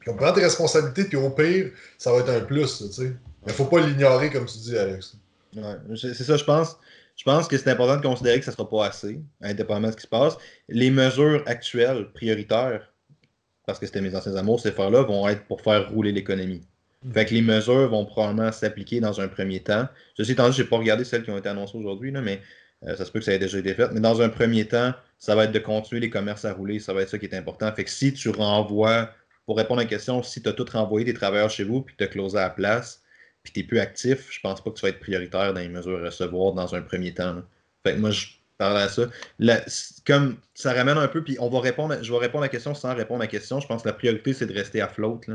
[0.06, 3.12] On prend tes responsabilités, puis au pire, ça va être un plus, tu sais.
[3.46, 5.16] Mais faut pas l'ignorer, comme tu dis, Alex.
[5.56, 6.76] Ouais, c'est ça, je pense.
[7.16, 9.92] Je pense que c'est important de considérer que ça ne sera pas assez, indépendamment de
[9.92, 10.36] ce qui se passe.
[10.68, 12.92] Les mesures actuelles, prioritaires,
[13.66, 16.62] parce que c'était mes anciens amours, ces affaires-là, vont être pour faire rouler l'économie.
[17.02, 17.12] Mm.
[17.12, 19.88] Fait que les mesures vont probablement s'appliquer dans un premier temps.
[20.16, 22.40] Ceci étant dit, je n'ai pas regardé celles qui ont été annoncées aujourd'hui, mais
[22.86, 23.90] euh, ça se peut que ça ait déjà été fait.
[23.92, 26.78] Mais dans un premier temps, ça va être de continuer les commerces à rouler.
[26.78, 27.72] Ça va être ça qui est important.
[27.72, 29.10] Fait que si tu renvoies,
[29.46, 31.94] pour répondre à la question, si tu as tout renvoyé des travailleurs chez vous puis
[31.96, 33.02] tu as closé à la place,
[33.42, 35.68] puis tu es plus actif, je pense pas que tu vas être prioritaire dans les
[35.68, 37.42] mesures à recevoir dans un premier temps.
[37.84, 38.26] Fait que moi, je
[38.58, 39.08] parle à ça.
[40.04, 42.74] comme ça ramène un peu, puis on va répondre, je vais répondre à la question
[42.74, 43.60] sans répondre à la question.
[43.60, 45.26] Je pense que la priorité, c'est de rester à flotte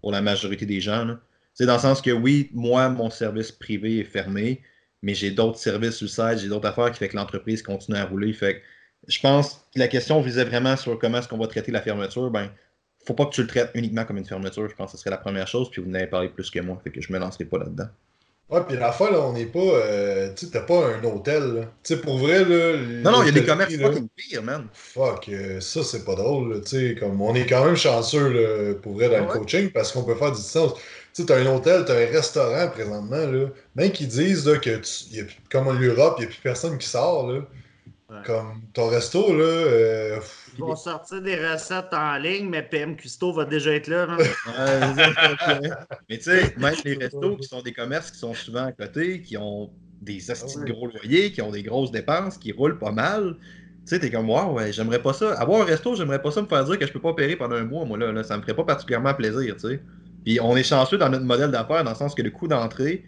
[0.00, 1.16] pour la majorité des gens.
[1.52, 4.62] C'est dans le sens que oui, moi, mon service privé est fermé,
[5.02, 7.98] mais j'ai d'autres services sur le site, j'ai d'autres affaires qui fait que l'entreprise continue
[7.98, 8.32] à rouler.
[8.32, 8.62] Fait
[9.06, 12.30] je pense que la question visait vraiment sur comment est-ce qu'on va traiter la fermeture.
[12.30, 12.50] Ben,
[13.06, 14.68] faut pas que tu le traites uniquement comme une fermeture.
[14.68, 15.70] Je pense que ce serait la première chose.
[15.70, 16.78] Puis vous n'avez parlé plus que moi.
[16.82, 17.88] Fait que je me lancerai pas là-dedans.
[18.50, 19.58] Ouais, puis la fois, là, on n'est pas.
[19.58, 22.76] Euh, tu sais, t'as pas un hôtel, Tu sais, pour vrai, là.
[23.02, 24.66] Non, non, il y a des commerces fucking pires, man.
[24.74, 28.74] Fuck, euh, ça, c'est pas drôle, Tu sais, comme, on est quand même chanceux, là,
[28.74, 30.74] pour vrai, dans le coaching, parce qu'on peut faire du distance.
[30.74, 33.46] Tu sais, t'as un hôtel, t'as un restaurant présentement, là.
[33.76, 36.40] Même qu'ils disent, là, que, tu, y a, comme en Europe, il n'y a plus
[36.42, 37.40] personne qui sort, là.
[38.24, 39.44] Comme ton resto, là.
[39.44, 40.20] Euh,
[40.56, 44.06] Ils vont sortir des recettes en ligne, mais PM Custo va déjà être là.
[46.08, 49.20] mais tu sais, même les restos qui sont des commerces qui sont souvent à côté,
[49.22, 52.92] qui ont des astis de gros loyers, qui ont des grosses dépenses, qui roulent pas
[52.92, 53.36] mal.
[53.40, 55.34] Tu sais, t'es comme, waouh, ouais, j'aimerais pas ça.
[55.34, 57.56] Avoir un resto, j'aimerais pas ça me faire dire que je peux pas opérer pendant
[57.56, 58.22] un mois, moi, là, là.
[58.22, 59.82] Ça me ferait pas particulièrement plaisir, tu sais.
[60.24, 63.04] Puis on est chanceux dans notre modèle d'affaires, dans le sens que le coût d'entrée,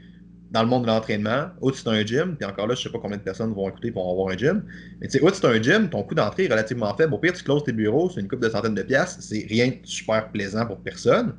[0.51, 2.99] dans le monde de l'entraînement, outre c'est un gym, puis encore là, je sais pas
[3.01, 4.65] combien de personnes vont écouter pour avoir un gym,
[5.01, 7.15] mais tu sais, outre c'est un gym, ton coût d'entrée est relativement faible.
[7.15, 9.69] Au pire, tu closes tes bureaux, c'est une coupe de centaines de piastres, c'est rien
[9.69, 11.35] de super plaisant pour personne.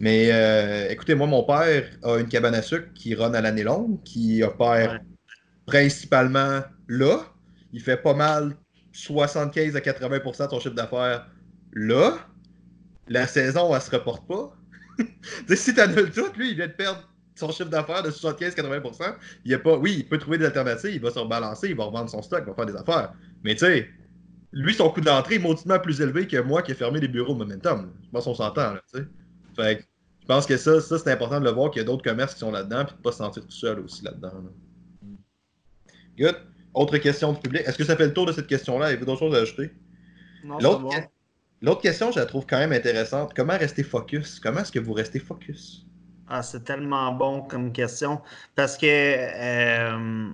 [0.00, 3.62] Mais euh, écoutez, moi, mon père a une cabane à sucre qui run à l'année
[3.62, 5.00] longue, qui opère
[5.66, 7.20] principalement là.
[7.72, 8.56] Il fait pas mal
[8.92, 11.26] 75 à 80% de son chiffre d'affaires
[11.72, 12.18] là.
[13.08, 14.56] La saison, elle se reporte pas.
[15.54, 19.14] si t'as le tout, lui, il vient de perdre son chiffre d'affaires de 75-80%,
[19.44, 19.76] il a pas.
[19.76, 22.42] Oui, il peut trouver des alternatives, il va se rebalancer, il va revendre son stock,
[22.46, 23.12] il va faire des affaires.
[23.42, 23.88] Mais tu sais,
[24.52, 27.34] lui, son coût d'entrée est mauditement plus élevé que moi qui ai fermé les bureaux
[27.34, 27.92] Momentum.
[28.04, 29.06] Je pense qu'on s'entend, tu sais.
[29.56, 29.84] Fait
[30.20, 32.32] je pense que ça, ça c'est important de le voir qu'il y a d'autres commerces
[32.32, 34.32] qui sont là-dedans, puis de ne pas se sentir tout seul aussi là-dedans.
[36.18, 36.36] Good.
[36.72, 37.62] Autre question du public.
[37.66, 38.90] Est-ce que ça fait le tour de cette question-là?
[38.90, 39.70] Il y a d'autres choses à ajouter?
[41.62, 43.32] L'autre question, je la trouve quand même intéressante.
[43.34, 44.40] Comment rester focus?
[44.40, 45.86] Comment est-ce que vous restez focus?
[46.28, 48.20] Ah, c'est tellement bon comme question.
[48.54, 50.30] Parce que euh,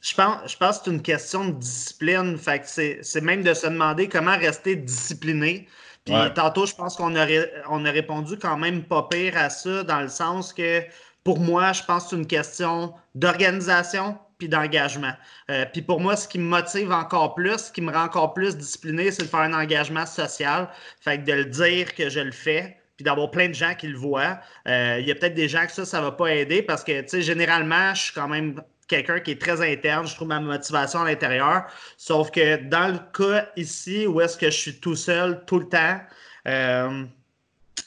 [0.00, 2.36] je, pense, je pense que c'est une question de discipline.
[2.36, 5.68] Fait que c'est même de se demander comment rester discipliné.
[6.04, 7.26] Puis tantôt, je pense qu'on a,
[7.70, 10.82] on a répondu quand même pas pire à ça, dans le sens que
[11.22, 15.12] pour moi, je pense que c'est une question d'organisation puis d'engagement.
[15.50, 18.34] Euh, puis pour moi, ce qui me motive encore plus, ce qui me rend encore
[18.34, 20.68] plus discipliné, c'est de faire un engagement social.
[21.00, 23.88] Fait que de le dire que je le fais, puis d'avoir plein de gens qui
[23.88, 24.38] le voient.
[24.68, 26.84] Euh, il y a peut-être des gens que ça, ça ne va pas aider parce
[26.84, 30.06] que, tu sais, généralement, je suis quand même quelqu'un qui est très interne.
[30.06, 31.64] Je trouve ma motivation à l'intérieur.
[31.96, 35.68] Sauf que dans le cas ici, où est-ce que je suis tout seul tout le
[35.68, 36.00] temps,
[36.46, 37.04] euh,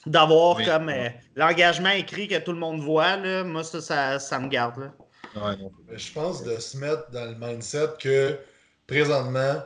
[0.06, 4.48] d'avoir comme euh, l'engagement écrit que tout le monde voit, là, moi, ça, ça, me
[4.48, 4.92] garde.
[5.92, 8.38] Je pense de se mettre dans le mindset que
[8.88, 9.64] présentement,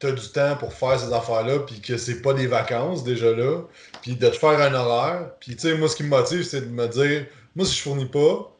[0.00, 3.32] tu as du temps pour faire ces affaires-là, puis que c'est pas des vacances déjà
[3.32, 3.60] là,
[4.02, 5.30] puis de te faire un horaire.
[5.40, 7.82] Puis, tu sais, moi, ce qui me motive, c'est de me dire, moi, si je
[7.82, 8.56] fournis pas,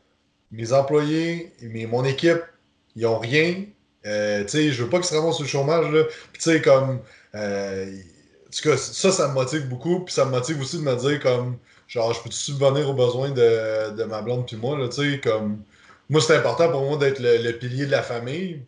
[0.52, 2.42] mes employés, mes, mon équipe,
[2.94, 3.64] ils ont rien.
[4.06, 6.04] Euh, tu sais, je veux pas qu'ils se ramassent sur le chômage, là.
[6.32, 7.00] Puis, tu sais, comme.
[7.34, 7.86] Euh,
[8.46, 10.00] en tout cas, ça, ça me motive beaucoup.
[10.00, 11.56] Puis, ça me motive aussi de me dire, comme,
[11.88, 15.20] genre, je peux subvenir aux besoins de, de ma blonde, puis moi, là, tu sais,
[15.20, 15.62] comme.
[16.10, 18.62] Moi, c'est important pour moi d'être le pilier de la famille.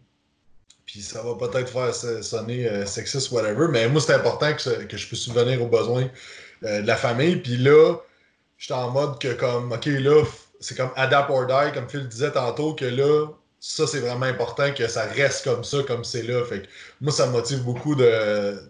[0.92, 4.96] Puis ça va peut-être faire sonner euh, sexiste, whatever, mais moi, c'est important que, que,
[4.98, 6.10] je puisse subvenir aux besoins
[6.64, 7.36] euh, de la famille.
[7.36, 7.96] Puis là,
[8.58, 10.22] j'étais en mode que, comme, OK, là,
[10.60, 13.28] c'est comme adapt or die, comme Phil disait tantôt, que là,
[13.58, 16.44] ça, c'est vraiment important que ça reste comme ça, comme c'est là.
[16.44, 16.66] Fait que
[17.00, 18.60] moi, ça me motive beaucoup de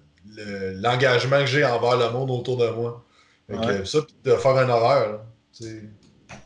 [0.77, 3.05] l'engagement que j'ai envers le monde autour de moi.
[3.51, 5.19] Fait que, ça, de faire un horaire,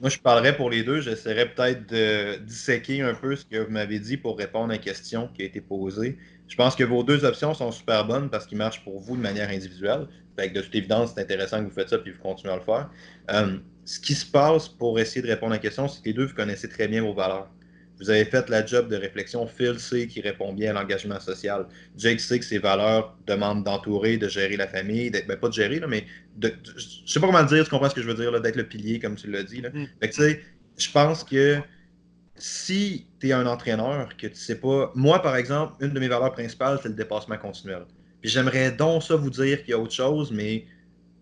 [0.00, 1.00] moi, je parlerais pour les deux.
[1.00, 4.80] J'essaierais peut-être de disséquer un peu ce que vous m'avez dit pour répondre à une
[4.80, 6.18] question qui a été posée.
[6.48, 9.22] Je pense que vos deux options sont super bonnes parce qu'ils marchent pour vous de
[9.22, 10.06] manière individuelle.
[10.38, 12.62] Fait de toute évidence, c'est intéressant que vous faites ça et vous continuez à le
[12.62, 12.90] faire.
[13.30, 16.12] Euh, ce qui se passe pour essayer de répondre à la question, c'est que les
[16.12, 17.48] deux, vous connaissez très bien vos valeurs.
[17.98, 19.46] Vous avez fait la job de réflexion.
[19.46, 21.66] Phil sait qui répond bien à l'engagement social.
[21.96, 25.80] Jake sait que ses valeurs demandent d'entourer, de gérer la famille, ben, pas de gérer,
[25.80, 26.04] là, mais
[26.36, 28.56] de, je sais pas comment le dire, tu comprends ce que je veux dire, d'être
[28.56, 29.62] le pilier, comme tu l'as dit.
[29.62, 29.70] Là.
[29.70, 29.86] Mm.
[30.00, 30.42] Fait que, tu sais,
[30.76, 31.58] je pense que
[32.36, 34.92] si tu es un entraîneur que tu sais pas.
[34.94, 37.84] Moi, par exemple, une de mes valeurs principales, c'est le dépassement continuel.
[38.20, 40.66] Puis j'aimerais donc ça vous dire qu'il y a autre chose, mais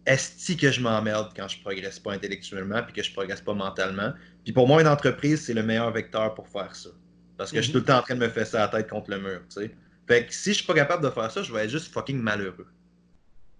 [0.07, 4.13] est-ce que je m'emmerde quand je progresse pas intellectuellement puis que je progresse pas mentalement?
[4.45, 6.91] Puis pour moi, une entreprise, c'est le meilleur vecteur pour faire ça.
[7.37, 9.11] Parce que je suis tout le temps en train de me fesser la tête contre
[9.11, 9.71] le mur, tu sais.
[10.07, 12.19] Fait que si je suis pas capable de faire ça, je vais être juste fucking
[12.19, 12.67] malheureux.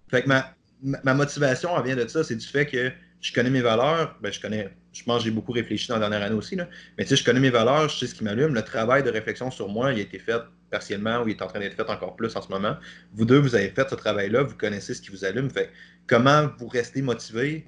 [0.09, 2.91] Fait que ma, ma motivation, elle vient de ça, c'est du fait que
[3.21, 6.21] je connais mes valeurs, ben je connais, je pense j'ai beaucoup réfléchi dans la dernière
[6.21, 6.69] année aussi, là.
[6.97, 9.09] mais tu sais, je connais mes valeurs, je sais ce qui m'allume, le travail de
[9.09, 11.89] réflexion sur moi, il a été fait partiellement ou il est en train d'être fait
[11.89, 12.77] encore plus en ce moment.
[13.13, 15.71] Vous deux, vous avez fait ce travail-là, vous connaissez ce qui vous allume, fait
[16.07, 17.65] comment vous restez motivé,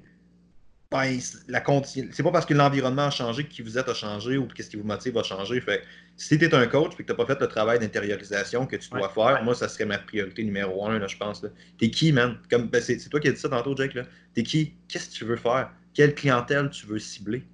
[0.90, 1.18] ben,
[1.48, 1.62] la
[1.92, 4.62] c'est pas parce que l'environnement a changé que qui vous êtes a changé ou que
[4.62, 5.60] ce qui vous motive a changé.
[5.60, 5.82] Fait
[6.16, 8.76] si tu es un coach et que tu n'as pas fait le travail d'intériorisation que
[8.76, 11.44] tu dois faire, moi, ça serait ma priorité numéro un, là, je pense.
[11.78, 12.38] T'es qui, man?
[12.50, 13.98] Comme, ben, c'est, toi qui as dit ça tantôt, Jake.
[14.32, 14.76] T'es qui?
[14.88, 15.70] Qu'est-ce que tu veux faire?
[15.92, 17.44] Quelle clientèle tu veux cibler?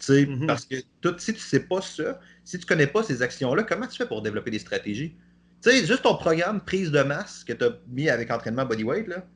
[0.00, 0.46] Mm-hmm.
[0.46, 3.86] Parce que tout, si tu sais pas ça, si tu connais pas ces actions-là, comment
[3.86, 5.16] tu fais pour développer des stratégies?
[5.62, 9.08] Tu sais, juste ton programme prise de masse que tu as mis avec entraînement bodyweight,
[9.08, 9.26] là,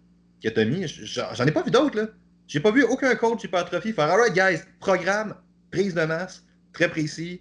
[0.42, 2.08] que tu as mis, j'en ai pas vu d'autres, là.
[2.46, 5.34] J'ai pas vu aucun coach hypertrophie faire Alright, guys, programme,
[5.70, 7.40] prise de masse, très précis,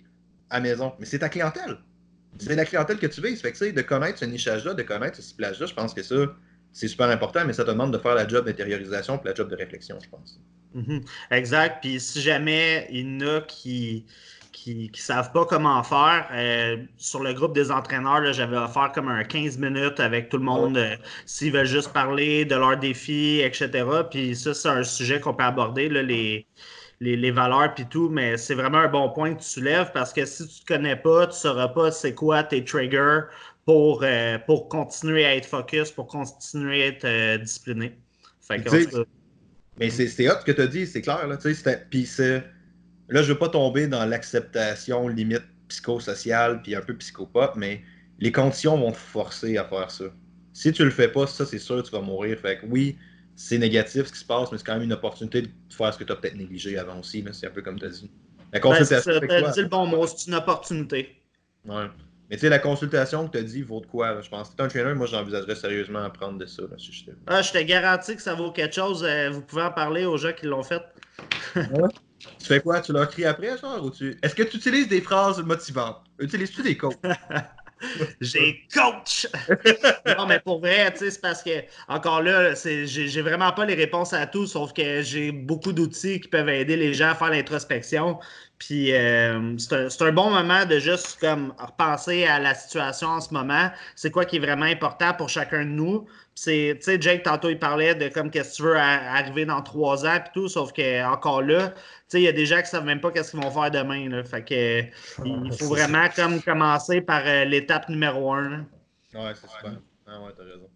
[0.50, 0.94] à maison.
[1.00, 1.78] Mais c'est ta clientèle.
[2.40, 3.42] C'est la clientèle que tu vises.
[3.42, 6.16] Fait que, de connaître ce nichage-là, de connaître ce ciblage-là, je pense que ça,
[6.72, 9.50] c'est super important, mais ça te demande de faire la job d'intériorisation et la job
[9.50, 10.40] de réflexion, je pense.
[10.76, 11.02] Mm-hmm.
[11.32, 11.78] Exact.
[11.82, 14.06] Puis si jamais il y en a qui
[14.64, 16.28] qui ne savent pas comment faire.
[16.32, 20.44] Euh, sur le groupe des entraîneurs, j'avais offert comme un 15 minutes avec tout le
[20.44, 20.96] monde euh,
[21.26, 23.86] s'ils veulent juste parler de leurs défis, etc.
[24.10, 26.46] Puis ça, c'est un sujet qu'on peut aborder, les,
[27.00, 30.26] les, valeurs puis tout, mais c'est vraiment un bon point que tu soulèves parce que
[30.26, 33.22] si tu ne te connais pas, tu ne sauras pas c'est quoi tes triggers
[33.66, 37.98] pour, euh, pour continuer à être focus, pour continuer à être discipliné.
[39.82, 41.28] Mais c'est hot ce que tu as dit, c'est clair.
[41.28, 41.38] Là,
[41.90, 42.44] puis c'est
[43.10, 47.82] Là, je ne veux pas tomber dans l'acceptation limite psychosociale puis un peu psychopathe, mais
[48.20, 50.06] les conditions vont te forcer à faire ça.
[50.54, 52.40] Si tu le fais pas, ça, c'est sûr, tu vas mourir.
[52.40, 52.98] Fait que oui,
[53.36, 56.00] c'est négatif ce qui se passe, mais c'est quand même une opportunité de faire ce
[56.00, 57.26] que tu as peut-être négligé avant aussi.
[57.34, 58.10] C'est un peu comme tu as dit.
[58.54, 61.18] La ben, dit le bon mot, c'est une opportunité.
[61.66, 61.88] Ouais.
[62.32, 64.22] Mais tu sais, la consultation que tu as dit vaut de quoi?
[64.22, 66.62] Je pense que tu es un trainer, moi j'envisagerais sérieusement à prendre de ça.
[66.62, 69.04] Là, si je, ah, je te garantis que ça vaut quelque chose.
[69.04, 70.82] Euh, vous pouvez en parler aux gens qui l'ont fait.
[72.38, 72.82] Tu fais quoi?
[72.82, 73.84] Tu leur cries après, genre?
[73.84, 74.16] Ou tu...
[74.22, 76.04] Est-ce que tu utilises des phrases motivantes?
[76.20, 76.96] Utilises-tu des coachs?
[78.22, 79.28] j'ai coach!
[80.18, 83.74] non, mais pour vrai, tu sais, c'est parce que, encore là, j'ai vraiment pas les
[83.74, 87.32] réponses à tout, sauf que j'ai beaucoup d'outils qui peuvent aider les gens à faire
[87.32, 88.20] l'introspection.
[88.62, 93.34] Puis euh, c'est un, bon moment de juste comme repenser à la situation en ce
[93.34, 93.72] moment.
[93.96, 96.06] C'est quoi qui est vraiment important pour chacun de nous?
[96.36, 100.06] Tu sais, Jake, tantôt, il parlait de comme qu'est-ce que tu veux arriver dans trois
[100.06, 101.74] ans puis tout, sauf que encore là,
[102.14, 104.08] il y a des gens qui ne savent même pas qu'est-ce qu'ils vont faire demain.
[104.10, 104.24] Là.
[104.24, 104.82] Fait que,
[105.26, 108.60] il faut vraiment comme commencer par euh, l'étape numéro un.
[109.16, 109.80] Ouais, c'est super.
[110.06, 110.70] Ah ouais, t'as raison.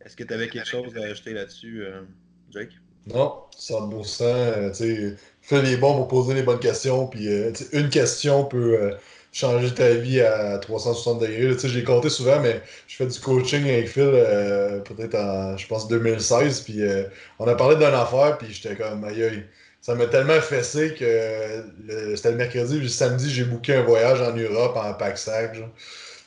[0.00, 2.02] Est-ce que tu avais quelque chose à ajouter là-dessus, euh,
[2.50, 2.70] Jake?
[3.12, 4.22] Non, 100%.
[4.22, 7.06] Euh, fais les bons pour poser les bonnes questions.
[7.06, 7.28] Puis
[7.72, 8.92] une question peut
[9.32, 11.56] changer ta vie à 360 degrés.
[11.62, 14.10] J'ai compté souvent, mais je fais du coaching avec Phil
[14.84, 16.60] peut-être en, je pense, 2016.
[16.60, 16.80] Puis
[17.38, 19.44] on a parlé d'une affaire, puis j'étais comme, aïe
[19.80, 21.64] ça m'a tellement fessé que
[22.14, 25.54] c'était le mercredi, le samedi, j'ai booké un voyage en Europe en pack-sac.
[25.54, 25.62] Tu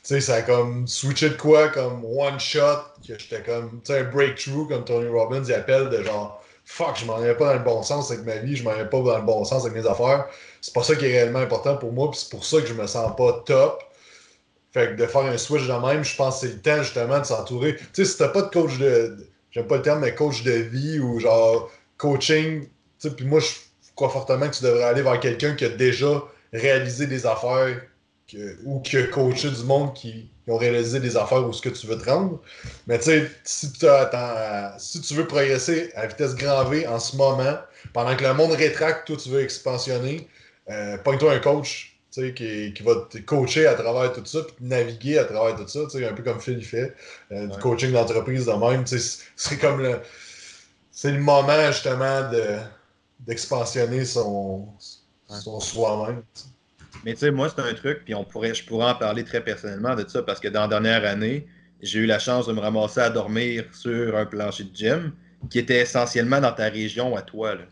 [0.02, 4.00] sais, ça a comme switché de quoi, comme one shot, que j'étais comme, tu sais,
[4.00, 7.60] un breakthrough, comme Tony Robbins il appelle, de genre, fuck, je m'en allais pas dans
[7.60, 9.76] le bon sens avec ma vie, je m'en allais pas dans le bon sens avec
[9.76, 10.28] mes affaires.
[10.62, 12.74] C'est pas ça qui est réellement important pour moi, puis c'est pour ça que je
[12.74, 13.84] me sens pas top.
[14.74, 17.20] Fait que de faire un switch de même, je pense que c'est le temps justement
[17.20, 17.76] de s'entourer.
[17.76, 19.28] Tu sais, si t'as pas de coach de.
[19.52, 22.66] J'aime pas le terme, mais coach de vie ou genre coaching
[23.10, 23.50] puis moi, je
[23.96, 26.24] crois fortement que tu devrais aller vers quelqu'un qui a déjà
[26.54, 27.82] réalisé des affaires
[28.66, 31.88] ou qui a coaché du monde qui, ont réalisé des affaires où ce que tu
[31.88, 32.42] veux te rendre.
[32.88, 33.68] Mais tu sais, si,
[34.78, 37.58] si tu veux progresser à vitesse grand V en ce moment,
[37.94, 40.28] pendant que le monde rétracte, toi, tu veux expansionner,
[40.70, 45.18] euh, pogne-toi un coach qui, qui, va te coacher à travers tout ça, puis naviguer
[45.18, 46.94] à travers tout ça, un peu comme Phil il fait,
[47.32, 48.86] euh, du coaching d'entreprise de même.
[48.86, 50.00] C'est comme le.
[50.92, 52.58] C'est le moment justement de,
[53.22, 54.68] d'expansionner son,
[55.28, 56.22] son soi-même.
[57.06, 59.44] Mais tu sais, moi, c'est un truc, puis on pourrait, je pourrais en parler très
[59.44, 61.48] personnellement de ça, parce que dans la dernière année,
[61.82, 65.14] j'ai eu la chance de me ramasser à dormir sur un plancher de gym
[65.50, 67.56] qui était essentiellement dans ta région à toi.
[67.56, 67.64] Là.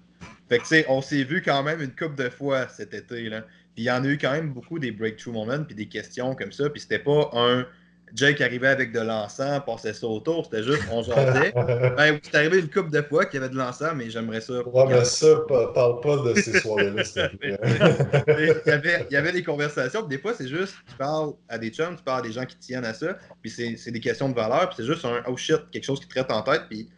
[0.48, 3.30] Fait que tu sais, on s'est vu quand même une couple de fois cet été.
[3.30, 3.42] Là.
[3.76, 6.34] Puis il y en a eu quand même beaucoup des breakthrough moments, puis des questions
[6.36, 7.68] comme ça, puis c'était pas un
[8.14, 11.52] Jake arrivait avec de l'encens, passait ça autour, c'était juste, on jasait.
[11.56, 14.68] ben, c'est arrivé une couple de fois qu'il y avait de l'encens, mais j'aimerais ça.
[14.68, 17.04] Ouais, mais ça, parle pas de ces soirées-là,
[17.44, 17.50] il,
[18.66, 21.58] y avait, il y avait des conversations, puis des fois, c'est juste, tu parles à
[21.58, 24.30] des chums, tu parles à des gens qui tiennent à ça, puis c'est des questions
[24.30, 26.90] de valeur, puis c'est juste un oh shit, quelque chose qui traite en tête, puis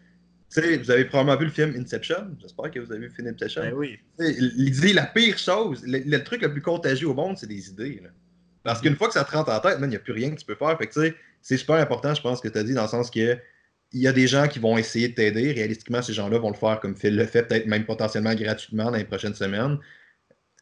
[0.54, 2.36] tu sais, vous avez probablement vu le film Inception.
[2.42, 3.62] J'espère que vous avez vu le film Inception.
[3.62, 3.98] Ben oui.
[4.20, 8.02] L'idée, la pire chose, le, truc le plus contagieux au monde, c'est des idées.
[8.04, 8.10] Là.
[8.64, 10.40] Parce qu'une fois que ça te rentre en tête, il n'y a plus rien que
[10.40, 10.78] tu peux faire.
[10.78, 13.38] Fait que, c'est super important, je pense, que tu as dit, dans le sens que
[13.94, 15.52] il y a des gens qui vont essayer de t'aider.
[15.52, 18.98] Réalistiquement, ces gens-là vont le faire comme Phil le fait, peut-être même potentiellement gratuitement dans
[18.98, 19.80] les prochaines semaines.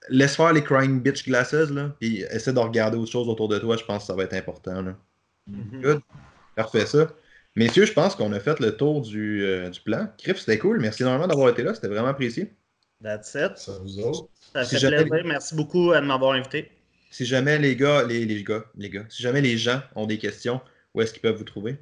[0.09, 3.59] Laisse faire les crying bitch glasses, là, puis essaie de regarder autre chose autour de
[3.59, 3.77] toi.
[3.77, 4.81] Je pense que ça va être important.
[4.81, 4.95] Là.
[5.51, 5.81] Mm-hmm.
[5.81, 6.01] Good.
[6.55, 7.07] Parfait, ça.
[7.55, 10.07] Messieurs, je pense qu'on a fait le tour du, euh, du plan.
[10.17, 10.80] Criff, c'était cool.
[10.80, 11.73] Merci énormément d'avoir été là.
[11.73, 12.53] C'était vraiment apprécié.
[13.03, 13.57] That's it.
[13.57, 14.30] Ça vous autres.
[14.53, 15.26] Ça fait plaisir.
[15.26, 16.71] Merci beaucoup de m'avoir invité.
[17.10, 20.61] Si jamais les gars, les, gars, les gars, si jamais les gens ont des questions,
[20.94, 21.77] où est-ce qu'ils peuvent vous trouver?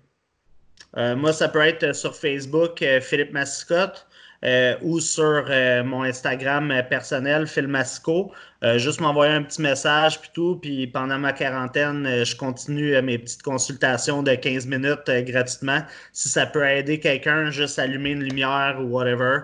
[0.95, 4.07] Euh, moi, ça peut être sur Facebook, euh, Philippe Mascotte.
[4.45, 8.31] Euh, ou sur euh, mon Instagram personnel, Phil Masco.
[8.75, 10.57] juste m'envoyer un petit message puis tout.
[10.61, 15.81] Puis pendant ma quarantaine, je continue mes petites consultations de 15 minutes gratuitement.
[16.13, 19.41] Si ça peut aider quelqu'un, juste allumer une lumière ou whatever.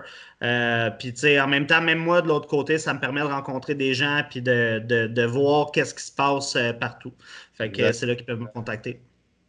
[0.98, 3.26] puis tu sais, en même temps, même moi de l'autre côté, ça me permet de
[3.26, 7.12] rencontrer des gens puis de, de, de voir qu'est-ce qui se passe partout.
[7.54, 9.00] Fait que c'est là qu'ils peuvent me contacter.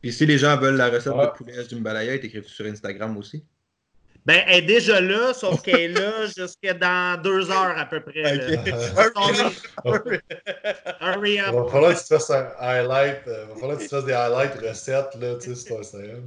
[0.02, 3.44] Puis si les gens veulent la recette de poulet du Mbalaya, écrivez sur Instagram aussi?
[4.26, 8.02] Ben, elle est déjà là, sauf qu'elle est là jusqu'à dans deux heures à peu
[8.02, 8.34] près.
[9.86, 10.20] Okay.
[11.02, 11.48] Hurry up.
[11.50, 13.18] Il va falloir que tu fasses un highlight.
[13.28, 16.24] Il euh, va falloir que tu fasses des highlights recettes là, tu sais, sur Instagram.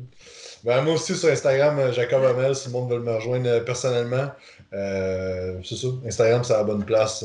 [0.65, 3.61] Ben, moi aussi sur Instagram, euh, Jacob Amel, si le monde veut me rejoindre euh,
[3.61, 4.29] personnellement.
[4.73, 5.89] Euh, c'est ça.
[6.07, 7.25] Instagram, c'est la bonne place.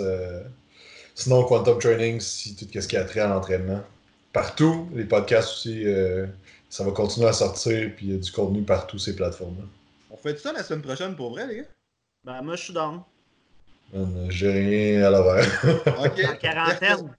[1.15, 3.81] sinon, Quantum Training, si tout ce qui a trait à l'entraînement.
[4.33, 5.85] Partout, les podcasts aussi,
[6.69, 9.65] ça va continuer à sortir, puis il y a du contenu partout ces plateformes-là.
[10.23, 11.63] On fait ça la semaine prochaine pour vrai, les gars?
[12.23, 13.01] Ben, moi, je suis down.
[14.29, 15.45] J'ai rien à l'horaire.
[15.85, 16.23] OK.
[16.25, 17.15] En quarantaine.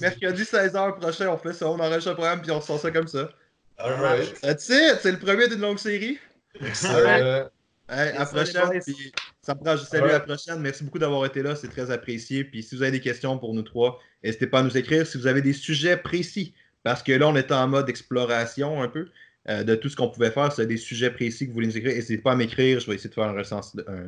[0.00, 1.68] Mercredi, 16h prochain, on fait ça.
[1.68, 3.28] On enregistre un programme puis on sort ça comme ça.
[3.76, 4.40] Alright.
[4.40, 5.00] That's it.
[5.02, 6.18] C'est le premier d'une longue série.
[6.58, 7.50] Excellent.
[7.88, 8.80] à la prochaine.
[8.82, 9.12] Puis,
[9.42, 10.60] ça me prend salut à la prochaine.
[10.60, 11.54] Merci beaucoup d'avoir été là.
[11.54, 12.44] C'est très apprécié.
[12.44, 15.06] Puis si vous avez des questions pour nous trois, n'hésitez pas à nous écrire.
[15.06, 18.88] Si vous avez des sujets précis, parce que là, on est en mode exploration un
[18.88, 19.08] peu.
[19.50, 20.50] Euh, de tout ce qu'on pouvait faire.
[20.52, 22.80] c'est des sujets précis que vous voulez nous écrire, n'hésitez pas à m'écrire.
[22.80, 23.36] Je vais essayer de faire une,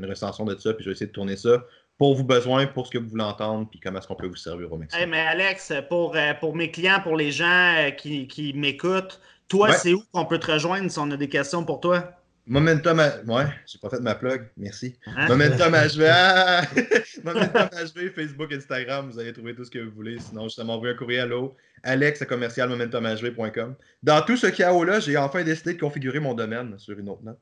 [0.07, 1.63] recension de ça, puis je vais essayer de tourner ça
[1.99, 4.37] pour vos besoins, pour ce que vous voulez entendre, puis comment est-ce qu'on peut vous
[4.37, 5.11] servir au maximum.
[5.11, 9.73] mais Alex, pour, euh, pour mes clients, pour les gens euh, qui, qui m'écoutent, toi,
[9.73, 12.13] c'est où qu'on peut te rejoindre si on a des questions pour toi?
[12.47, 13.19] Momentum, à...
[13.27, 14.97] ouais, j'ai pas fait ma plug, merci.
[15.07, 15.29] Hein?
[15.29, 16.63] Momentum HV, ah!
[17.25, 20.19] Momentum HV, Facebook, Instagram, vous allez trouver tout ce que vous voulez.
[20.19, 21.37] Sinon, justement, envoyer un courriel à
[21.83, 23.75] alex à commercial momentumhv.com.
[24.03, 27.41] Dans tout ce chaos-là, j'ai enfin décidé de configurer mon domaine sur une autre note.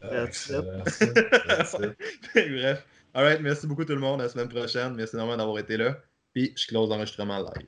[0.00, 0.64] That's it.
[2.34, 2.86] Bref.
[3.14, 4.20] Alright, merci beaucoup tout le monde.
[4.20, 4.94] À la semaine prochaine.
[4.94, 5.98] Merci énormément d'avoir été là.
[6.34, 7.66] Puis je close l'enregistrement live.